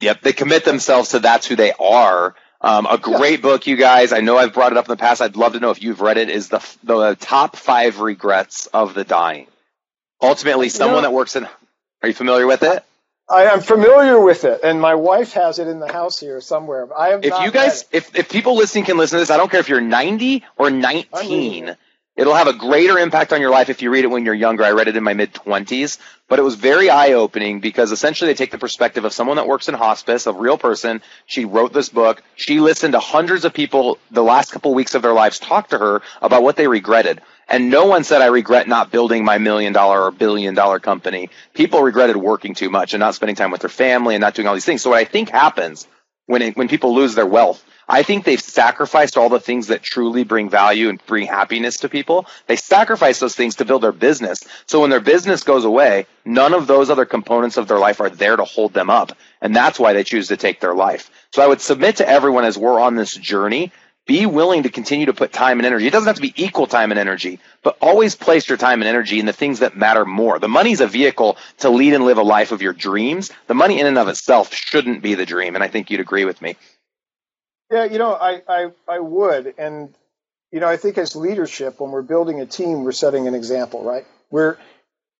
Yep, 0.00 0.22
they 0.22 0.32
commit 0.32 0.64
themselves 0.64 1.10
to 1.10 1.18
that's 1.18 1.46
who 1.46 1.56
they 1.56 1.72
are. 1.72 2.34
Um, 2.60 2.86
a 2.86 2.96
great 2.96 3.38
yeah. 3.38 3.42
book, 3.42 3.66
you 3.66 3.76
guys. 3.76 4.12
I 4.12 4.20
know 4.20 4.38
I've 4.38 4.54
brought 4.54 4.72
it 4.72 4.78
up 4.78 4.86
in 4.86 4.90
the 4.90 4.96
past. 4.96 5.20
I'd 5.20 5.36
love 5.36 5.52
to 5.52 5.60
know 5.60 5.70
if 5.70 5.82
you've 5.82 6.00
read 6.00 6.16
it. 6.16 6.30
Is 6.30 6.48
the 6.48 6.66
the 6.82 7.16
top 7.20 7.56
five 7.56 8.00
regrets 8.00 8.66
of 8.66 8.94
the 8.94 9.04
dying? 9.04 9.46
Ultimately, 10.22 10.70
someone 10.70 10.96
you 10.96 11.02
know, 11.02 11.08
that 11.08 11.14
works 11.14 11.36
in. 11.36 11.46
Are 12.02 12.08
you 12.08 12.14
familiar 12.14 12.46
with 12.46 12.62
it? 12.62 12.82
I 13.28 13.44
am 13.44 13.60
familiar 13.60 14.18
with 14.18 14.44
it, 14.44 14.60
and 14.64 14.80
my 14.80 14.94
wife 14.94 15.34
has 15.34 15.58
it 15.58 15.68
in 15.68 15.80
the 15.80 15.92
house 15.92 16.18
here 16.18 16.40
somewhere. 16.40 16.88
I 16.96 17.08
have. 17.10 17.24
If 17.24 17.38
you 17.40 17.50
guys, 17.50 17.84
if 17.92 18.16
if 18.16 18.30
people 18.30 18.56
listening 18.56 18.84
can 18.84 18.96
listen 18.96 19.18
to 19.18 19.20
this, 19.20 19.30
I 19.30 19.36
don't 19.36 19.50
care 19.50 19.60
if 19.60 19.68
you're 19.68 19.82
90 19.82 20.44
or 20.56 20.70
19. 20.70 21.76
It'll 22.18 22.34
have 22.34 22.48
a 22.48 22.52
greater 22.52 22.98
impact 22.98 23.32
on 23.32 23.40
your 23.40 23.50
life 23.50 23.70
if 23.70 23.80
you 23.80 23.90
read 23.90 24.04
it 24.04 24.08
when 24.08 24.24
you're 24.24 24.34
younger. 24.34 24.64
I 24.64 24.72
read 24.72 24.88
it 24.88 24.96
in 24.96 25.04
my 25.04 25.14
mid 25.14 25.32
20s, 25.32 25.98
but 26.26 26.40
it 26.40 26.42
was 26.42 26.56
very 26.56 26.90
eye 26.90 27.12
opening 27.12 27.60
because 27.60 27.92
essentially 27.92 28.28
they 28.28 28.34
take 28.34 28.50
the 28.50 28.58
perspective 28.58 29.04
of 29.04 29.12
someone 29.12 29.36
that 29.36 29.46
works 29.46 29.68
in 29.68 29.74
hospice, 29.74 30.26
a 30.26 30.32
real 30.32 30.58
person. 30.58 31.00
She 31.26 31.44
wrote 31.44 31.72
this 31.72 31.88
book. 31.90 32.24
She 32.34 32.58
listened 32.58 32.94
to 32.94 32.98
hundreds 32.98 33.44
of 33.44 33.54
people 33.54 33.98
the 34.10 34.24
last 34.24 34.50
couple 34.50 34.74
weeks 34.74 34.96
of 34.96 35.02
their 35.02 35.12
lives 35.12 35.38
talk 35.38 35.68
to 35.68 35.78
her 35.78 36.02
about 36.20 36.42
what 36.42 36.56
they 36.56 36.66
regretted. 36.66 37.20
And 37.48 37.70
no 37.70 37.86
one 37.86 38.02
said, 38.02 38.20
I 38.20 38.26
regret 38.26 38.66
not 38.66 38.90
building 38.90 39.24
my 39.24 39.38
million 39.38 39.72
dollar 39.72 40.02
or 40.02 40.10
billion 40.10 40.56
dollar 40.56 40.80
company. 40.80 41.30
People 41.54 41.82
regretted 41.84 42.16
working 42.16 42.56
too 42.56 42.68
much 42.68 42.94
and 42.94 43.00
not 43.00 43.14
spending 43.14 43.36
time 43.36 43.52
with 43.52 43.60
their 43.60 43.70
family 43.70 44.16
and 44.16 44.20
not 44.20 44.34
doing 44.34 44.48
all 44.48 44.54
these 44.54 44.64
things. 44.64 44.82
So 44.82 44.90
what 44.90 44.98
I 44.98 45.04
think 45.04 45.30
happens 45.30 45.86
when, 46.26 46.42
it, 46.42 46.56
when 46.56 46.66
people 46.66 46.96
lose 46.96 47.14
their 47.14 47.26
wealth 47.26 47.64
I 47.88 48.02
think 48.02 48.24
they've 48.24 48.40
sacrificed 48.40 49.16
all 49.16 49.30
the 49.30 49.40
things 49.40 49.68
that 49.68 49.82
truly 49.82 50.22
bring 50.22 50.50
value 50.50 50.90
and 50.90 51.04
bring 51.06 51.26
happiness 51.26 51.78
to 51.78 51.88
people. 51.88 52.26
They 52.46 52.56
sacrifice 52.56 53.18
those 53.18 53.34
things 53.34 53.56
to 53.56 53.64
build 53.64 53.82
their 53.82 53.92
business. 53.92 54.40
So 54.66 54.80
when 54.80 54.90
their 54.90 55.00
business 55.00 55.42
goes 55.42 55.64
away, 55.64 56.06
none 56.24 56.52
of 56.52 56.66
those 56.66 56.90
other 56.90 57.06
components 57.06 57.56
of 57.56 57.66
their 57.66 57.78
life 57.78 58.00
are 58.00 58.10
there 58.10 58.36
to 58.36 58.44
hold 58.44 58.74
them 58.74 58.90
up. 58.90 59.12
And 59.40 59.56
that's 59.56 59.78
why 59.78 59.94
they 59.94 60.04
choose 60.04 60.28
to 60.28 60.36
take 60.36 60.60
their 60.60 60.74
life. 60.74 61.10
So 61.32 61.42
I 61.42 61.46
would 61.46 61.62
submit 61.62 61.96
to 61.96 62.08
everyone 62.08 62.44
as 62.44 62.58
we're 62.58 62.78
on 62.78 62.94
this 62.94 63.14
journey, 63.14 63.72
be 64.06 64.26
willing 64.26 64.62
to 64.62 64.70
continue 64.70 65.06
to 65.06 65.14
put 65.14 65.32
time 65.32 65.58
and 65.58 65.66
energy. 65.66 65.86
It 65.86 65.90
doesn't 65.90 66.06
have 66.06 66.16
to 66.16 66.22
be 66.22 66.34
equal 66.36 66.66
time 66.66 66.90
and 66.90 66.98
energy, 66.98 67.40
but 67.62 67.76
always 67.80 68.14
place 68.14 68.48
your 68.48 68.58
time 68.58 68.80
and 68.80 68.88
energy 68.88 69.20
in 69.20 69.26
the 69.26 69.34
things 69.34 69.60
that 69.60 69.76
matter 69.76 70.04
more. 70.04 70.38
The 70.38 70.48
money's 70.48 70.80
a 70.80 70.86
vehicle 70.86 71.36
to 71.58 71.70
lead 71.70 71.94
and 71.94 72.04
live 72.04 72.18
a 72.18 72.22
life 72.22 72.52
of 72.52 72.62
your 72.62 72.72
dreams. 72.72 73.30
The 73.46 73.54
money 73.54 73.80
in 73.80 73.86
and 73.86 73.98
of 73.98 74.08
itself 74.08 74.52
shouldn't 74.52 75.02
be 75.02 75.14
the 75.14 75.26
dream. 75.26 75.54
And 75.54 75.62
I 75.62 75.68
think 75.68 75.90
you'd 75.90 76.00
agree 76.00 76.24
with 76.24 76.40
me. 76.40 76.56
Yeah, 77.70 77.84
you 77.84 77.98
know, 77.98 78.14
I, 78.14 78.42
I, 78.48 78.70
I 78.88 78.98
would. 78.98 79.54
And, 79.58 79.94
you 80.50 80.60
know, 80.60 80.68
I 80.68 80.76
think 80.76 80.96
as 80.98 81.14
leadership, 81.14 81.80
when 81.80 81.90
we're 81.90 82.02
building 82.02 82.40
a 82.40 82.46
team, 82.46 82.84
we're 82.84 82.92
setting 82.92 83.28
an 83.28 83.34
example, 83.34 83.84
right? 83.84 84.06
We're, 84.30 84.56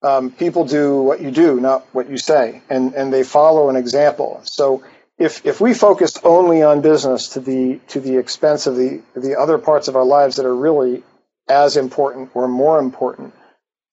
um, 0.03 0.31
people 0.31 0.65
do 0.65 1.03
what 1.03 1.21
you 1.21 1.31
do, 1.31 1.61
not 1.61 1.87
what 1.93 2.09
you 2.09 2.17
say, 2.17 2.63
and, 2.71 2.95
and 2.95 3.13
they 3.13 3.25
follow 3.25 3.69
an 3.69 3.77
example. 3.77 4.41
So 4.45 4.85
if, 5.19 5.45
if 5.45 5.61
we 5.61 5.75
focused 5.75 6.21
only 6.25 6.63
on 6.63 6.81
business 6.81 7.31
to 7.31 7.41
the, 7.41 7.81
to 7.89 8.01
the 8.01 8.17
expense 8.17 8.67
of 8.67 8.77
the, 8.77 9.03
the 9.15 9.39
other 9.39 9.59
parts 9.59 9.89
of 9.89 9.97
our 9.97 10.05
lives 10.05 10.37
that 10.37 10.47
are 10.47 10.55
really 10.55 11.03
as 11.49 11.77
important 11.77 12.31
or 12.35 12.49
more 12.49 12.79
important, 12.79 13.35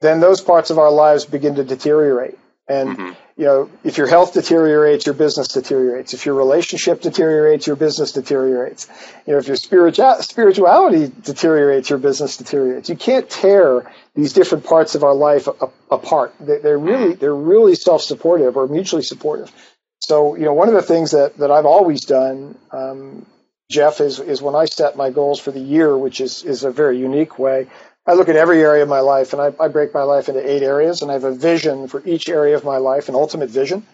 then 0.01 0.19
those 0.19 0.41
parts 0.41 0.69
of 0.69 0.77
our 0.77 0.91
lives 0.91 1.25
begin 1.25 1.55
to 1.55 1.63
deteriorate. 1.63 2.37
And 2.67 2.89
mm-hmm. 2.89 3.13
You 3.37 3.43
know, 3.43 3.69
if 3.83 3.97
your 3.97 4.07
health 4.07 4.33
deteriorates, 4.33 5.05
your 5.05 5.15
business 5.15 5.49
deteriorates. 5.49 6.13
If 6.13 6.25
your 6.25 6.35
relationship 6.35 7.01
deteriorates, 7.01 7.67
your 7.67 7.75
business 7.75 8.13
deteriorates. 8.13 8.87
You 9.27 9.33
know, 9.33 9.39
if 9.39 9.47
your 9.47 9.57
spiritual 9.57 10.15
spirituality 10.21 11.11
deteriorates, 11.21 11.89
your 11.89 11.99
business 11.99 12.37
deteriorates. 12.37 12.87
You 12.87 12.95
can't 12.95 13.29
tear 13.29 13.91
these 14.13 14.31
different 14.31 14.63
parts 14.63 14.95
of 14.95 15.03
our 15.03 15.13
life 15.13 15.49
apart. 15.91 16.33
They're 16.39 16.79
really 16.79 17.15
they're 17.15 17.35
really 17.35 17.75
self-supportive 17.75 18.55
or 18.55 18.67
mutually 18.67 19.03
supportive. 19.03 19.51
So, 19.99 20.35
you 20.35 20.45
know, 20.45 20.53
one 20.53 20.69
of 20.69 20.73
the 20.73 20.81
things 20.81 21.11
that 21.11 21.37
that 21.37 21.51
I've 21.51 21.65
always 21.65 22.05
done, 22.05 22.57
um, 22.71 23.25
Jeff, 23.69 23.99
is 23.99 24.21
is 24.21 24.41
when 24.41 24.55
I 24.55 24.63
set 24.63 24.95
my 24.95 25.09
goals 25.09 25.41
for 25.41 25.51
the 25.51 25.59
year, 25.59 25.97
which 25.97 26.21
is 26.21 26.43
is 26.43 26.63
a 26.63 26.71
very 26.71 26.99
unique 26.99 27.37
way. 27.37 27.67
I 28.07 28.13
look 28.13 28.29
at 28.29 28.35
every 28.35 28.61
area 28.61 28.83
of 28.83 28.89
my 28.89 28.99
life 28.99 29.33
and 29.33 29.41
I, 29.41 29.51
I, 29.59 29.67
break 29.67 29.93
my 29.93 30.03
life 30.03 30.29
into 30.29 30.47
eight 30.47 30.61
areas 30.61 31.01
and 31.01 31.09
I 31.09 31.15
have 31.15 31.23
a 31.23 31.33
vision 31.33 31.87
for 31.87 32.03
each 32.05 32.29
area 32.29 32.55
of 32.55 32.63
my 32.63 32.77
life, 32.77 33.09
an 33.09 33.15
ultimate 33.15 33.49
vision. 33.49 33.85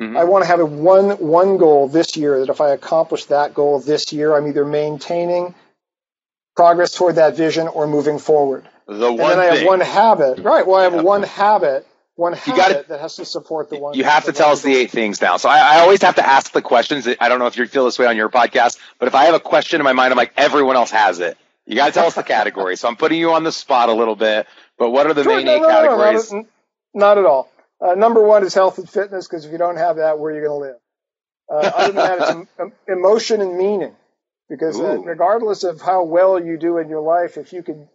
Mm-hmm. 0.00 0.16
I 0.16 0.24
want 0.24 0.44
to 0.44 0.48
have 0.48 0.60
a 0.60 0.66
one 0.66 1.10
one 1.12 1.56
goal 1.56 1.88
this 1.88 2.16
year 2.16 2.38
that 2.40 2.50
if 2.50 2.60
I 2.60 2.70
accomplish 2.70 3.24
that 3.26 3.54
goal 3.54 3.80
this 3.80 4.12
year, 4.12 4.36
I'm 4.36 4.46
either 4.46 4.64
maintaining 4.64 5.54
progress 6.54 6.92
toward 6.92 7.16
that 7.16 7.36
vision 7.36 7.66
or 7.66 7.86
moving 7.86 8.18
forward. 8.18 8.68
The 8.86 9.12
one 9.12 9.32
and 9.32 9.40
then 9.40 9.40
I 9.40 9.56
have 9.56 9.66
one 9.66 9.80
habit. 9.80 10.38
Right. 10.38 10.66
Well, 10.66 10.78
I 10.78 10.84
have 10.84 11.02
one 11.02 11.22
habit 11.22 11.86
one 12.16 12.32
habit 12.32 12.46
you 12.46 12.56
gotta, 12.56 12.88
that 12.88 13.00
has 13.00 13.16
to 13.16 13.24
support 13.24 13.70
the 13.70 13.78
one. 13.78 13.94
You 13.94 14.04
have 14.04 14.24
to 14.24 14.32
tell 14.32 14.50
us 14.50 14.62
the 14.62 14.74
eight 14.74 14.90
things 14.90 15.20
now. 15.20 15.36
So 15.36 15.48
I, 15.48 15.76
I, 15.76 15.80
always 15.80 16.02
have 16.02 16.16
to 16.16 16.26
ask 16.26 16.50
the 16.52 16.62
questions. 16.62 17.06
I 17.20 17.28
don't 17.28 17.38
know 17.38 17.46
if 17.46 17.56
you 17.56 17.66
feel 17.66 17.84
this 17.84 17.98
way 17.98 18.06
on 18.06 18.16
your 18.16 18.30
podcast, 18.30 18.78
but 18.98 19.06
if 19.06 19.14
I 19.14 19.26
have 19.26 19.34
a 19.34 19.40
question 19.40 19.80
in 19.80 19.84
my 19.84 19.92
mind, 19.92 20.12
I'm 20.12 20.16
like, 20.16 20.32
everyone 20.36 20.76
else 20.76 20.90
has 20.90 21.20
it. 21.20 21.36
You 21.66 21.74
got 21.76 21.86
to 21.86 21.92
tell 21.92 22.06
us 22.06 22.14
the 22.14 22.22
category. 22.22 22.76
So 22.76 22.88
I'm 22.88 22.96
putting 22.96 23.18
you 23.18 23.32
on 23.32 23.42
the 23.42 23.52
spot 23.52 23.88
a 23.88 23.92
little 23.92 24.16
bit. 24.16 24.46
But 24.78 24.90
what 24.90 25.06
are 25.06 25.14
the 25.14 25.24
sure, 25.24 25.36
main 25.36 25.46
no, 25.46 25.56
eight 25.56 25.62
no, 25.62 25.68
categories? 25.68 26.32
No, 26.32 26.46
not, 26.94 27.18
at 27.18 27.24
all. 27.24 27.50
Uh, 27.80 27.94
number 27.94 28.22
one 28.22 28.44
is 28.44 28.54
health 28.54 28.78
and 28.78 28.88
fitness 28.88 29.26
because 29.26 29.44
if 29.44 29.52
you 29.52 29.58
don't 29.58 29.76
have 29.76 29.96
that, 29.96 30.18
where 30.18 30.32
are 30.32 30.36
you 30.36 30.46
going 30.46 30.60
to 30.60 30.66
live? 30.66 30.76
Uh, 31.50 31.76
other 31.76 31.92
than 31.92 31.96
that, 31.96 32.46
it's 32.58 32.74
emotion 32.88 33.40
and 33.40 33.58
meaning. 33.58 33.94
Because 34.48 34.78
uh, 34.78 34.98
regardless 35.00 35.64
of 35.64 35.80
how 35.80 36.04
well 36.04 36.42
you 36.42 36.56
do 36.56 36.78
in 36.78 36.88
your 36.88 37.00
life, 37.00 37.36
if 37.36 37.52
you 37.52 37.64
can 37.64 37.88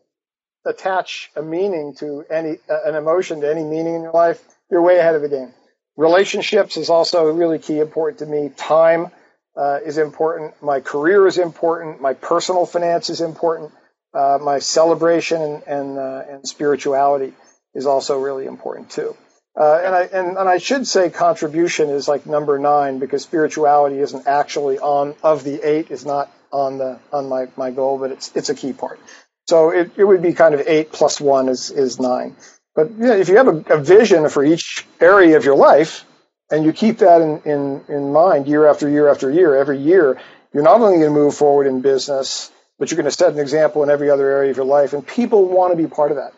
attach 0.66 1.32
a 1.36 1.42
meaning 1.42 1.96
to 1.96 2.26
any 2.30 2.58
uh, 2.70 2.84
an 2.86 2.96
emotion 2.96 3.42
to 3.42 3.50
any 3.50 3.64
meaning 3.64 3.96
in 3.96 4.02
your 4.02 4.12
life, 4.12 4.44
you're 4.70 4.82
way 4.82 4.98
ahead 4.98 5.16
of 5.16 5.22
the 5.22 5.30
game. 5.30 5.54
Relationships 5.96 6.76
is 6.76 6.90
also 6.90 7.32
really 7.32 7.58
key 7.58 7.80
important 7.80 8.20
to 8.20 8.26
me. 8.26 8.50
Time 8.50 9.12
uh, 9.56 9.80
is 9.86 9.98
important. 9.98 10.62
My 10.62 10.80
career 10.80 11.28
is 11.28 11.38
important. 11.38 12.02
My 12.02 12.14
personal 12.14 12.66
finance 12.66 13.10
is 13.10 13.22
important. 13.22 13.72
Uh, 14.14 14.40
my 14.42 14.60
celebration 14.60 15.42
and 15.42 15.64
and, 15.68 15.98
uh, 15.98 16.24
and 16.30 16.48
spirituality 16.48 17.34
is 17.74 17.86
also 17.86 18.20
really 18.20 18.46
important 18.46 18.90
too. 18.90 19.16
Uh, 19.60 19.82
and 19.84 19.96
I 19.96 20.02
and, 20.04 20.38
and 20.38 20.50
I 20.50 20.58
should 20.58 20.88
say 20.88 21.10
contribution 21.10 21.90
is 21.90 22.08
like 22.08 22.26
number 22.26 22.58
nine 22.58 23.00
because 23.00 23.24
spirituality 23.24 24.00
isn't 24.00 24.28
actually 24.28 24.80
on 24.80 25.16
of 25.24 25.44
the 25.44 25.62
eight 25.62 25.92
is 25.92 26.06
not 26.06 26.32
on 26.52 26.78
the 26.78 27.00
on 27.12 27.28
my, 27.28 27.48
my 27.58 27.72
goal, 27.72 27.98
but 27.98 28.12
it's 28.12 28.32
it's 28.36 28.50
a 28.50 28.56
key 28.56 28.74
part. 28.74 29.00
So 29.48 29.72
it, 29.72 29.92
it 29.98 30.04
would 30.06 30.22
be 30.22 30.34
kind 30.34 30.56
of 30.56 30.62
eight 30.68 30.92
plus 30.92 31.20
one 31.20 31.50
is 31.50 31.70
is 31.70 32.00
nine. 32.00 32.36
But 32.76 32.92
know, 32.92 33.14
if 33.14 33.28
you 33.28 33.38
have 33.38 33.48
a, 33.48 33.76
a 33.76 33.82
vision 33.82 34.30
for 34.30 34.44
each 34.44 34.88
area 35.02 35.36
of 35.36 35.44
your 35.44 35.58
life, 35.58 36.06
and 36.52 36.66
you 36.66 36.74
keep 36.74 37.00
that 37.00 37.22
in, 37.22 37.42
in, 37.44 37.82
in 37.88 38.12
mind 38.14 38.48
year 38.48 38.68
after 38.68 38.90
year 38.90 39.08
after 39.10 39.32
year, 39.32 39.56
every 39.56 39.80
year, 39.80 40.20
you're 40.54 40.64
not 40.64 40.82
only 40.82 40.98
going 40.98 41.14
to 41.14 41.20
move 41.20 41.36
forward 41.36 41.66
in 41.66 41.82
business, 41.82 42.52
but 42.78 42.92
you're 42.92 42.98
going 42.98 43.06
to 43.06 43.12
set 43.12 43.32
an 43.32 43.40
example 43.40 43.84
in 43.84 43.90
every 43.90 44.10
other 44.10 44.30
area 44.30 44.52
of 44.52 44.58
your 44.58 44.66
life, 44.66 44.94
and 44.94 45.06
people 45.06 45.48
want 45.48 45.72
to 45.72 45.78
be 45.82 45.88
part 45.88 46.12
of 46.12 46.18
that. 46.18 46.34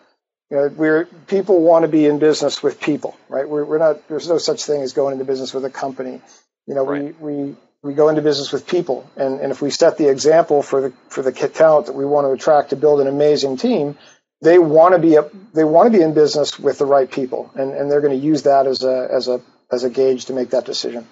You 0.51 0.57
know, 0.57 0.67
we're 0.67 1.05
people 1.27 1.61
want 1.61 1.83
to 1.83 1.87
be 1.87 2.05
in 2.05 2.19
business 2.19 2.61
with 2.61 2.79
people, 2.79 3.17
right? 3.27 3.47
We're, 3.47 3.65
we're 3.65 3.79
not. 3.79 4.07
There's 4.07 4.29
no 4.29 4.37
such 4.37 4.63
thing 4.65 4.81
as 4.81 4.93
going 4.93 5.13
into 5.13 5.25
business 5.25 5.53
with 5.53 5.65
a 5.65 5.69
company. 5.69 6.21
You 6.67 6.75
know, 6.75 6.85
right. 6.85 7.19
we 7.19 7.45
we 7.45 7.55
we 7.81 7.93
go 7.95 8.09
into 8.09 8.21
business 8.21 8.51
with 8.51 8.67
people, 8.67 9.09
and, 9.17 9.39
and 9.39 9.51
if 9.51 9.61
we 9.61 9.71
set 9.71 9.97
the 9.97 10.09
example 10.09 10.61
for 10.61 10.81
the 10.81 10.93
for 11.09 11.23
the 11.23 11.31
talent 11.31 11.87
that 11.87 11.93
we 11.93 12.05
want 12.05 12.27
to 12.27 12.31
attract 12.31 12.69
to 12.69 12.75
build 12.75 13.01
an 13.01 13.07
amazing 13.07 13.57
team, 13.57 13.97
they 14.41 14.59
want 14.59 14.93
to 14.93 14.99
be 14.99 15.15
a, 15.15 15.27
they 15.53 15.63
want 15.63 15.91
to 15.91 15.97
be 15.97 16.03
in 16.03 16.13
business 16.13 16.59
with 16.59 16.77
the 16.77 16.85
right 16.85 17.09
people, 17.09 17.49
and, 17.55 17.71
and 17.71 17.89
they're 17.89 18.01
going 18.01 18.17
to 18.17 18.25
use 18.25 18.43
that 18.43 18.67
as 18.67 18.83
a 18.83 19.07
as 19.11 19.27
a 19.27 19.41
as 19.73 19.83
a 19.83 19.89
gauge 19.89 20.25
to 20.25 20.33
make 20.33 20.51
that 20.51 20.65
decision. 20.65 21.07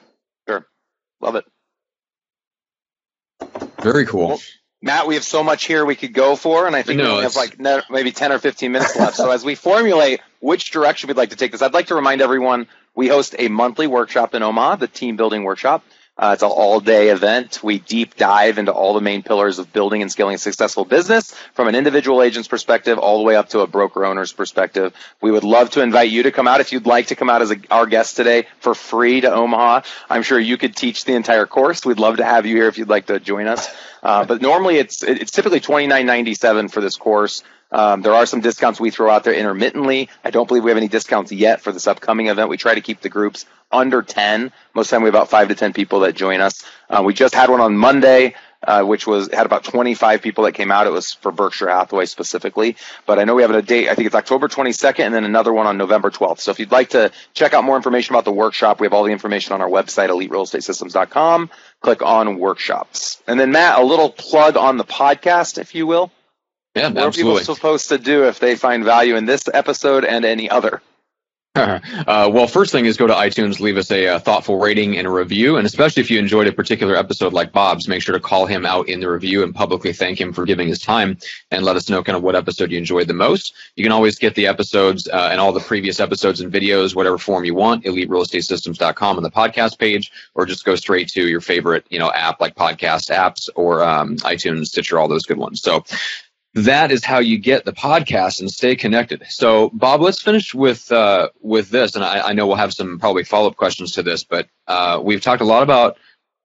Sure, 0.47 0.65
love 1.19 1.35
it. 1.35 1.45
Very 3.81 4.05
cool. 4.05 4.27
Well, 4.29 4.41
Matt, 4.83 5.07
we 5.07 5.13
have 5.15 5.23
so 5.23 5.43
much 5.43 5.65
here 5.65 5.85
we 5.85 5.95
could 5.95 6.13
go 6.13 6.35
for, 6.35 6.65
and 6.65 6.75
I 6.75 6.81
think 6.81 6.99
no, 6.99 7.17
we 7.17 7.23
have 7.23 7.35
like 7.35 7.59
maybe 7.89 8.11
10 8.11 8.31
or 8.31 8.39
15 8.39 8.71
minutes 8.71 8.95
left. 8.95 9.15
so 9.15 9.29
as 9.29 9.45
we 9.45 9.53
formulate 9.55 10.21
which 10.39 10.71
direction 10.71 11.07
we'd 11.07 11.17
like 11.17 11.29
to 11.29 11.35
take 11.35 11.51
this, 11.51 11.61
I'd 11.61 11.73
like 11.73 11.87
to 11.87 11.95
remind 11.95 12.21
everyone 12.21 12.67
we 12.95 13.07
host 13.07 13.35
a 13.37 13.47
monthly 13.47 13.87
workshop 13.87 14.33
in 14.33 14.41
Omaha, 14.41 14.77
the 14.77 14.87
Team 14.87 15.17
Building 15.17 15.43
Workshop. 15.43 15.83
Uh, 16.17 16.31
it's 16.33 16.43
an 16.43 16.49
all-day 16.49 17.09
event. 17.09 17.63
We 17.63 17.79
deep 17.79 18.15
dive 18.15 18.57
into 18.57 18.71
all 18.71 18.93
the 18.93 19.01
main 19.01 19.23
pillars 19.23 19.57
of 19.59 19.73
building 19.73 20.01
and 20.01 20.11
scaling 20.11 20.35
a 20.35 20.37
successful 20.37 20.85
business 20.85 21.33
from 21.53 21.67
an 21.67 21.73
individual 21.73 22.21
agent's 22.21 22.47
perspective 22.47 22.99
all 22.99 23.17
the 23.17 23.23
way 23.23 23.35
up 23.35 23.49
to 23.49 23.61
a 23.61 23.67
broker 23.67 24.05
owner's 24.05 24.31
perspective. 24.31 24.93
We 25.21 25.31
would 25.31 25.43
love 25.43 25.71
to 25.71 25.81
invite 25.81 26.11
you 26.11 26.23
to 26.23 26.31
come 26.31 26.47
out 26.47 26.59
if 26.59 26.73
you'd 26.73 26.85
like 26.85 27.07
to 27.07 27.15
come 27.15 27.29
out 27.29 27.41
as 27.41 27.51
a, 27.51 27.57
our 27.71 27.87
guest 27.87 28.17
today 28.17 28.45
for 28.59 28.75
free 28.75 29.21
to 29.21 29.33
Omaha. 29.33 29.81
I'm 30.09 30.21
sure 30.21 30.37
you 30.37 30.57
could 30.57 30.75
teach 30.75 31.05
the 31.05 31.15
entire 31.15 31.47
course. 31.47 31.85
We'd 31.85 31.97
love 31.97 32.17
to 32.17 32.25
have 32.25 32.45
you 32.45 32.55
here 32.55 32.67
if 32.67 32.77
you'd 32.77 32.89
like 32.89 33.07
to 33.07 33.19
join 33.19 33.47
us. 33.47 33.73
Uh, 34.03 34.25
but 34.25 34.41
normally 34.41 34.77
it's 34.77 35.03
it's 35.03 35.31
typically 35.31 35.59
twenty 35.59 35.87
nine 35.87 36.05
ninety 36.05 36.33
seven 36.33 36.67
for 36.67 36.81
this 36.81 36.97
course. 36.97 37.43
Um, 37.71 38.01
there 38.01 38.13
are 38.13 38.25
some 38.25 38.41
discounts 38.41 38.79
we 38.79 38.91
throw 38.91 39.09
out 39.09 39.23
there 39.23 39.33
intermittently. 39.33 40.09
I 40.23 40.29
don't 40.29 40.47
believe 40.47 40.63
we 40.63 40.71
have 40.71 40.77
any 40.77 40.89
discounts 40.89 41.31
yet 41.31 41.61
for 41.61 41.71
this 41.71 41.87
upcoming 41.87 42.27
event. 42.27 42.49
We 42.49 42.57
try 42.57 42.75
to 42.75 42.81
keep 42.81 43.01
the 43.01 43.09
groups 43.09 43.45
under 43.71 44.01
10. 44.01 44.51
Most 44.73 44.87
of 44.87 44.89
the 44.89 44.95
time 44.95 45.03
we 45.03 45.07
have 45.07 45.15
about 45.15 45.29
five 45.29 45.47
to 45.47 45.55
10 45.55 45.73
people 45.73 46.01
that 46.01 46.15
join 46.15 46.41
us. 46.41 46.63
Uh, 46.89 47.01
we 47.05 47.13
just 47.13 47.33
had 47.33 47.49
one 47.49 47.61
on 47.61 47.77
Monday. 47.77 48.35
Uh, 48.63 48.83
which 48.83 49.07
was 49.07 49.27
had 49.33 49.47
about 49.47 49.63
25 49.63 50.21
people 50.21 50.43
that 50.43 50.51
came 50.51 50.69
out. 50.69 50.85
It 50.85 50.91
was 50.91 51.13
for 51.13 51.31
Berkshire 51.31 51.67
Hathaway 51.67 52.05
specifically, 52.05 52.75
but 53.07 53.17
I 53.17 53.23
know 53.23 53.33
we 53.33 53.41
have 53.41 53.49
a 53.49 53.59
date. 53.63 53.89
I 53.89 53.95
think 53.95 54.05
it's 54.05 54.13
October 54.13 54.47
22nd, 54.47 54.99
and 54.99 55.15
then 55.15 55.23
another 55.23 55.51
one 55.51 55.65
on 55.65 55.79
November 55.79 56.11
12th. 56.11 56.41
So 56.41 56.51
if 56.51 56.59
you'd 56.59 56.71
like 56.71 56.91
to 56.91 57.11
check 57.33 57.55
out 57.55 57.63
more 57.63 57.75
information 57.75 58.13
about 58.13 58.23
the 58.23 58.31
workshop, 58.31 58.79
we 58.79 58.85
have 58.85 58.93
all 58.93 59.03
the 59.03 59.11
information 59.11 59.53
on 59.53 59.61
our 59.61 59.67
website, 59.67 60.09
EliteRealEstateSystems.com. 60.09 61.49
Click 61.81 62.03
on 62.03 62.37
workshops, 62.37 63.19
and 63.25 63.39
then 63.39 63.51
Matt, 63.51 63.79
a 63.79 63.83
little 63.83 64.11
plug 64.11 64.57
on 64.57 64.77
the 64.77 64.85
podcast, 64.85 65.57
if 65.57 65.73
you 65.73 65.87
will. 65.87 66.11
Yeah, 66.75 66.89
what 66.89 66.97
absolutely. 66.97 67.33
are 67.33 67.39
people 67.41 67.55
supposed 67.55 67.89
to 67.89 67.97
do 67.97 68.27
if 68.27 68.39
they 68.39 68.55
find 68.55 68.85
value 68.85 69.15
in 69.15 69.25
this 69.25 69.43
episode 69.53 70.05
and 70.05 70.23
any 70.23 70.49
other? 70.49 70.81
uh, 71.55 72.29
well, 72.33 72.47
first 72.47 72.71
thing 72.71 72.85
is 72.85 72.95
go 72.95 73.07
to 73.07 73.13
iTunes, 73.13 73.59
leave 73.59 73.75
us 73.75 73.91
a, 73.91 74.05
a, 74.05 74.19
thoughtful 74.21 74.57
rating 74.57 74.97
and 74.97 75.05
a 75.05 75.09
review. 75.09 75.57
And 75.57 75.67
especially 75.67 75.99
if 75.99 76.09
you 76.09 76.17
enjoyed 76.17 76.47
a 76.47 76.53
particular 76.53 76.95
episode 76.95 77.33
like 77.33 77.51
Bob's, 77.51 77.89
make 77.89 78.01
sure 78.01 78.13
to 78.13 78.21
call 78.21 78.45
him 78.45 78.65
out 78.65 78.87
in 78.87 79.01
the 79.01 79.09
review 79.09 79.43
and 79.43 79.53
publicly 79.53 79.91
thank 79.91 80.19
him 80.19 80.31
for 80.31 80.45
giving 80.45 80.69
his 80.69 80.79
time 80.79 81.17
and 81.51 81.65
let 81.65 81.75
us 81.75 81.89
know 81.89 82.01
kind 82.05 82.15
of 82.15 82.23
what 82.23 82.37
episode 82.37 82.71
you 82.71 82.77
enjoyed 82.77 83.07
the 83.09 83.13
most. 83.13 83.53
You 83.75 83.83
can 83.83 83.91
always 83.91 84.17
get 84.17 84.35
the 84.35 84.47
episodes 84.47 85.09
uh, 85.09 85.27
and 85.29 85.41
all 85.41 85.51
the 85.51 85.59
previous 85.59 85.99
episodes 85.99 86.39
and 86.39 86.53
videos, 86.53 86.95
whatever 86.95 87.17
form 87.17 87.43
you 87.43 87.53
want, 87.53 87.83
eliterealestatesystems.com 87.83 89.17
on 89.17 89.23
the 89.23 89.29
podcast 89.29 89.77
page, 89.77 90.09
or 90.35 90.45
just 90.45 90.63
go 90.63 90.75
straight 90.75 91.09
to 91.09 91.27
your 91.27 91.41
favorite, 91.41 91.85
you 91.89 91.99
know, 91.99 92.13
app 92.13 92.39
like 92.39 92.55
podcast 92.55 93.13
apps 93.13 93.49
or 93.55 93.83
um, 93.83 94.15
iTunes, 94.19 94.67
Stitcher, 94.67 94.97
all 94.97 95.09
those 95.09 95.25
good 95.25 95.37
ones. 95.37 95.61
So 95.61 95.83
that 96.53 96.91
is 96.91 97.05
how 97.05 97.19
you 97.19 97.37
get 97.37 97.63
the 97.63 97.71
podcast 97.71 98.41
and 98.41 98.51
stay 98.51 98.75
connected. 98.75 99.23
So, 99.29 99.69
Bob, 99.69 100.01
let's 100.01 100.21
finish 100.21 100.53
with 100.53 100.91
uh, 100.91 101.29
with 101.41 101.69
this, 101.69 101.95
and 101.95 102.03
I, 102.03 102.29
I, 102.29 102.33
know 102.33 102.47
we'll 102.47 102.57
have 102.57 102.73
some 102.73 102.99
probably 102.99 103.23
follow 103.23 103.47
up 103.47 103.55
questions 103.55 103.93
to 103.93 104.03
this, 104.03 104.23
but 104.23 104.47
uh, 104.67 104.99
we've 105.01 105.21
talked 105.21 105.41
a 105.41 105.45
lot 105.45 105.63
about 105.63 105.97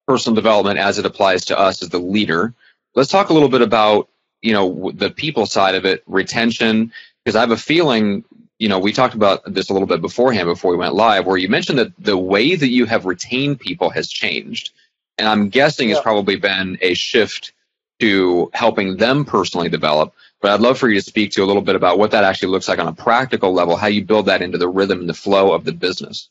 personal 0.06 0.36
development 0.36 0.78
as 0.78 0.98
it 0.98 1.06
applies 1.06 1.46
to 1.46 1.58
us 1.58 1.82
as 1.82 1.88
the 1.88 1.98
leader. 1.98 2.54
Let's 2.94 3.10
talk 3.10 3.30
a 3.30 3.32
little 3.32 3.48
bit 3.48 3.62
about 3.62 4.08
you 4.42 4.52
know 4.52 4.92
the 4.94 5.10
people 5.10 5.46
side 5.46 5.74
of 5.74 5.84
it, 5.84 6.04
retention, 6.06 6.92
because 7.24 7.34
I 7.36 7.40
have 7.40 7.50
a 7.50 7.56
feeling. 7.56 8.24
You 8.58 8.70
know, 8.70 8.78
we 8.78 8.92
talked 8.92 9.14
about 9.14 9.52
this 9.52 9.68
a 9.68 9.74
little 9.74 9.88
bit 9.88 10.00
beforehand 10.00 10.46
before 10.46 10.70
we 10.70 10.78
went 10.78 10.94
live, 10.94 11.26
where 11.26 11.36
you 11.36 11.48
mentioned 11.48 11.78
that 11.78 11.92
the 11.98 12.16
way 12.16 12.54
that 12.54 12.68
you 12.68 12.86
have 12.86 13.04
retained 13.04 13.58
people 13.58 13.90
has 13.90 14.08
changed, 14.08 14.70
and 15.18 15.26
I'm 15.26 15.48
guessing 15.48 15.88
yeah. 15.88 15.96
it's 15.96 16.02
probably 16.02 16.36
been 16.36 16.78
a 16.80 16.94
shift 16.94 17.52
to 18.00 18.50
helping 18.52 18.96
them 18.96 19.24
personally 19.24 19.68
develop. 19.68 20.14
But 20.40 20.52
I'd 20.52 20.60
love 20.60 20.78
for 20.78 20.88
you 20.88 20.96
to 20.96 21.04
speak 21.04 21.32
to 21.32 21.44
a 21.44 21.46
little 21.46 21.62
bit 21.62 21.76
about 21.76 21.98
what 21.98 22.10
that 22.10 22.24
actually 22.24 22.50
looks 22.50 22.68
like 22.68 22.78
on 22.78 22.88
a 22.88 22.92
practical 22.92 23.52
level, 23.52 23.76
how 23.76 23.86
you 23.86 24.04
build 24.04 24.26
that 24.26 24.42
into 24.42 24.58
the 24.58 24.68
rhythm 24.68 25.00
and 25.00 25.08
the 25.08 25.14
flow 25.14 25.52
of 25.52 25.64
the 25.64 25.72
business. 25.72 26.28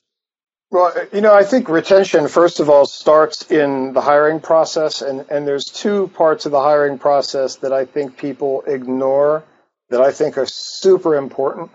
Well, 0.71 0.93
you 1.13 1.21
know, 1.21 1.33
I 1.33 1.43
think 1.43 1.69
retention, 1.69 2.27
first 2.27 2.59
of 2.59 2.69
all, 2.69 2.85
starts 2.85 3.49
in 3.49 3.93
the 3.93 4.01
hiring 4.01 4.39
process. 4.39 5.01
And, 5.01 5.25
and 5.29 5.47
there's 5.47 5.65
two 5.65 6.07
parts 6.09 6.45
of 6.45 6.51
the 6.51 6.59
hiring 6.59 6.97
process 6.97 7.57
that 7.57 7.71
I 7.71 7.85
think 7.85 8.17
people 8.17 8.63
ignore 8.67 9.43
that 9.89 10.01
I 10.01 10.11
think 10.11 10.37
are 10.37 10.47
super 10.47 11.15
important. 11.15 11.71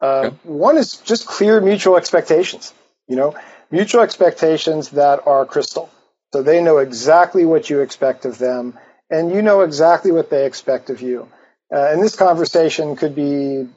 Uh, 0.00 0.06
okay. 0.06 0.36
One 0.42 0.76
is 0.76 0.96
just 0.98 1.26
clear 1.26 1.60
mutual 1.60 1.96
expectations, 1.96 2.74
you 3.08 3.16
know, 3.16 3.36
mutual 3.70 4.02
expectations 4.02 4.90
that 4.90 5.26
are 5.26 5.46
crystal. 5.46 5.88
So 6.32 6.42
they 6.42 6.62
know 6.62 6.78
exactly 6.78 7.44
what 7.44 7.70
you 7.70 7.80
expect 7.80 8.24
of 8.24 8.38
them 8.38 8.76
and 9.14 9.32
you 9.32 9.42
know 9.42 9.60
exactly 9.60 10.10
what 10.10 10.28
they 10.30 10.44
expect 10.46 10.90
of 10.90 11.00
you. 11.00 11.28
Uh, 11.72 11.90
and 11.92 12.02
this 12.02 12.16
conversation 12.16 12.96
could 12.96 13.14
be 13.14 13.68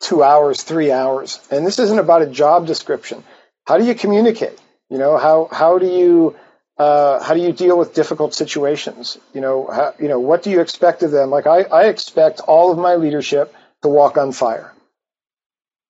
two 0.00 0.22
hours, 0.22 0.62
three 0.62 0.90
hours. 0.92 1.40
And 1.50 1.66
this 1.66 1.78
isn't 1.78 1.98
about 1.98 2.22
a 2.22 2.26
job 2.26 2.66
description. 2.66 3.24
How 3.66 3.78
do 3.78 3.84
you 3.84 3.94
communicate? 3.94 4.58
You 4.90 4.98
know, 4.98 5.16
how 5.16 5.48
how 5.50 5.78
do 5.78 5.86
you 5.86 6.36
uh, 6.76 7.22
how 7.22 7.34
do 7.34 7.40
you 7.40 7.52
deal 7.52 7.78
with 7.78 7.94
difficult 7.94 8.34
situations? 8.34 9.18
You 9.32 9.40
know, 9.40 9.66
how, 9.66 9.94
you 9.98 10.08
know, 10.08 10.20
what 10.20 10.42
do 10.42 10.50
you 10.50 10.60
expect 10.60 11.02
of 11.02 11.10
them? 11.10 11.30
Like 11.30 11.46
I, 11.46 11.62
I 11.62 11.82
expect 11.86 12.40
all 12.40 12.70
of 12.72 12.78
my 12.78 12.96
leadership 12.96 13.54
to 13.82 13.88
walk 13.88 14.16
on 14.16 14.32
fire 14.32 14.72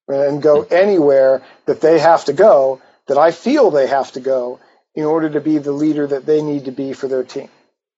and 0.08 0.42
go 0.42 0.62
anywhere 0.62 1.42
that 1.66 1.80
they 1.80 1.98
have 1.98 2.24
to 2.26 2.32
go, 2.32 2.80
that 3.06 3.18
I 3.18 3.30
feel 3.30 3.70
they 3.70 3.86
have 3.86 4.12
to 4.12 4.20
go 4.20 4.60
in 4.94 5.04
order 5.04 5.30
to 5.30 5.40
be 5.40 5.58
the 5.58 5.72
leader 5.72 6.06
that 6.06 6.26
they 6.26 6.42
need 6.42 6.66
to 6.66 6.72
be 6.72 6.92
for 6.92 7.08
their 7.08 7.24
team. 7.24 7.48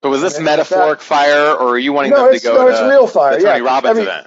But 0.04 0.10
was 0.10 0.20
this 0.20 0.38
metaphoric 0.38 1.00
fire, 1.00 1.54
or 1.54 1.70
are 1.70 1.78
you 1.78 1.94
wanting 1.94 2.10
no, 2.10 2.26
them 2.26 2.34
to 2.34 2.44
go? 2.44 2.56
No, 2.56 2.68
it's 2.68 2.82
real 2.82 3.06
fire. 3.06 3.38
The 3.38 3.44
Tony 3.44 3.60
yeah, 3.60 3.64
Robbins 3.64 3.90
Every, 3.92 4.02
event. 4.02 4.26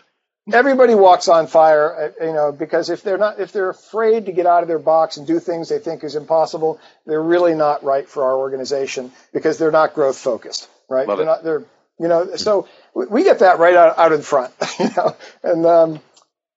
Everybody 0.52 0.96
walks 0.96 1.28
on 1.28 1.46
fire, 1.46 2.14
uh, 2.20 2.26
you 2.26 2.34
know, 2.34 2.52
because 2.52 2.90
if 2.90 3.04
they're 3.04 3.20
not, 3.20 3.40
if 3.40 3.52
they're 3.52 3.70
afraid 3.70 4.26
to 4.26 4.32
get 4.32 4.48
out 4.48 4.64
of 4.64 4.68
their 4.68 4.80
box 4.80 5.18
and 5.18 5.28
do 5.28 5.40
things 5.40 5.70
they 5.70 5.78
think 5.78 6.04
is 6.04 6.16
impossible, 6.16 6.80
they're 7.06 7.22
really 7.22 7.54
not 7.54 7.84
right 7.84 8.10
for 8.10 8.24
our 8.24 8.36
organization 8.38 9.12
because 9.34 9.60
they're 9.60 9.70
not 9.70 9.94
growth 9.94 10.18
focused, 10.18 10.68
right? 10.90 11.08
Love 11.08 11.20
they're 11.20 11.28
it. 11.28 11.30
not. 11.30 11.44
They're, 11.44 11.64
you 12.00 12.08
know, 12.08 12.36
so 12.38 12.68
we 12.96 13.24
get 13.24 13.38
that 13.40 13.60
right 13.60 13.76
out, 13.76 14.00
out 14.00 14.14
in 14.14 14.24
front, 14.24 14.56
you 14.80 14.90
know, 14.98 15.16
and 15.44 15.64
um, 15.68 16.00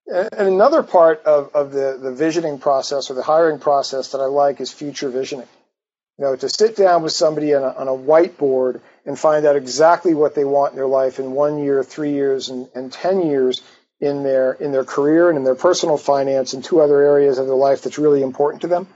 and 0.07 0.49
another 0.49 0.83
part 0.83 1.25
of, 1.25 1.55
of 1.55 1.73
the, 1.73 1.99
the 2.01 2.13
visioning 2.13 2.59
process 2.59 3.11
or 3.11 3.15
the 3.15 3.23
hiring 3.23 3.59
process 3.59 4.13
that 4.13 4.23
I 4.23 4.27
like 4.27 4.63
is 4.63 4.73
future 4.73 5.11
visioning. 5.11 5.47
You 6.21 6.27
know, 6.27 6.37
to 6.37 6.51
sit 6.51 6.77
down 6.77 7.03
with 7.03 7.15
somebody 7.15 7.55
on 7.55 7.63
a, 7.63 7.69
on 7.69 7.89
a 7.89 7.93
whiteboard 7.93 8.83
and 9.07 9.19
find 9.19 9.47
out 9.47 9.57
exactly 9.57 10.13
what 10.13 10.35
they 10.35 10.45
want 10.45 10.73
in 10.73 10.77
their 10.77 10.87
life 10.87 11.19
in 11.19 11.31
one 11.31 11.59
year, 11.65 11.83
three 11.83 12.13
years, 12.13 12.51
and, 12.51 12.69
and 12.75 12.93
10 12.93 13.23
years 13.23 13.63
in 14.01 14.23
their, 14.23 14.53
in 14.53 14.71
their 14.71 14.85
career 14.85 15.31
and 15.31 15.39
in 15.39 15.45
their 15.45 15.55
personal 15.55 15.97
finance 15.97 16.53
and 16.53 16.63
two 16.63 16.83
other 16.83 17.01
areas 17.01 17.39
of 17.39 17.47
their 17.47 17.57
life 17.57 17.81
that's 17.81 17.97
really 17.97 18.21
important 18.21 18.61
to 18.61 18.69
them. 18.69 18.87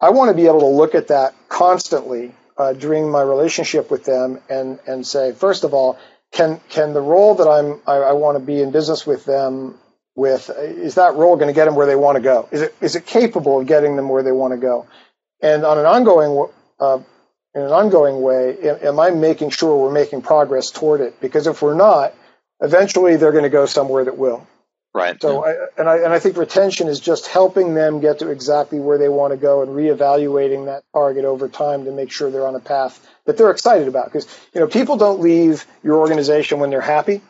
I 0.00 0.10
want 0.10 0.28
to 0.28 0.36
be 0.36 0.46
able 0.46 0.60
to 0.60 0.66
look 0.66 0.94
at 0.94 1.08
that 1.08 1.34
constantly 1.48 2.32
uh, 2.56 2.74
during 2.74 3.10
my 3.10 3.22
relationship 3.22 3.90
with 3.90 4.04
them 4.04 4.38
and, 4.48 4.78
and 4.86 5.04
say, 5.04 5.32
first 5.32 5.64
of 5.64 5.74
all, 5.74 5.98
can, 6.30 6.60
can 6.68 6.92
the 6.92 7.00
role 7.00 7.34
that 7.34 7.48
I'm, 7.48 7.80
I, 7.88 7.94
I 7.94 8.12
want 8.12 8.38
to 8.38 8.44
be 8.44 8.62
in 8.62 8.70
business 8.70 9.04
with 9.04 9.24
them 9.24 9.80
with, 10.14 10.48
is 10.56 10.94
that 10.94 11.16
role 11.16 11.34
going 11.34 11.48
to 11.48 11.54
get 11.54 11.64
them 11.64 11.74
where 11.74 11.86
they 11.86 11.96
want 11.96 12.14
to 12.14 12.22
go? 12.22 12.48
Is 12.52 12.62
it, 12.62 12.76
is 12.80 12.94
it 12.94 13.04
capable 13.04 13.60
of 13.60 13.66
getting 13.66 13.96
them 13.96 14.08
where 14.08 14.22
they 14.22 14.30
want 14.30 14.52
to 14.52 14.58
go? 14.58 14.86
And 15.40 15.64
on 15.64 15.78
an 15.78 15.86
ongoing 15.86 16.48
uh, 16.80 17.00
in 17.54 17.62
an 17.62 17.70
ongoing 17.70 18.20
way, 18.20 18.58
am 18.60 19.00
I 19.00 19.10
making 19.10 19.50
sure 19.50 19.76
we're 19.76 19.92
making 19.92 20.22
progress 20.22 20.70
toward 20.70 21.00
it? 21.00 21.20
Because 21.20 21.46
if 21.46 21.62
we're 21.62 21.74
not, 21.74 22.14
eventually 22.60 23.16
they're 23.16 23.32
going 23.32 23.44
to 23.44 23.50
go 23.50 23.66
somewhere 23.66 24.04
that 24.04 24.18
will. 24.18 24.46
Right. 24.94 25.20
So, 25.20 25.44
I, 25.44 25.54
and 25.76 25.88
I 25.88 25.96
and 25.98 26.12
I 26.12 26.18
think 26.18 26.36
retention 26.36 26.88
is 26.88 26.98
just 26.98 27.26
helping 27.26 27.74
them 27.74 28.00
get 28.00 28.20
to 28.20 28.30
exactly 28.30 28.80
where 28.80 28.96
they 28.96 29.08
want 29.08 29.32
to 29.32 29.36
go 29.36 29.62
and 29.62 29.70
reevaluating 29.70 30.64
that 30.64 30.82
target 30.94 31.24
over 31.24 31.48
time 31.48 31.84
to 31.84 31.92
make 31.92 32.10
sure 32.10 32.30
they're 32.30 32.46
on 32.46 32.54
a 32.54 32.60
path 32.60 33.06
that 33.26 33.36
they're 33.36 33.50
excited 33.50 33.86
about. 33.86 34.06
Because 34.06 34.26
you 34.54 34.60
know, 34.60 34.66
people 34.66 34.96
don't 34.96 35.20
leave 35.20 35.66
your 35.84 35.98
organization 35.98 36.58
when 36.58 36.70
they're 36.70 36.80
happy, 36.80 37.20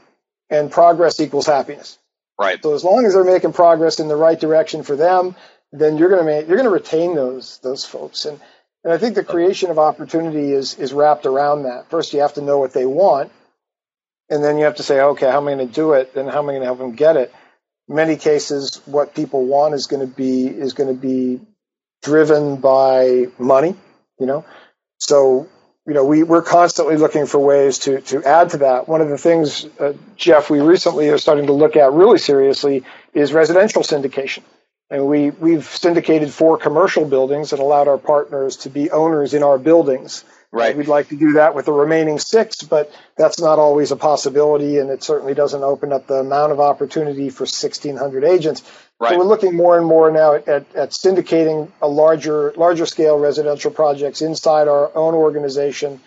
and 0.49 0.71
progress 0.71 1.19
equals 1.21 1.47
happiness. 1.47 1.99
Right. 2.39 2.63
So 2.63 2.75
as 2.75 2.85
long 2.85 3.05
as 3.05 3.15
they're 3.15 3.25
making 3.25 3.53
progress 3.53 3.99
in 3.99 4.07
the 4.07 4.17
right 4.17 4.39
direction 4.39 4.85
for 4.85 4.95
them, 4.95 5.35
then 5.73 5.99
you're 5.99 6.09
going 6.09 6.25
to 6.25 6.27
make 6.27 6.47
you're 6.47 6.57
going 6.57 6.69
to 6.69 6.75
retain 6.75 7.17
those 7.17 7.59
those 7.59 7.85
folks. 7.85 8.25
And 8.25 8.41
and 8.85 8.93
I 8.93 8.99
think 8.99 9.15
the 9.15 9.25
creation 9.25 9.71
of 9.71 9.79
opportunity 9.79 10.53
is 10.53 10.79
is 10.79 10.93
wrapped 10.93 11.27
around 11.27 11.65
that. 11.65 11.91
First, 11.91 12.13
you 12.13 12.21
have 12.21 12.35
to 12.35 12.43
know 12.43 12.59
what 12.59 12.73
they 12.73 12.87
want, 12.87 13.33
and 14.31 14.43
then 14.45 14.59
you 14.59 14.65
have 14.65 14.77
to 14.77 14.83
say, 14.83 15.01
okay, 15.01 15.31
how 15.31 15.39
am 15.39 15.49
I 15.49 15.55
going 15.55 15.69
to 15.69 15.75
do 15.75 15.93
it? 15.93 16.15
Then 16.15 16.27
how 16.29 16.39
am 16.41 16.49
I 16.49 16.53
going 16.53 16.63
to 16.63 16.67
help 16.67 16.79
them 16.79 16.95
get 16.95 17.17
it? 17.17 17.33
In 17.89 17.97
many 17.97 18.17
cases, 18.17 18.81
what 18.87 19.15
people 19.15 19.47
want 19.47 19.75
is 19.75 19.87
going 19.87 20.07
to 20.07 20.13
be 20.13 20.47
is 20.47 20.75
going 20.75 20.95
to 20.95 21.01
be 21.01 21.41
driven 22.03 22.57
by 22.57 23.27
money. 23.39 23.77
You 24.19 24.27
know, 24.27 24.45
so 24.99 25.49
you 25.87 25.95
know 25.95 26.05
we 26.05 26.23
we're 26.23 26.43
constantly 26.43 26.97
looking 26.97 27.27
for 27.27 27.39
ways 27.39 27.81
to 27.81 28.01
to 28.03 28.25
add 28.25 28.51
to 28.51 28.59
that. 28.59 28.89
One 28.89 29.01
of 29.01 29.09
the 29.09 29.19
things, 29.19 29.67
uh, 29.81 29.95
Jeff, 30.17 30.51
we 30.51 30.61
recently 30.61 31.09
are 31.11 31.19
starting 31.19 31.47
to 31.47 31.53
look 31.53 31.77
at 31.77 31.93
really 31.93 32.19
seriously 32.19 32.85
is 33.15 33.33
residential 33.33 33.83
syndication. 33.83 34.43
And 34.91 35.07
we, 35.07 35.31
we've 35.31 35.65
syndicated 35.65 36.33
four 36.33 36.57
commercial 36.57 37.05
buildings 37.05 37.53
and 37.53 37.61
allowed 37.61 37.89
our 37.89 37.99
partners 37.99 38.57
to 38.59 38.71
be 38.71 38.91
owners 38.91 39.35
in 39.35 39.43
our 39.43 39.59
buildings. 39.59 40.25
Right. 40.51 40.75
We'd 40.75 40.89
like 40.89 41.09
to 41.11 41.17
do 41.17 41.33
that 41.33 41.55
with 41.55 41.67
the 41.67 41.73
remaining 41.73 42.19
six, 42.19 42.63
but 42.63 42.91
that's 43.19 43.39
not 43.39 43.59
always 43.59 43.93
a 43.93 43.97
possibility, 43.97 44.79
and 44.79 44.89
it 44.89 45.03
certainly 45.03 45.35
doesn't 45.35 45.63
open 45.63 45.93
up 45.93 46.07
the 46.07 46.15
amount 46.15 46.53
of 46.53 46.61
opportunity 46.61 47.29
for 47.29 47.43
1,600 47.43 48.25
agents. 48.25 48.63
Right. 48.99 49.11
So 49.11 49.19
we're 49.19 49.25
looking 49.25 49.55
more 49.55 49.77
and 49.77 49.87
more 49.87 50.11
now 50.11 50.37
at, 50.37 50.49
at, 50.49 50.75
at 50.75 50.91
syndicating 50.91 51.71
a 51.83 51.89
larger 51.89 52.55
larger 52.57 52.87
scale 52.87 53.19
residential 53.19 53.71
projects 53.71 54.23
inside 54.23 54.69
our 54.69 54.91
own 54.97 55.13
organization, 55.13 56.01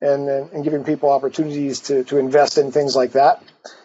and 0.00 0.28
and 0.28 0.62
giving 0.62 0.84
people 0.84 1.10
opportunities 1.10 1.80
to 1.80 2.04
to 2.04 2.18
invest 2.18 2.58
in 2.58 2.70
things 2.70 2.94
like 2.94 3.12
that. 3.12 3.42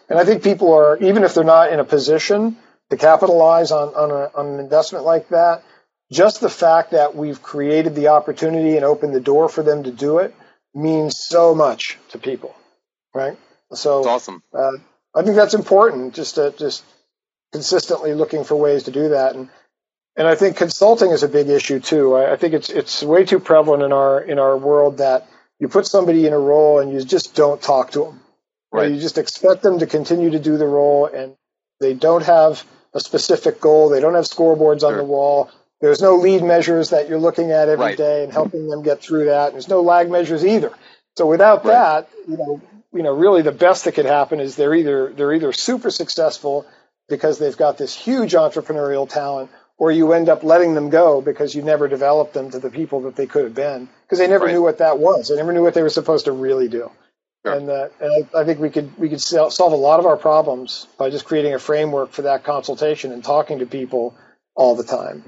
And 0.08 0.20
I 0.20 0.24
think 0.24 0.44
people 0.44 0.72
are 0.72 0.96
even 0.98 1.24
if 1.24 1.34
they're 1.34 1.42
not 1.42 1.72
in 1.72 1.80
a 1.80 1.84
position 1.84 2.56
to 2.90 2.96
capitalize 2.96 3.72
on, 3.72 3.94
on, 3.94 4.10
a, 4.10 4.30
on 4.34 4.46
an 4.46 4.60
investment 4.60 5.04
like 5.04 5.28
that, 5.30 5.62
just 6.10 6.40
the 6.40 6.50
fact 6.50 6.92
that 6.92 7.16
we've 7.16 7.42
created 7.42 7.94
the 7.94 8.08
opportunity 8.08 8.76
and 8.76 8.84
opened 8.84 9.14
the 9.14 9.20
door 9.20 9.48
for 9.48 9.62
them 9.62 9.84
to 9.84 9.90
do 9.90 10.18
it 10.18 10.34
means 10.74 11.18
so 11.18 11.54
much 11.54 11.98
to 12.10 12.18
people, 12.18 12.54
right? 13.14 13.36
So 13.72 13.98
that's 13.98 14.06
awesome. 14.06 14.42
Uh, 14.52 14.72
I 15.14 15.22
think 15.22 15.36
that's 15.36 15.54
important. 15.54 16.14
Just 16.14 16.36
to, 16.36 16.54
just 16.56 16.84
consistently 17.52 18.14
looking 18.14 18.44
for 18.44 18.54
ways 18.54 18.84
to 18.84 18.90
do 18.92 19.08
that, 19.08 19.34
and 19.34 19.48
and 20.16 20.28
I 20.28 20.34
think 20.34 20.56
consulting 20.56 21.10
is 21.10 21.22
a 21.22 21.28
big 21.28 21.48
issue 21.48 21.80
too. 21.80 22.14
I, 22.14 22.34
I 22.34 22.36
think 22.36 22.54
it's 22.54 22.70
it's 22.70 23.02
way 23.02 23.24
too 23.24 23.40
prevalent 23.40 23.82
in 23.82 23.92
our 23.92 24.20
in 24.20 24.38
our 24.38 24.56
world 24.56 24.98
that 24.98 25.26
you 25.58 25.68
put 25.68 25.86
somebody 25.86 26.26
in 26.26 26.32
a 26.32 26.38
role 26.38 26.78
and 26.78 26.92
you 26.92 27.02
just 27.02 27.34
don't 27.34 27.60
talk 27.60 27.92
to 27.92 28.04
them. 28.04 28.20
Right. 28.70 28.92
You 28.92 29.00
just 29.00 29.16
expect 29.16 29.62
them 29.62 29.78
to 29.78 29.86
continue 29.86 30.30
to 30.30 30.38
do 30.38 30.58
the 30.58 30.66
role, 30.66 31.06
and 31.06 31.34
they 31.80 31.94
don't 31.94 32.24
have 32.24 32.64
a 32.96 33.00
specific 33.00 33.60
goal. 33.60 33.88
They 33.88 34.00
don't 34.00 34.14
have 34.14 34.24
scoreboards 34.24 34.82
on 34.82 34.92
sure. 34.92 34.96
the 34.96 35.04
wall. 35.04 35.50
There's 35.80 36.00
no 36.00 36.16
lead 36.16 36.42
measures 36.42 36.90
that 36.90 37.08
you're 37.08 37.18
looking 37.18 37.52
at 37.52 37.68
every 37.68 37.84
right. 37.84 37.96
day 37.96 38.24
and 38.24 38.32
helping 38.32 38.68
them 38.68 38.82
get 38.82 39.02
through 39.02 39.26
that. 39.26 39.52
There's 39.52 39.68
no 39.68 39.82
lag 39.82 40.10
measures 40.10 40.44
either. 40.44 40.72
So 41.16 41.26
without 41.26 41.64
right. 41.64 41.72
that, 41.72 42.10
you 42.26 42.36
know, 42.38 42.62
you 42.92 43.02
know, 43.02 43.12
really 43.12 43.42
the 43.42 43.52
best 43.52 43.84
that 43.84 43.92
could 43.92 44.06
happen 44.06 44.40
is 44.40 44.56
they're 44.56 44.74
either 44.74 45.12
they're 45.12 45.34
either 45.34 45.52
super 45.52 45.90
successful 45.90 46.66
because 47.08 47.38
they've 47.38 47.56
got 47.56 47.76
this 47.76 47.94
huge 47.94 48.32
entrepreneurial 48.32 49.08
talent, 49.08 49.50
or 49.76 49.92
you 49.92 50.12
end 50.12 50.28
up 50.28 50.42
letting 50.42 50.74
them 50.74 50.88
go 50.88 51.20
because 51.20 51.54
you 51.54 51.62
never 51.62 51.88
developed 51.88 52.32
them 52.32 52.50
to 52.50 52.58
the 52.58 52.70
people 52.70 53.02
that 53.02 53.16
they 53.16 53.26
could 53.26 53.44
have 53.44 53.54
been 53.54 53.88
because 54.04 54.18
they 54.18 54.26
never 54.26 54.46
right. 54.46 54.52
knew 54.52 54.62
what 54.62 54.78
that 54.78 54.98
was. 54.98 55.28
They 55.28 55.36
never 55.36 55.52
knew 55.52 55.62
what 55.62 55.74
they 55.74 55.82
were 55.82 55.90
supposed 55.90 56.24
to 56.24 56.32
really 56.32 56.68
do. 56.68 56.90
Sure. 57.46 57.54
And, 57.54 57.70
uh, 57.70 57.88
and 58.00 58.26
I, 58.34 58.40
I, 58.40 58.44
think 58.44 58.58
we 58.58 58.70
could 58.70 58.98
we 58.98 59.08
could 59.08 59.20
solve 59.20 59.72
a 59.72 59.76
lot 59.76 60.00
of 60.00 60.06
our 60.06 60.16
problems 60.16 60.88
by 60.98 61.10
just 61.10 61.24
creating 61.24 61.54
a 61.54 61.60
framework 61.60 62.10
for 62.10 62.22
that 62.22 62.42
consultation 62.42 63.12
and 63.12 63.22
talking 63.22 63.60
to 63.60 63.66
people 63.66 64.16
all 64.56 64.74
the 64.74 64.82
time. 64.82 65.22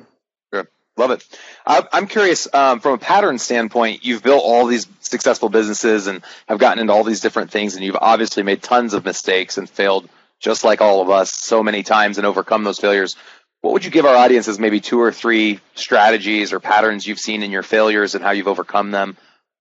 Sure. 0.52 0.68
Love 0.96 1.12
it. 1.12 1.24
I, 1.64 1.86
I'm 1.92 2.08
curious 2.08 2.52
um, 2.52 2.80
from 2.80 2.94
a 2.94 2.98
pattern 2.98 3.38
standpoint. 3.38 4.04
You've 4.04 4.24
built 4.24 4.42
all 4.44 4.66
these 4.66 4.88
successful 4.98 5.48
businesses 5.48 6.08
and 6.08 6.24
have 6.48 6.58
gotten 6.58 6.80
into 6.80 6.92
all 6.92 7.04
these 7.04 7.20
different 7.20 7.52
things, 7.52 7.76
and 7.76 7.84
you've 7.84 7.94
obviously 7.94 8.42
made 8.42 8.64
tons 8.64 8.94
of 8.94 9.04
mistakes 9.04 9.56
and 9.56 9.70
failed, 9.70 10.08
just 10.40 10.64
like 10.64 10.80
all 10.80 11.00
of 11.00 11.10
us, 11.10 11.32
so 11.32 11.62
many 11.62 11.84
times 11.84 12.18
and 12.18 12.26
overcome 12.26 12.64
those 12.64 12.80
failures. 12.80 13.14
What 13.60 13.74
would 13.74 13.84
you 13.84 13.92
give 13.92 14.06
our 14.06 14.16
audience 14.16 14.48
as 14.48 14.58
maybe 14.58 14.80
two 14.80 15.00
or 15.00 15.12
three 15.12 15.60
strategies 15.76 16.52
or 16.52 16.58
patterns 16.58 17.06
you've 17.06 17.20
seen 17.20 17.44
in 17.44 17.52
your 17.52 17.62
failures 17.62 18.16
and 18.16 18.24
how 18.24 18.32
you've 18.32 18.48
overcome 18.48 18.90
them? 18.90 19.16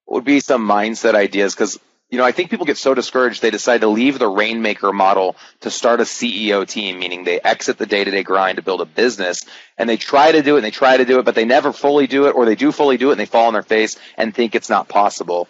What 0.05 0.15
would 0.15 0.25
be 0.25 0.39
some 0.39 0.67
mindset 0.67 1.13
ideas? 1.13 1.53
Because 1.53 1.79
you 2.09 2.17
know, 2.17 2.23
I 2.23 2.31
think 2.31 2.49
people 2.49 2.65
get 2.65 2.77
so 2.77 2.93
discouraged 2.93 3.41
they 3.41 3.51
decide 3.51 3.81
to 3.81 3.87
leave 3.87 4.17
the 4.17 4.27
rainmaker 4.27 4.93
model 4.93 5.35
to 5.61 5.69
start 5.69 5.99
a 5.99 6.03
CEO 6.03 6.65
team, 6.65 6.99
meaning 6.99 7.23
they 7.23 7.39
exit 7.39 7.77
the 7.77 7.85
day-to-day 7.85 8.23
grind 8.23 8.57
to 8.57 8.61
build 8.61 8.81
a 8.81 8.85
business, 8.85 9.45
and 9.77 9.89
they 9.89 9.97
try 9.97 10.31
to 10.31 10.41
do 10.41 10.55
it 10.55 10.59
and 10.59 10.65
they 10.65 10.71
try 10.71 10.95
to 10.95 11.05
do 11.05 11.19
it, 11.19 11.25
but 11.25 11.35
they 11.35 11.45
never 11.45 11.73
fully 11.73 12.07
do 12.07 12.27
it, 12.27 12.31
or 12.31 12.45
they 12.45 12.55
do 12.55 12.71
fully 12.71 12.97
do 12.97 13.09
it 13.09 13.13
and 13.13 13.19
they 13.19 13.25
fall 13.25 13.47
on 13.47 13.53
their 13.53 13.63
face 13.63 13.97
and 14.15 14.33
think 14.33 14.55
it's 14.55 14.69
not 14.69 14.87
possible. 14.87 15.49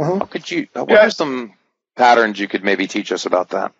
Mm-hmm. 0.00 0.18
How 0.18 0.24
could 0.24 0.50
you? 0.50 0.68
What 0.72 0.90
yeah. 0.90 1.06
are 1.06 1.10
some 1.10 1.52
patterns 1.96 2.38
you 2.38 2.48
could 2.48 2.64
maybe 2.64 2.86
teach 2.86 3.12
us 3.12 3.26
about 3.26 3.50
that? 3.50 3.72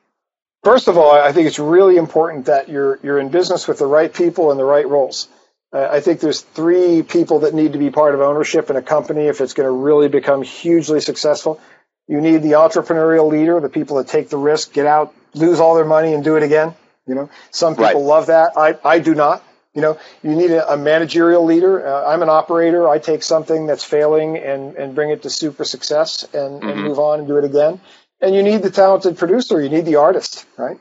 First 0.62 0.88
of 0.88 0.96
all, 0.96 1.12
I 1.12 1.32
think 1.32 1.46
it's 1.46 1.58
really 1.58 1.96
important 1.96 2.46
that 2.46 2.68
you're 2.68 2.98
you're 3.02 3.18
in 3.18 3.30
business 3.30 3.66
with 3.66 3.78
the 3.78 3.86
right 3.86 4.12
people 4.12 4.50
and 4.50 4.60
the 4.60 4.64
right 4.64 4.86
roles. 4.86 5.28
Uh, 5.72 5.88
I 5.90 6.00
think 6.00 6.20
there's 6.20 6.40
three 6.40 7.02
people 7.02 7.40
that 7.40 7.52
need 7.52 7.72
to 7.72 7.78
be 7.78 7.90
part 7.90 8.14
of 8.14 8.20
ownership 8.20 8.70
in 8.70 8.76
a 8.76 8.82
company 8.82 9.26
if 9.26 9.40
it's 9.40 9.54
going 9.54 9.66
to 9.66 9.72
really 9.72 10.08
become 10.08 10.42
hugely 10.42 11.00
successful. 11.00 11.60
You 12.06 12.20
need 12.20 12.42
the 12.42 12.52
entrepreneurial 12.52 13.30
leader, 13.30 13.60
the 13.60 13.68
people 13.68 13.96
that 13.96 14.08
take 14.08 14.28
the 14.28 14.36
risk, 14.36 14.72
get 14.72 14.86
out, 14.86 15.14
lose 15.34 15.60
all 15.60 15.74
their 15.74 15.84
money, 15.84 16.12
and 16.12 16.22
do 16.22 16.36
it 16.36 16.42
again. 16.42 16.74
You 17.06 17.14
know, 17.14 17.30
some 17.50 17.74
people 17.74 17.84
right. 17.84 17.96
love 17.96 18.26
that. 18.26 18.52
I, 18.56 18.78
I 18.84 18.98
do 18.98 19.14
not. 19.14 19.42
You 19.74 19.82
know, 19.82 19.98
you 20.22 20.34
need 20.34 20.52
a, 20.52 20.72
a 20.72 20.76
managerial 20.76 21.44
leader. 21.44 21.86
Uh, 21.86 22.06
I'm 22.06 22.22
an 22.22 22.28
operator. 22.28 22.88
I 22.88 22.98
take 22.98 23.22
something 23.22 23.66
that's 23.66 23.82
failing 23.82 24.38
and, 24.38 24.76
and 24.76 24.94
bring 24.94 25.10
it 25.10 25.22
to 25.22 25.30
super 25.30 25.64
success 25.64 26.22
and, 26.32 26.60
mm-hmm. 26.60 26.68
and 26.68 26.82
move 26.82 26.98
on 26.98 27.18
and 27.18 27.28
do 27.28 27.36
it 27.38 27.44
again. 27.44 27.80
And 28.20 28.34
you 28.34 28.42
need 28.42 28.62
the 28.62 28.70
talented 28.70 29.18
producer. 29.18 29.60
You 29.60 29.68
need 29.68 29.84
the 29.84 29.96
artist, 29.96 30.46
right? 30.56 30.78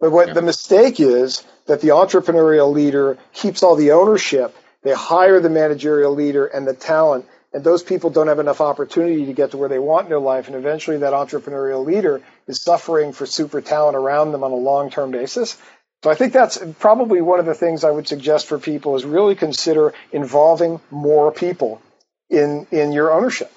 But 0.00 0.12
what 0.12 0.28
yeah. 0.28 0.34
the 0.34 0.42
mistake 0.42 1.00
is 1.00 1.44
that 1.66 1.80
the 1.80 1.88
entrepreneurial 1.88 2.72
leader 2.72 3.18
keeps 3.32 3.62
all 3.62 3.74
the 3.74 3.92
ownership. 3.92 4.56
They 4.82 4.92
hire 4.92 5.40
the 5.40 5.50
managerial 5.50 6.14
leader 6.14 6.46
and 6.46 6.66
the 6.66 6.74
talent 6.74 7.26
and 7.52 7.64
those 7.64 7.82
people 7.82 8.10
don't 8.10 8.28
have 8.28 8.38
enough 8.38 8.60
opportunity 8.60 9.26
to 9.26 9.32
get 9.32 9.52
to 9.52 9.56
where 9.56 9.68
they 9.68 9.78
want 9.78 10.04
in 10.04 10.10
their 10.10 10.18
life. 10.18 10.48
And 10.48 10.56
eventually 10.56 10.98
that 10.98 11.14
entrepreneurial 11.14 11.84
leader 11.84 12.20
is 12.46 12.62
suffering 12.62 13.12
for 13.12 13.26
super 13.26 13.60
talent 13.60 13.96
around 13.96 14.32
them 14.32 14.44
on 14.44 14.52
a 14.52 14.56
long-term 14.56 15.10
basis. 15.10 15.56
So 16.04 16.10
i 16.10 16.14
think 16.14 16.32
that's 16.32 16.58
probably 16.78 17.20
one 17.20 17.40
of 17.40 17.46
the 17.46 17.54
things 17.54 17.82
i 17.82 17.90
would 17.90 18.06
suggest 18.06 18.46
for 18.46 18.58
people 18.58 18.94
is 18.94 19.04
really 19.04 19.34
consider 19.34 19.94
involving 20.12 20.80
more 20.90 21.32
people 21.32 21.82
in 22.30 22.66
in 22.70 22.92
your 22.92 23.10
ownership. 23.12 23.50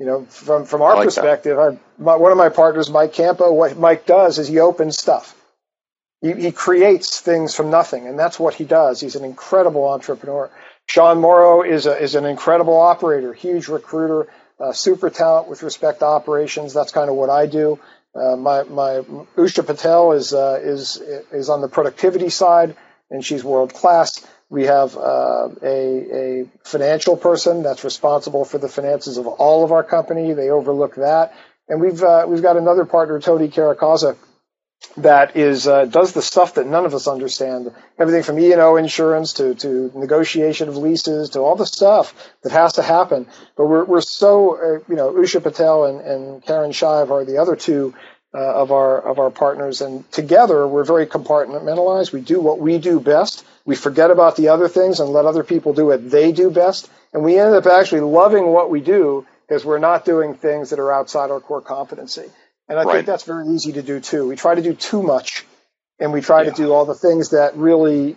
You 0.00 0.06
know 0.06 0.24
from 0.24 0.64
from 0.64 0.82
our 0.82 0.96
like 0.96 1.04
perspective 1.04 1.56
I, 1.56 1.78
my, 1.98 2.16
one 2.16 2.32
of 2.32 2.38
my 2.38 2.48
partners 2.48 2.90
mike 2.90 3.12
campo 3.12 3.52
what 3.52 3.78
mike 3.78 4.06
does 4.06 4.38
is 4.38 4.48
he 4.48 4.58
opens 4.58 4.98
stuff. 4.98 5.36
He, 6.20 6.32
he 6.32 6.52
creates 6.52 7.20
things 7.20 7.54
from 7.54 7.70
nothing 7.70 8.08
and 8.08 8.18
that's 8.18 8.40
what 8.40 8.54
he 8.54 8.64
does. 8.64 9.00
He's 9.00 9.14
an 9.14 9.24
incredible 9.24 9.86
entrepreneur 9.86 10.50
Sean 10.86 11.20
Morrow 11.20 11.62
is 11.62 11.86
a, 11.86 11.96
is 12.00 12.14
an 12.14 12.24
incredible 12.24 12.78
operator, 12.78 13.32
huge 13.32 13.68
recruiter, 13.68 14.28
uh, 14.60 14.72
super 14.72 15.10
talent 15.10 15.48
with 15.48 15.62
respect 15.62 16.00
to 16.00 16.06
operations. 16.06 16.72
That's 16.72 16.92
kind 16.92 17.10
of 17.10 17.16
what 17.16 17.30
I 17.30 17.46
do. 17.46 17.78
Uh, 18.14 18.36
my 18.36 18.62
my 18.62 19.00
Usha 19.36 19.66
Patel 19.66 20.12
is 20.12 20.32
uh, 20.32 20.60
is 20.62 20.98
is 21.32 21.48
on 21.48 21.60
the 21.60 21.68
productivity 21.68 22.28
side, 22.30 22.76
and 23.10 23.24
she's 23.24 23.42
world 23.42 23.74
class. 23.74 24.24
We 24.48 24.64
have 24.64 24.96
uh, 24.96 25.48
a 25.62 26.42
a 26.42 26.50
financial 26.62 27.16
person 27.16 27.64
that's 27.64 27.82
responsible 27.82 28.44
for 28.44 28.58
the 28.58 28.68
finances 28.68 29.18
of 29.18 29.26
all 29.26 29.64
of 29.64 29.72
our 29.72 29.82
company. 29.82 30.32
They 30.32 30.50
overlook 30.50 30.94
that, 30.96 31.34
and 31.68 31.80
we've 31.80 32.00
uh, 32.00 32.26
we've 32.28 32.42
got 32.42 32.56
another 32.56 32.84
partner, 32.84 33.18
Tony 33.18 33.48
Caracazza, 33.48 34.16
that 34.96 35.36
is 35.36 35.66
uh, 35.66 35.84
does 35.86 36.12
the 36.12 36.22
stuff 36.22 36.54
that 36.54 36.66
none 36.66 36.86
of 36.86 36.94
us 36.94 37.06
understand. 37.08 37.72
Everything 37.98 38.22
from 38.22 38.38
E 38.38 38.52
and 38.52 38.60
O 38.60 38.76
insurance 38.76 39.34
to 39.34 39.54
to 39.56 39.90
negotiation 39.94 40.68
of 40.68 40.76
leases 40.76 41.30
to 41.30 41.40
all 41.40 41.56
the 41.56 41.66
stuff 41.66 42.14
that 42.42 42.52
has 42.52 42.74
to 42.74 42.82
happen. 42.82 43.26
But 43.56 43.66
we're 43.66 43.84
we're 43.84 44.00
so 44.00 44.56
uh, 44.56 44.84
you 44.88 44.96
know 44.96 45.12
Usha 45.12 45.42
Patel 45.42 45.84
and, 45.84 46.00
and 46.00 46.42
Karen 46.44 46.72
Shive 46.72 47.10
are 47.10 47.24
the 47.24 47.38
other 47.38 47.56
two 47.56 47.94
uh, 48.34 48.38
of 48.38 48.72
our 48.72 49.00
of 49.00 49.18
our 49.18 49.30
partners, 49.30 49.80
and 49.80 50.10
together 50.12 50.66
we're 50.66 50.84
very 50.84 51.06
compartmentalized. 51.06 52.12
We 52.12 52.20
do 52.20 52.40
what 52.40 52.58
we 52.58 52.78
do 52.78 53.00
best. 53.00 53.44
We 53.64 53.76
forget 53.76 54.10
about 54.10 54.36
the 54.36 54.48
other 54.48 54.68
things 54.68 55.00
and 55.00 55.10
let 55.10 55.24
other 55.24 55.44
people 55.44 55.72
do 55.72 55.86
what 55.86 56.10
they 56.10 56.32
do 56.32 56.50
best, 56.50 56.90
and 57.12 57.22
we 57.22 57.38
end 57.38 57.54
up 57.54 57.66
actually 57.66 58.02
loving 58.02 58.46
what 58.46 58.70
we 58.70 58.80
do 58.80 59.26
because 59.46 59.64
we're 59.64 59.78
not 59.78 60.04
doing 60.04 60.34
things 60.34 60.70
that 60.70 60.78
are 60.78 60.92
outside 60.92 61.30
our 61.30 61.40
core 61.40 61.60
competency. 61.60 62.30
And 62.68 62.78
I 62.78 62.84
right. 62.84 62.94
think 62.94 63.06
that's 63.06 63.24
very 63.24 63.48
easy 63.48 63.72
to 63.72 63.82
do 63.82 64.00
too. 64.00 64.26
We 64.28 64.36
try 64.36 64.54
to 64.54 64.62
do 64.62 64.74
too 64.74 65.02
much 65.02 65.44
and 65.98 66.12
we 66.12 66.20
try 66.20 66.42
Yeah. 66.42 66.50
to 66.50 66.56
do 66.56 66.72
all 66.72 66.84
the 66.84 66.94
things 66.94 67.30
that 67.30 67.56
really 67.56 68.16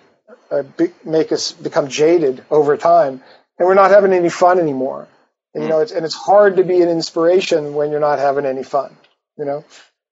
uh, 0.51 0.63
be, 0.63 0.89
make 1.03 1.31
us 1.31 1.51
become 1.51 1.87
jaded 1.87 2.43
over 2.49 2.77
time, 2.77 3.21
and 3.59 3.67
we're 3.67 3.73
not 3.73 3.91
having 3.91 4.13
any 4.13 4.29
fun 4.29 4.59
anymore. 4.59 5.07
And 5.53 5.63
you 5.63 5.69
know, 5.69 5.79
it's 5.79 5.91
and 5.91 6.05
it's 6.05 6.15
hard 6.15 6.57
to 6.57 6.63
be 6.63 6.81
an 6.81 6.89
inspiration 6.89 7.73
when 7.75 7.91
you're 7.91 7.99
not 7.99 8.19
having 8.19 8.45
any 8.45 8.63
fun. 8.63 8.95
You 9.37 9.45
know, 9.45 9.65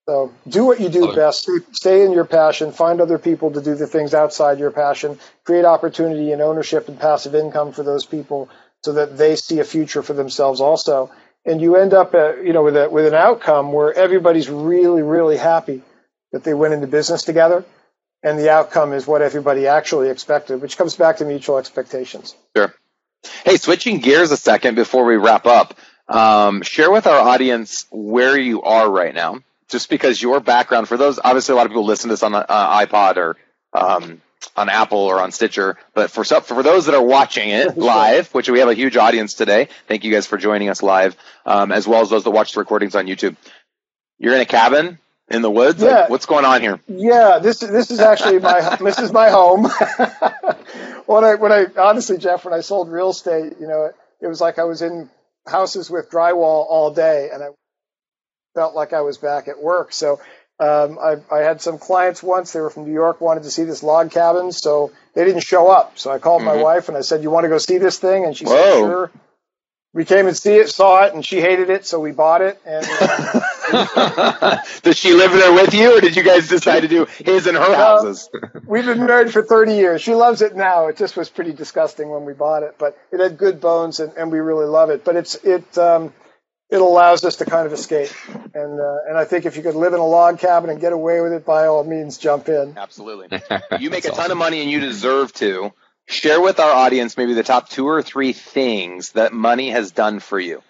so 0.08 0.34
do 0.48 0.66
what 0.66 0.80
you 0.80 0.90
do 0.90 1.12
it. 1.12 1.16
best. 1.16 1.50
Stay 1.72 2.06
in 2.06 2.12
your 2.12 2.26
passion. 2.26 2.72
Find 2.72 3.02
other 3.02 3.18
people 3.20 3.52
to 3.52 3.62
do 3.62 3.76
the 3.76 3.88
things 3.88 4.14
outside 4.14 4.60
your 4.60 4.72
passion. 4.72 5.20
Create 5.46 5.66
opportunity 5.66 6.32
and 6.32 6.42
ownership 6.42 6.88
and 6.88 7.00
passive 7.00 7.36
income 7.36 7.72
for 7.72 7.84
those 7.84 8.06
people, 8.06 8.50
so 8.84 8.94
that 8.94 9.18
they 9.18 9.36
see 9.36 9.60
a 9.60 9.64
future 9.66 10.02
for 10.02 10.14
themselves 10.14 10.62
also. 10.62 11.12
And 11.46 11.62
you 11.62 11.76
end 11.76 11.94
up, 11.94 12.14
uh, 12.14 12.38
you 12.38 12.54
know, 12.54 12.64
with 12.64 12.76
a 12.76 12.90
with 12.90 13.06
an 13.06 13.14
outcome 13.14 13.72
where 13.72 13.94
everybody's 13.94 14.50
really, 14.50 15.04
really 15.04 15.38
happy 15.38 15.84
that 16.32 16.44
they 16.44 16.54
went 16.54 16.74
into 16.74 16.88
business 16.88 17.24
together, 17.24 17.64
and 18.24 18.40
the 18.40 18.50
outcome 18.50 18.94
is 18.94 19.06
what 19.06 19.22
everybody 19.22 19.68
actually 19.68 20.10
expected, 20.10 20.62
which 20.62 20.78
comes 20.78 20.96
back 20.96 21.18
to 21.18 21.26
mutual 21.26 21.58
expectations. 21.58 22.36
Sure. 22.58 22.74
Hey, 23.44 23.58
switching 23.58 24.00
gears 24.00 24.32
a 24.32 24.38
second 24.38 24.76
before 24.76 25.06
we 25.06 25.16
wrap 25.18 25.46
up, 25.46 25.78
um, 26.08 26.62
share 26.64 26.92
with 26.92 27.08
our 27.08 27.20
audience 27.20 27.86
where 27.92 28.38
you 28.38 28.64
are 28.64 28.90
right 28.90 29.14
now. 29.14 29.40
Just 29.68 29.90
because 29.90 30.22
your 30.22 30.40
background, 30.40 30.88
for 30.88 30.98
those, 30.98 31.20
obviously 31.24 31.54
a 31.54 31.56
lot 31.56 31.66
of 31.66 31.72
people 31.72 31.86
listen 31.86 32.10
to 32.10 32.14
this 32.14 32.24
on 32.24 32.36
an 32.36 32.46
uh, 32.48 32.86
iPod 32.86 33.18
or 33.18 33.36
um, 33.74 34.22
on 34.56 34.70
Apple 34.70 35.00
or 35.00 35.20
on 35.20 35.32
Stitcher, 35.32 35.78
but 35.94 36.12
for 36.12 36.24
for 36.24 36.64
those 36.64 36.86
that 36.88 36.96
are 36.96 37.04
watching 37.04 37.50
it 37.50 37.78
live, 37.94 38.34
which 38.34 38.50
we 38.50 38.60
have 38.60 38.70
a 38.70 38.74
huge 38.74 38.98
audience 38.98 39.34
today, 39.34 39.70
thank 39.88 40.04
you 40.04 40.12
guys 40.12 40.26
for 40.28 40.38
joining 40.38 40.70
us 40.70 40.84
live, 40.84 41.16
um, 41.46 41.72
as 41.72 41.88
well 41.88 42.02
as 42.02 42.10
those 42.10 42.24
that 42.24 42.32
watch 42.32 42.54
the 42.54 42.60
recordings 42.60 42.96
on 42.96 43.08
YouTube. 43.08 43.36
You're 44.18 44.36
in 44.36 44.42
a 44.42 44.46
cabin 44.46 45.00
in 45.30 45.42
the 45.42 45.52
woods. 45.52 45.82
Like, 45.82 45.92
Yeah. 45.92 46.08
what's 46.08 46.26
going 46.26 46.46
on 46.46 46.62
here? 46.62 46.80
Yeah, 46.88 47.40
this 47.40 47.60
this 47.60 47.92
is 47.92 48.00
actually 48.00 48.40
my 48.40 48.76
this 48.82 49.00
is 49.00 49.12
my 49.12 49.30
home. 49.30 49.64
when 51.06 51.24
I 51.24 51.36
when 51.36 51.52
I 51.52 51.66
honestly, 51.78 52.18
Jeff, 52.18 52.46
when 52.46 52.54
I 52.54 52.62
sold 52.62 52.90
real 52.90 53.10
estate, 53.10 53.54
you 53.60 53.68
know, 53.68 53.92
it 54.22 54.28
was 54.28 54.42
like 54.42 54.60
I 54.60 54.64
was 54.64 54.82
in 54.82 55.10
houses 55.48 55.90
with 55.90 56.10
drywall 56.10 56.66
all 56.70 56.92
day, 56.92 57.30
and 57.32 57.44
I 57.44 57.48
felt 58.56 58.76
like 58.76 58.94
I 58.94 59.02
was 59.02 59.18
back 59.18 59.48
at 59.48 59.62
work. 59.62 59.94
So 59.94 60.20
um, 60.60 60.98
I, 61.00 61.18
I 61.32 61.40
had 61.40 61.62
some 61.62 61.78
clients 61.78 62.24
once. 62.24 62.54
They 62.54 62.62
were 62.62 62.70
from 62.70 62.86
New 62.86 62.94
York, 62.94 63.20
wanted 63.22 63.44
to 63.44 63.52
see 63.52 63.64
this 63.64 63.84
log 63.84 64.12
cabin, 64.12 64.52
so 64.52 64.92
they 65.14 65.26
didn't 65.26 65.42
show 65.44 65.68
up. 65.70 65.98
So 66.00 66.12
I 66.12 66.20
called 66.20 66.44
my 66.44 66.56
Mhm. 66.56 66.64
wife 66.64 66.88
and 66.90 66.98
I 66.98 67.02
said, 67.02 67.24
"You 67.24 67.30
want 67.30 67.44
to 67.44 67.50
go 67.50 67.58
see 67.58 67.78
this 67.78 67.98
thing?" 68.00 68.26
And 68.26 68.36
she 68.36 68.46
said, 68.46 68.74
"Sure." 68.80 69.12
We 69.94 70.04
came 70.04 70.28
and 70.28 70.36
see 70.36 70.56
it, 70.56 70.68
saw 70.70 71.06
it, 71.06 71.14
and 71.14 71.26
she 71.26 71.40
hated 71.40 71.70
it, 71.70 71.86
so 71.86 72.02
we 72.02 72.12
bought 72.12 72.42
it. 72.42 72.60
And 72.66 72.86
uh, 72.86 74.60
Does 74.84 74.98
she 74.98 75.14
live 75.14 75.32
there 75.32 75.54
with 75.54 75.74
you, 75.74 75.98
or 75.98 76.02
did 76.02 76.18
you 76.18 76.24
guys 76.24 76.50
decide 76.50 76.82
to 76.82 76.90
do 76.90 77.06
his 77.06 77.48
and 77.48 77.56
her 77.56 77.74
houses? 77.76 78.30
We've 78.68 78.86
been 78.86 79.06
married 79.06 79.32
for 79.32 79.42
30 79.42 79.74
years. 79.76 80.02
She 80.02 80.14
loves 80.14 80.42
it 80.42 80.54
now. 80.56 80.88
It 80.88 80.98
just 80.98 81.16
was 81.16 81.30
pretty 81.30 81.54
disgusting 81.54 82.10
when 82.10 82.26
we 82.26 82.34
bought 82.34 82.64
it, 82.64 82.76
but 82.78 82.98
it 83.12 83.22
had 83.22 83.38
good 83.38 83.62
bones 83.62 84.02
and, 84.02 84.12
and 84.18 84.32
we 84.34 84.40
really 84.40 84.66
love 84.66 84.90
it. 84.90 85.06
But 85.06 85.16
it's 85.16 85.36
it 85.36 85.78
um, 85.78 86.14
it 86.70 86.82
allows 86.82 87.24
us 87.24 87.38
to 87.38 87.46
kind 87.46 87.68
of 87.68 87.74
escape, 87.74 88.12
and 88.54 88.80
uh, 88.80 88.98
and 89.08 89.18
I 89.18 89.26
think 89.26 89.46
if 89.46 89.56
you 89.56 89.64
could 89.64 89.76
live 89.76 89.94
in 89.94 90.00
a 90.00 90.06
log 90.06 90.40
cabin 90.40 90.70
and 90.70 90.80
get 90.80 90.94
away 90.94 91.22
with 91.22 91.34
it, 91.34 91.46
by 91.46 91.68
all 91.68 91.84
means, 91.84 92.18
jump 92.18 92.50
in. 92.50 92.78
Absolutely. 92.78 93.42
You 93.80 93.90
make 93.90 94.06
a 94.06 94.10
ton 94.10 94.20
awesome. 94.20 94.32
of 94.32 94.38
money 94.38 94.62
and 94.62 94.72
you 94.72 94.80
deserve 94.80 95.34
to. 95.34 95.74
Share 96.08 96.40
with 96.40 96.60
our 96.60 96.72
audience 96.72 97.18
maybe 97.18 97.34
the 97.34 97.44
top 97.44 97.68
two 97.70 97.88
or 97.88 98.04
three 98.04 98.32
things 98.32 99.14
that 99.14 99.34
money 99.34 99.72
has 99.72 99.92
done 99.92 100.20
for 100.20 100.40
you. 100.40 100.62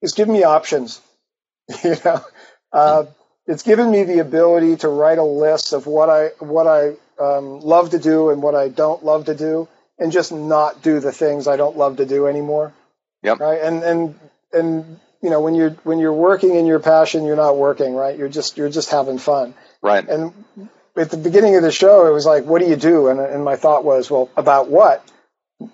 It's 0.00 0.14
given 0.14 0.32
me 0.32 0.42
options. 0.42 1.00
you 1.84 1.96
know, 2.04 2.24
uh, 2.72 3.04
it's 3.46 3.62
given 3.62 3.90
me 3.90 4.04
the 4.04 4.20
ability 4.20 4.76
to 4.76 4.88
write 4.88 5.18
a 5.18 5.24
list 5.24 5.72
of 5.72 5.86
what 5.86 6.08
I 6.08 6.28
what 6.38 6.66
I 6.66 6.96
um, 7.22 7.60
love 7.60 7.90
to 7.90 7.98
do 7.98 8.30
and 8.30 8.42
what 8.42 8.54
I 8.54 8.68
don't 8.68 9.04
love 9.04 9.26
to 9.26 9.34
do, 9.34 9.68
and 9.98 10.12
just 10.12 10.32
not 10.32 10.82
do 10.82 11.00
the 11.00 11.12
things 11.12 11.46
I 11.46 11.56
don't 11.56 11.76
love 11.76 11.98
to 11.98 12.06
do 12.06 12.26
anymore. 12.26 12.72
Yep. 13.22 13.40
Right. 13.40 13.60
And 13.60 13.82
and 13.82 14.20
and 14.52 14.98
you 15.22 15.30
know 15.30 15.40
when 15.40 15.54
you're 15.54 15.70
when 15.84 15.98
you're 15.98 16.12
working 16.12 16.54
in 16.54 16.66
your 16.66 16.80
passion, 16.80 17.24
you're 17.24 17.36
not 17.36 17.56
working. 17.56 17.94
Right. 17.94 18.18
You're 18.18 18.28
just 18.28 18.56
you're 18.56 18.70
just 18.70 18.90
having 18.90 19.18
fun. 19.18 19.54
Right. 19.82 20.06
And 20.08 20.32
at 20.96 21.10
the 21.10 21.16
beginning 21.16 21.56
of 21.56 21.62
the 21.62 21.72
show, 21.72 22.06
it 22.06 22.12
was 22.12 22.26
like, 22.26 22.44
"What 22.44 22.60
do 22.60 22.68
you 22.68 22.76
do?" 22.76 23.08
And 23.08 23.20
and 23.20 23.44
my 23.44 23.56
thought 23.56 23.84
was, 23.84 24.10
"Well, 24.10 24.30
about 24.36 24.68
what?" 24.68 25.04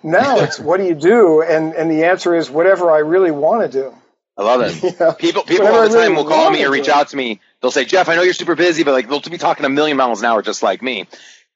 Now 0.03 0.37
it's, 0.39 0.59
"What 0.67 0.77
do 0.77 0.85
you 0.85 0.95
do?" 0.95 1.41
And 1.41 1.73
and 1.73 1.89
the 1.89 2.05
answer 2.05 2.35
is, 2.35 2.49
"Whatever 2.49 2.91
I 2.91 2.99
really 2.99 3.31
want 3.31 3.69
to 3.71 3.81
do." 3.81 3.93
I 4.37 4.43
love 4.43 4.61
it. 4.61 4.99
Know? 4.99 5.13
People 5.13 5.43
people 5.43 5.67
all 5.67 5.73
the 5.73 5.79
I 5.79 5.83
really 5.85 6.07
time 6.07 6.15
will 6.15 6.25
call 6.25 6.51
me 6.51 6.63
or 6.63 6.71
reach 6.71 6.89
out 6.89 7.09
to 7.09 7.17
me. 7.17 7.39
They'll 7.61 7.71
say, 7.71 7.85
Jeff, 7.85 8.07
I 8.07 8.15
know 8.15 8.21
you're 8.21 8.33
super 8.33 8.55
busy, 8.55 8.83
but 8.83 8.91
like 8.91 9.09
they'll 9.09 9.19
be 9.19 9.37
talking 9.37 9.65
a 9.65 9.69
million 9.69 9.97
miles 9.97 10.19
an 10.21 10.27
hour 10.27 10.41
just 10.41 10.61
like 10.61 10.81
me. 10.81 11.07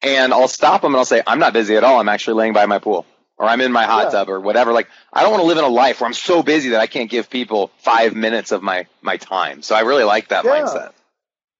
And 0.01 0.33
I'll 0.33 0.47
stop 0.47 0.81
them 0.81 0.93
and 0.93 0.97
I'll 0.97 1.05
say, 1.05 1.21
I'm 1.25 1.37
not 1.37 1.53
busy 1.53 1.75
at 1.75 1.83
all. 1.83 1.99
I'm 1.99 2.09
actually 2.09 2.33
laying 2.33 2.53
by 2.53 2.65
my 2.65 2.79
pool. 2.79 3.05
Or 3.41 3.47
I'm 3.47 3.59
in 3.59 3.71
my 3.71 3.85
hot 3.85 4.05
Yeah. 4.05 4.09
tub 4.11 4.29
or 4.29 4.39
whatever. 4.39 4.71
Like 4.71 4.87
I 5.11 5.23
don't 5.23 5.31
want 5.31 5.41
to 5.41 5.47
live 5.47 5.57
in 5.57 5.63
a 5.63 5.67
life 5.67 5.99
where 5.99 6.07
I'm 6.07 6.13
so 6.13 6.43
busy 6.43 6.69
that 6.69 6.79
I 6.79 6.85
can't 6.85 7.09
give 7.09 7.29
people 7.29 7.71
five 7.79 8.15
minutes 8.15 8.51
of 8.51 8.61
my 8.61 8.85
my 9.01 9.17
time. 9.17 9.63
So 9.63 9.75
I 9.75 9.79
really 9.81 10.03
like 10.03 10.27
that 10.27 10.45
Yeah. 10.45 10.51
mindset. 10.51 10.91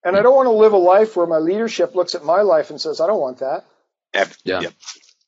And 0.04 0.16
I 0.16 0.22
don't 0.22 0.36
want 0.36 0.46
to 0.46 0.52
live 0.52 0.74
a 0.74 0.78
life 0.78 1.16
where 1.16 1.26
my 1.28 1.38
leadership 1.40 1.96
looks 1.96 2.14
at 2.16 2.24
my 2.24 2.42
life 2.42 2.70
and 2.70 2.80
says, 2.80 3.02
"I 3.02 3.08
don't 3.08 3.20
want 3.20 3.40
that." 3.40 3.66
Yep. 4.14 4.30
Yeah. 4.44 4.60
Yep. 4.62 4.74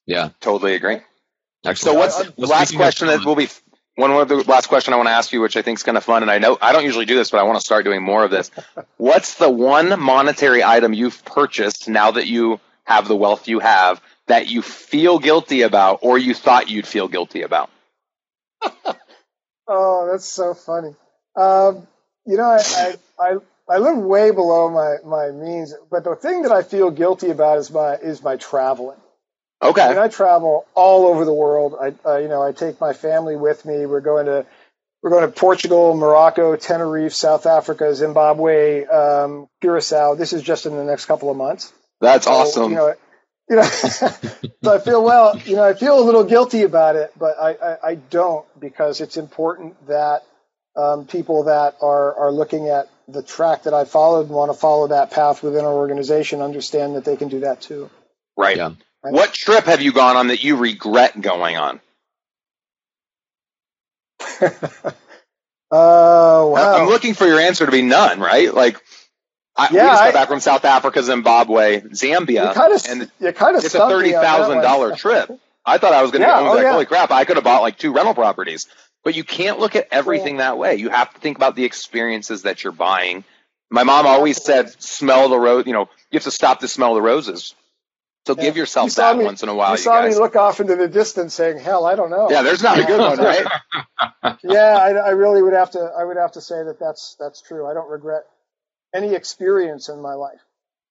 Yeah. 0.06 0.30
Totally 0.42 0.76
agree. 0.76 1.00
Excellent. 1.66 1.78
So 1.78 1.94
what's 2.00 2.20
I- 2.20 2.32
the 2.38 2.48
last 2.48 2.76
question 2.76 3.08
that 3.08 3.18
fun- 3.18 3.26
will 3.26 3.36
be 3.36 3.50
one 3.96 4.12
of 4.12 4.28
the 4.28 4.44
last 4.44 4.68
question 4.68 4.94
I 4.94 4.98
want 4.98 5.08
to 5.08 5.14
ask 5.14 5.32
you, 5.32 5.42
which 5.42 5.58
I 5.58 5.62
think 5.64 5.80
is 5.80 5.84
kind 5.84 5.98
of 5.98 6.04
fun, 6.04 6.22
and 6.24 6.30
I 6.32 6.38
know 6.40 6.58
I 6.62 6.72
don't 6.72 6.84
usually 6.84 7.06
do 7.06 7.16
this, 7.16 7.30
but 7.32 7.40
I 7.40 7.44
want 7.44 7.58
to 7.60 7.66
start 7.66 7.84
doing 7.86 8.04
more 8.04 8.24
of 8.24 8.30
this. 8.32 8.52
What's 8.98 9.36
the 9.36 9.50
one 9.50 10.00
monetary 10.00 10.64
item 10.64 10.94
you've 10.94 11.24
purchased 11.26 11.88
now 11.90 12.12
that 12.12 12.28
you 12.28 12.60
have 12.86 13.08
the 13.08 13.16
wealth 13.16 13.48
you 13.48 13.60
have 13.60 14.02
that 14.28 14.48
you 14.50 14.62
feel 14.62 15.20
guilty 15.20 15.62
about, 15.62 16.00
or 16.02 16.18
you 16.18 16.34
thought 16.34 16.70
you'd 16.70 16.88
feel 16.88 17.08
guilty 17.08 17.42
about? 17.42 17.70
Oh, 19.68 20.10
that's 20.12 20.26
so 20.26 20.54
funny. 20.54 20.94
Um, 21.36 21.88
you 22.26 22.38
know, 22.38 22.44
I, 22.44 22.62
I, 22.76 22.96
I, 23.18 23.38
I 23.70 23.78
live 23.78 23.98
way 23.98 24.32
below 24.32 24.70
my, 24.70 24.98
my 25.06 25.32
means, 25.32 25.74
but 25.90 26.04
the 26.04 26.16
thing 26.16 26.42
that 26.44 26.52
I 26.52 26.64
feel 26.64 26.92
guilty 26.92 27.30
about 27.30 27.58
is 27.60 27.72
my 27.72 27.96
is 27.96 28.22
my 28.22 28.36
traveling. 28.36 28.98
I 29.86 29.90
mean, 29.90 29.98
I 30.00 30.10
travel 30.10 30.66
all 30.76 31.08
over 31.08 31.24
the 31.24 31.34
world. 31.34 31.76
I, 31.80 31.94
uh, 32.06 32.18
you 32.18 32.28
know, 32.28 32.44
I 32.44 32.52
take 32.52 32.82
my 32.82 32.92
family 32.92 33.38
with 33.38 33.66
me. 33.66 33.86
We're 33.86 34.02
going 34.02 34.26
to, 34.26 34.46
we're 35.02 35.10
going 35.10 35.26
to 35.26 35.32
Portugal, 35.32 35.96
Morocco, 35.96 36.58
Tenerife, 36.58 37.14
South 37.14 37.46
Africa, 37.46 37.96
Zimbabwe, 37.96 38.86
um, 38.86 39.48
Curacao. 39.62 40.16
This 40.16 40.34
is 40.34 40.42
just 40.44 40.66
in 40.66 40.76
the 40.76 40.84
next 40.84 41.06
couple 41.06 41.32
of 41.32 41.38
months. 41.38 41.72
that's 42.02 42.26
So, 42.26 42.34
awesome. 42.34 42.72
You 42.72 42.76
know, 42.76 42.96
you 43.54 43.60
know, 43.60 43.64
so 44.64 44.74
I 44.74 44.80
feel 44.80 45.04
well. 45.04 45.38
You 45.46 45.58
know, 45.58 45.64
I 45.64 45.76
feel 45.76 46.00
a 46.00 46.02
little 46.04 46.24
guilty 46.24 46.64
about 46.64 46.96
it, 46.96 47.14
but 47.18 47.38
I, 47.40 47.52
I, 47.52 47.78
I 47.90 47.96
don't 47.96 48.46
because 48.60 49.00
it's 49.00 49.16
important 49.18 49.88
that 49.88 50.24
um, 50.76 51.06
people 51.06 51.44
that 51.44 51.76
are 51.82 52.16
are 52.16 52.32
looking 52.32 52.70
at 52.70 52.90
the 53.08 53.22
track 53.22 53.64
that 53.64 53.74
I 53.76 53.86
followed 53.86 54.28
and 54.28 54.30
want 54.36 54.52
to 54.52 54.58
follow 54.58 54.88
that 54.88 55.12
path 55.12 55.44
within 55.44 55.66
our 55.66 55.74
organization 55.74 56.42
understand 56.42 56.96
that 56.96 57.06
they 57.06 57.16
can 57.16 57.28
do 57.28 57.42
that 57.42 57.62
too. 57.62 57.92
right. 58.36 58.58
Yeah. 58.58 58.72
What 59.02 59.34
trip 59.34 59.66
have 59.66 59.82
you 59.82 59.92
gone 59.92 60.16
on 60.16 60.28
that 60.28 60.44
you 60.44 60.56
regret 60.56 61.20
going 61.20 61.58
on? 61.58 61.80
Oh 65.76 66.50
wow! 66.50 66.84
I'm 66.84 66.88
looking 66.88 67.16
for 67.16 67.26
your 67.26 67.40
answer 67.40 67.66
to 67.66 67.72
be 67.72 67.82
none. 67.82 68.20
Right? 68.20 68.54
Like, 68.54 68.80
I, 69.56 69.70
we 69.72 69.76
Yeah, 69.76 69.92
just 69.92 70.04
got 70.04 70.14
back 70.14 70.28
from 70.28 70.40
South 70.40 70.66
Africa, 70.66 71.04
Zimbabwe, 71.04 71.82
Zambia. 71.82 72.50
you 72.50 72.50
kind 72.50 72.74
of 72.74 72.86
and 72.90 73.02
you 73.20 73.34
it's 73.66 73.76
a 73.76 73.80
thirty 73.88 74.12
thousand 74.14 74.62
dollar 74.62 74.92
trip. 74.96 75.32
I 75.66 75.78
thought 75.78 75.94
I 75.94 76.02
was 76.02 76.12
going 76.12 76.22
to 76.24 76.28
Yeah, 76.28 76.40
own 76.40 76.48
oh, 76.48 76.56
like, 76.56 76.64
yeah. 76.64 76.72
holy 76.74 76.86
crap! 76.86 77.12
I 77.12 77.26
could 77.26 77.38
have 77.38 77.44
bought 77.44 77.62
like 77.62 77.78
two 77.78 77.94
rental 77.94 78.14
properties. 78.14 78.68
But 79.04 79.16
you 79.16 79.24
can't 79.24 79.60
look 79.60 79.76
at 79.76 79.88
everything 79.92 80.38
that 80.38 80.58
way. 80.58 80.76
You 80.76 80.90
have 80.90 81.14
to 81.14 81.20
think 81.20 81.38
about 81.38 81.56
the 81.56 81.66
experiences 81.66 82.44
that 82.44 82.64
you're 82.64 82.74
buying. 82.74 83.24
My 83.70 83.84
mom 83.84 84.08
always 84.08 84.42
said, 84.42 84.70
"Smell 84.82 85.30
the 85.30 85.38
rose." 85.40 85.66
You 85.68 85.74
know, 85.74 85.90
you 86.12 86.18
have 86.18 86.24
to 86.24 86.32
stop 86.32 86.60
to 86.62 86.68
smell 86.68 86.96
the 86.96 87.02
roses. 87.02 87.54
So 88.28 88.36
give 88.36 88.56
yourself 88.58 88.90
saw 88.92 89.14
that 89.14 89.18
me- 89.18 89.26
once 89.26 89.44
in 89.44 89.50
a 89.50 89.56
while, 89.56 89.72
you 89.72 89.78
you, 89.78 89.84
saw 89.84 90.02
guys. 90.02 90.16
me 90.16 90.22
look 90.22 90.36
off 90.36 90.60
into 90.62 90.76
the 90.76 90.88
distance, 90.88 91.34
saying, 91.34 91.60
"Hell, 91.60 91.86
I 91.86 91.96
don't 91.96 92.10
know." 92.10 92.30
yeah, 92.30 92.42
there's 92.42 92.64
not 92.64 92.80
a 92.80 92.86
good 92.86 93.00
one, 93.02 93.18
right? 93.20 93.48
yeah, 94.44 94.78
I, 94.82 94.90
I 94.92 95.10
really 95.12 95.42
would 95.42 95.54
have 95.54 95.72
to. 95.72 95.80
I 95.80 96.04
would 96.06 96.18
have 96.18 96.32
to 96.34 96.42
say 96.42 96.64
that 96.64 96.80
that's 96.80 97.16
that's 97.20 97.42
true. 97.42 97.68
I 97.68 97.74
don't 97.74 97.90
regret 97.90 98.24
any 98.94 99.16
experience 99.16 99.90
in 99.90 100.02
my 100.02 100.14
life. 100.14 100.40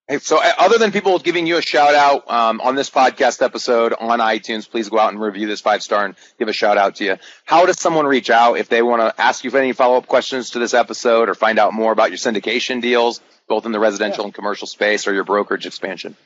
Hey, 0.08 0.18
so 0.18 0.42
uh, 0.42 0.50
other 0.58 0.78
than 0.78 0.90
people 0.90 1.16
giving 1.20 1.46
you 1.46 1.58
a 1.58 1.62
shout 1.62 1.94
out 1.94 2.28
um, 2.28 2.60
on 2.60 2.74
this 2.74 2.90
podcast 2.90 3.40
episode 3.40 3.92
on 3.92 4.18
iTunes, 4.18 4.68
please 4.68 4.88
go 4.88 4.98
out 4.98 5.12
and 5.12 5.22
review 5.22 5.46
this 5.46 5.60
five 5.60 5.80
star 5.82 6.04
and 6.04 6.16
give 6.38 6.48
a 6.48 6.52
shout 6.52 6.76
out 6.76 6.96
to 6.96 7.04
you. 7.04 7.16
How 7.44 7.66
does 7.66 7.80
someone 7.80 8.06
reach 8.06 8.28
out 8.28 8.58
if 8.58 8.68
they 8.68 8.82
want 8.82 9.00
to 9.00 9.14
ask 9.20 9.44
you 9.44 9.50
for 9.50 9.58
any 9.58 9.72
follow 9.72 9.96
up 9.96 10.08
questions 10.08 10.50
to 10.50 10.58
this 10.58 10.74
episode 10.74 11.28
or 11.28 11.34
find 11.34 11.60
out 11.60 11.72
more 11.72 11.92
about 11.92 12.10
your 12.10 12.18
syndication 12.18 12.82
deals, 12.82 13.20
both 13.48 13.64
in 13.64 13.70
the 13.70 13.78
residential 13.78 14.24
and 14.24 14.34
commercial 14.34 14.66
space 14.66 15.06
or 15.06 15.14
your 15.14 15.22
brokerage 15.24 15.66
expansion? 15.66 16.16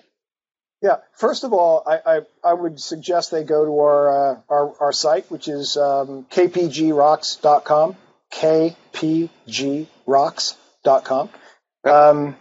Yeah. 0.82 0.96
First 1.12 1.44
of 1.44 1.52
all, 1.52 1.82
I, 1.86 2.16
I, 2.16 2.20
I 2.42 2.54
would 2.54 2.80
suggest 2.80 3.30
they 3.30 3.44
go 3.44 3.64
to 3.64 3.78
our 3.78 4.08
uh, 4.08 4.40
our, 4.48 4.74
our 4.80 4.92
site, 4.92 5.30
which 5.30 5.48
is 5.48 5.76
um, 5.76 6.26
kpgrocks.com. 6.30 7.96
kpgrocks.com. 8.32 11.28
Um, 11.86 12.36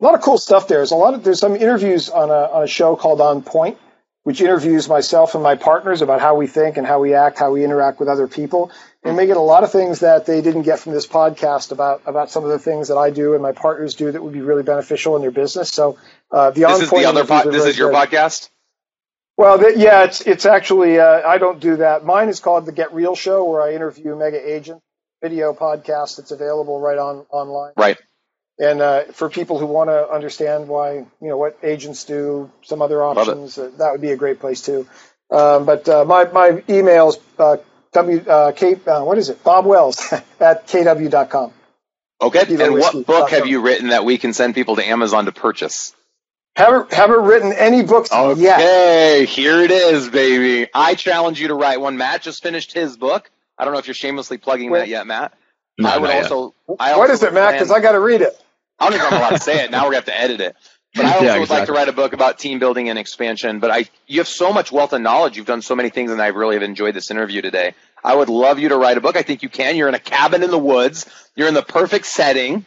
a 0.00 0.04
lot 0.04 0.14
of 0.14 0.20
cool 0.20 0.38
stuff 0.38 0.68
there. 0.68 0.78
There's 0.78 0.90
a 0.90 0.96
lot 0.96 1.14
of 1.14 1.24
there's 1.24 1.38
some 1.38 1.54
interviews 1.54 2.10
on 2.10 2.30
a 2.30 2.52
on 2.52 2.62
a 2.64 2.66
show 2.66 2.96
called 2.96 3.20
On 3.20 3.42
Point, 3.42 3.78
which 4.24 4.40
interviews 4.40 4.88
myself 4.88 5.34
and 5.34 5.42
my 5.42 5.54
partners 5.54 6.02
about 6.02 6.20
how 6.20 6.34
we 6.34 6.46
think 6.46 6.76
and 6.76 6.86
how 6.86 7.00
we 7.00 7.14
act, 7.14 7.38
how 7.38 7.52
we 7.52 7.64
interact 7.64 8.00
with 8.00 8.08
other 8.08 8.26
people, 8.26 8.72
and 9.04 9.16
they 9.16 9.26
get 9.26 9.36
a 9.36 9.40
lot 9.40 9.62
of 9.62 9.70
things 9.70 10.00
that 10.00 10.26
they 10.26 10.40
didn't 10.40 10.62
get 10.62 10.80
from 10.80 10.92
this 10.92 11.06
podcast 11.06 11.70
about 11.70 12.02
about 12.06 12.30
some 12.30 12.42
of 12.44 12.50
the 12.50 12.58
things 12.58 12.88
that 12.88 12.96
I 12.96 13.10
do 13.10 13.34
and 13.34 13.42
my 13.42 13.52
partners 13.52 13.94
do 13.94 14.10
that 14.10 14.22
would 14.22 14.32
be 14.32 14.40
really 14.40 14.64
beneficial 14.64 15.14
in 15.16 15.22
their 15.22 15.30
business. 15.30 15.70
So 15.70 15.98
uh, 16.30 16.50
the 16.50 16.62
this 16.62 16.82
is 16.82 16.90
the 16.90 17.04
other 17.04 17.24
po- 17.24 17.50
this 17.50 17.64
is 17.64 17.78
your 17.78 17.90
good. 17.90 17.96
podcast. 17.96 18.48
Well, 19.36 19.58
the, 19.58 19.74
yeah, 19.76 20.04
it's 20.04 20.20
it's 20.22 20.46
actually 20.46 20.98
uh, 20.98 21.22
I 21.26 21.38
don't 21.38 21.60
do 21.60 21.76
that. 21.76 22.04
Mine 22.04 22.28
is 22.28 22.40
called 22.40 22.66
the 22.66 22.72
Get 22.72 22.92
Real 22.92 23.14
Show, 23.14 23.44
where 23.44 23.62
I 23.62 23.74
interview 23.74 24.16
mega 24.16 24.38
agents. 24.38 24.82
Video 25.22 25.52
podcast 25.52 26.16
that's 26.16 26.32
available 26.32 26.80
right 26.80 26.98
on 26.98 27.24
online. 27.30 27.72
Right. 27.76 27.96
And 28.62 28.80
uh, 28.80 29.02
for 29.12 29.28
people 29.28 29.58
who 29.58 29.66
want 29.66 29.90
to 29.90 30.08
understand 30.08 30.68
why, 30.68 30.94
you 30.94 31.08
know, 31.20 31.36
what 31.36 31.58
agents 31.64 32.04
do, 32.04 32.48
some 32.62 32.80
other 32.80 33.02
options, 33.02 33.58
uh, 33.58 33.72
that 33.78 33.90
would 33.90 34.00
be 34.00 34.12
a 34.12 34.16
great 34.16 34.38
place 34.38 34.62
too. 34.62 34.86
Um, 35.32 35.66
but 35.66 35.88
uh, 35.88 36.04
my 36.04 36.26
my 36.26 36.62
email 36.68 37.12
uh, 37.40 37.56
w 37.92 38.20
uh, 38.20 38.52
K, 38.52 38.76
uh, 38.86 39.02
what 39.02 39.18
is 39.18 39.30
it? 39.30 39.42
Bob 39.42 39.66
Wells 39.66 40.12
at 40.40 40.68
kw.com. 40.68 41.52
Okay. 42.20 42.44
Kilo 42.44 42.64
and 42.64 42.74
what 42.74 43.04
book 43.04 43.30
have 43.30 43.48
you 43.48 43.60
written 43.62 43.88
that 43.88 44.04
we 44.04 44.16
can 44.16 44.32
send 44.32 44.54
people 44.54 44.76
to 44.76 44.86
Amazon 44.86 45.24
to 45.24 45.32
purchase? 45.32 45.92
Haven't 46.54 46.92
haven't 46.92 47.24
written 47.24 47.52
any 47.52 47.82
books 47.82 48.12
okay, 48.12 48.40
yet. 48.40 48.60
Okay, 48.60 49.26
here 49.26 49.60
it 49.60 49.72
is, 49.72 50.08
baby. 50.08 50.70
I 50.72 50.94
challenge 50.94 51.40
you 51.40 51.48
to 51.48 51.54
write 51.54 51.80
one. 51.80 51.96
Matt 51.96 52.22
just 52.22 52.44
finished 52.44 52.72
his 52.72 52.96
book. 52.96 53.28
I 53.58 53.64
don't 53.64 53.72
know 53.72 53.80
if 53.80 53.88
you're 53.88 53.94
shamelessly 53.94 54.38
plugging 54.38 54.70
Wait. 54.70 54.80
that 54.80 54.88
yet, 54.88 55.04
Matt. 55.04 55.32
No, 55.78 55.88
I 55.88 55.98
would 55.98 56.10
also. 56.10 56.54
I 56.78 56.96
what 56.96 57.10
is 57.10 57.24
it, 57.24 57.34
Matt? 57.34 57.54
Because 57.54 57.72
I 57.72 57.80
got 57.80 57.92
to 57.92 58.00
read 58.00 58.20
it. 58.20 58.38
I 58.82 58.90
don't 58.90 58.98
even 58.98 59.10
know 59.10 59.24
how 59.24 59.30
to 59.30 59.38
say 59.38 59.64
it. 59.64 59.70
Now 59.70 59.84
we're 59.84 59.92
going 59.92 60.04
to 60.04 60.10
have 60.10 60.16
to 60.16 60.20
edit 60.20 60.40
it. 60.40 60.56
But 60.94 61.04
I 61.04 61.12
also 61.12 61.24
yeah, 61.24 61.36
exactly. 61.36 61.40
would 61.40 61.50
like 61.50 61.66
to 61.66 61.72
write 61.72 61.88
a 61.88 61.92
book 61.92 62.12
about 62.12 62.38
team 62.38 62.58
building 62.58 62.88
and 62.88 62.98
expansion. 62.98 63.60
But 63.60 63.70
I, 63.70 63.84
you 64.06 64.18
have 64.18 64.28
so 64.28 64.52
much 64.52 64.72
wealth 64.72 64.92
and 64.92 65.04
knowledge. 65.04 65.36
You've 65.36 65.46
done 65.46 65.62
so 65.62 65.74
many 65.74 65.90
things, 65.90 66.10
and 66.10 66.20
I 66.20 66.28
really 66.28 66.56
have 66.56 66.62
enjoyed 66.62 66.94
this 66.94 67.10
interview 67.10 67.42
today. 67.42 67.74
I 68.04 68.14
would 68.14 68.28
love 68.28 68.58
you 68.58 68.70
to 68.70 68.76
write 68.76 68.98
a 68.98 69.00
book. 69.00 69.16
I 69.16 69.22
think 69.22 69.42
you 69.42 69.48
can. 69.48 69.76
You're 69.76 69.88
in 69.88 69.94
a 69.94 70.00
cabin 70.00 70.42
in 70.42 70.50
the 70.50 70.58
woods. 70.58 71.06
You're 71.36 71.48
in 71.48 71.54
the 71.54 71.62
perfect 71.62 72.06
setting, 72.06 72.66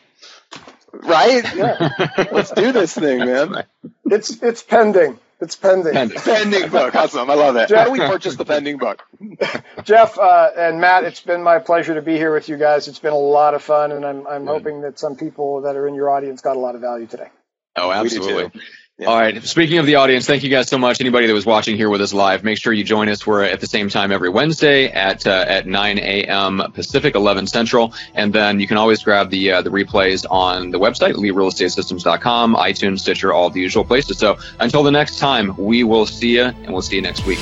right? 0.93 1.43
Yeah. 1.53 1.89
Let's 2.31 2.51
do 2.51 2.71
this 2.71 2.93
thing, 2.93 3.19
man. 3.19 3.65
It's 4.05 4.41
it's 4.41 4.63
pending. 4.63 5.19
It's 5.41 5.55
pending. 5.55 5.93
Pending, 5.93 6.19
pending 6.19 6.69
book. 6.69 6.95
Awesome. 6.95 7.29
I 7.29 7.33
love 7.35 7.55
that. 7.55 7.69
Jeff, 7.69 7.79
How 7.79 7.85
do 7.85 7.91
we 7.91 7.99
purchase 8.07 8.35
the 8.35 8.45
pending 8.45 8.77
book? 8.77 9.03
Jeff 9.83 10.17
uh, 10.17 10.51
and 10.57 10.79
Matt, 10.79 11.03
it's 11.03 11.19
been 11.21 11.43
my 11.43 11.59
pleasure 11.59 11.93
to 11.95 12.01
be 12.01 12.15
here 12.15 12.33
with 12.33 12.49
you 12.49 12.57
guys. 12.57 12.87
It's 12.87 12.99
been 12.99 13.13
a 13.13 13.17
lot 13.17 13.53
of 13.53 13.61
fun, 13.61 13.91
and 13.91 14.05
I'm, 14.05 14.27
I'm 14.27 14.47
hoping 14.47 14.81
that 14.81 14.97
some 14.97 15.15
people 15.17 15.61
that 15.61 15.75
are 15.75 15.87
in 15.87 15.95
your 15.95 16.09
audience 16.09 16.41
got 16.41 16.55
a 16.55 16.59
lot 16.59 16.75
of 16.75 16.81
value 16.81 17.07
today. 17.07 17.29
Oh, 17.75 17.91
absolutely. 17.91 18.61
Yeah. 18.97 19.07
All 19.07 19.17
right. 19.17 19.43
Speaking 19.43 19.79
of 19.79 19.85
the 19.85 19.95
audience, 19.95 20.25
thank 20.25 20.41
you 20.43 20.49
guys 20.49 20.69
so 20.69 20.77
much. 20.77 21.01
Anybody 21.01 21.27
that 21.27 21.33
was 21.33 21.45
watching 21.45 21.75
here 21.75 21.89
with 21.89 21.99
us 21.99 22.13
live, 22.13 22.45
make 22.45 22.57
sure 22.57 22.71
you 22.71 22.85
join 22.85 23.09
us. 23.09 23.27
We're 23.27 23.43
at 23.43 23.59
the 23.59 23.67
same 23.67 23.89
time 23.89 24.09
every 24.09 24.29
Wednesday 24.29 24.87
at 24.87 25.27
uh, 25.27 25.43
at 25.49 25.67
9 25.67 25.99
a.m. 25.99 26.61
Pacific, 26.73 27.13
11 27.13 27.47
Central, 27.47 27.93
and 28.13 28.31
then 28.31 28.61
you 28.61 28.67
can 28.67 28.77
always 28.77 29.03
grab 29.03 29.29
the 29.31 29.51
uh, 29.51 29.61
the 29.61 29.69
replays 29.69 30.25
on 30.31 30.71
the 30.71 30.79
website, 30.79 31.15
LeeRealEstateSystems.com, 31.15 32.55
iTunes, 32.55 32.99
Stitcher, 33.01 33.33
all 33.33 33.49
the 33.49 33.59
usual 33.59 33.83
places. 33.83 34.17
So 34.17 34.37
until 34.61 34.81
the 34.81 34.91
next 34.91 35.19
time, 35.19 35.53
we 35.57 35.83
will 35.83 36.05
see 36.05 36.35
you, 36.37 36.43
and 36.43 36.71
we'll 36.71 36.81
see 36.81 36.95
you 36.95 37.01
next 37.01 37.25
week. 37.25 37.39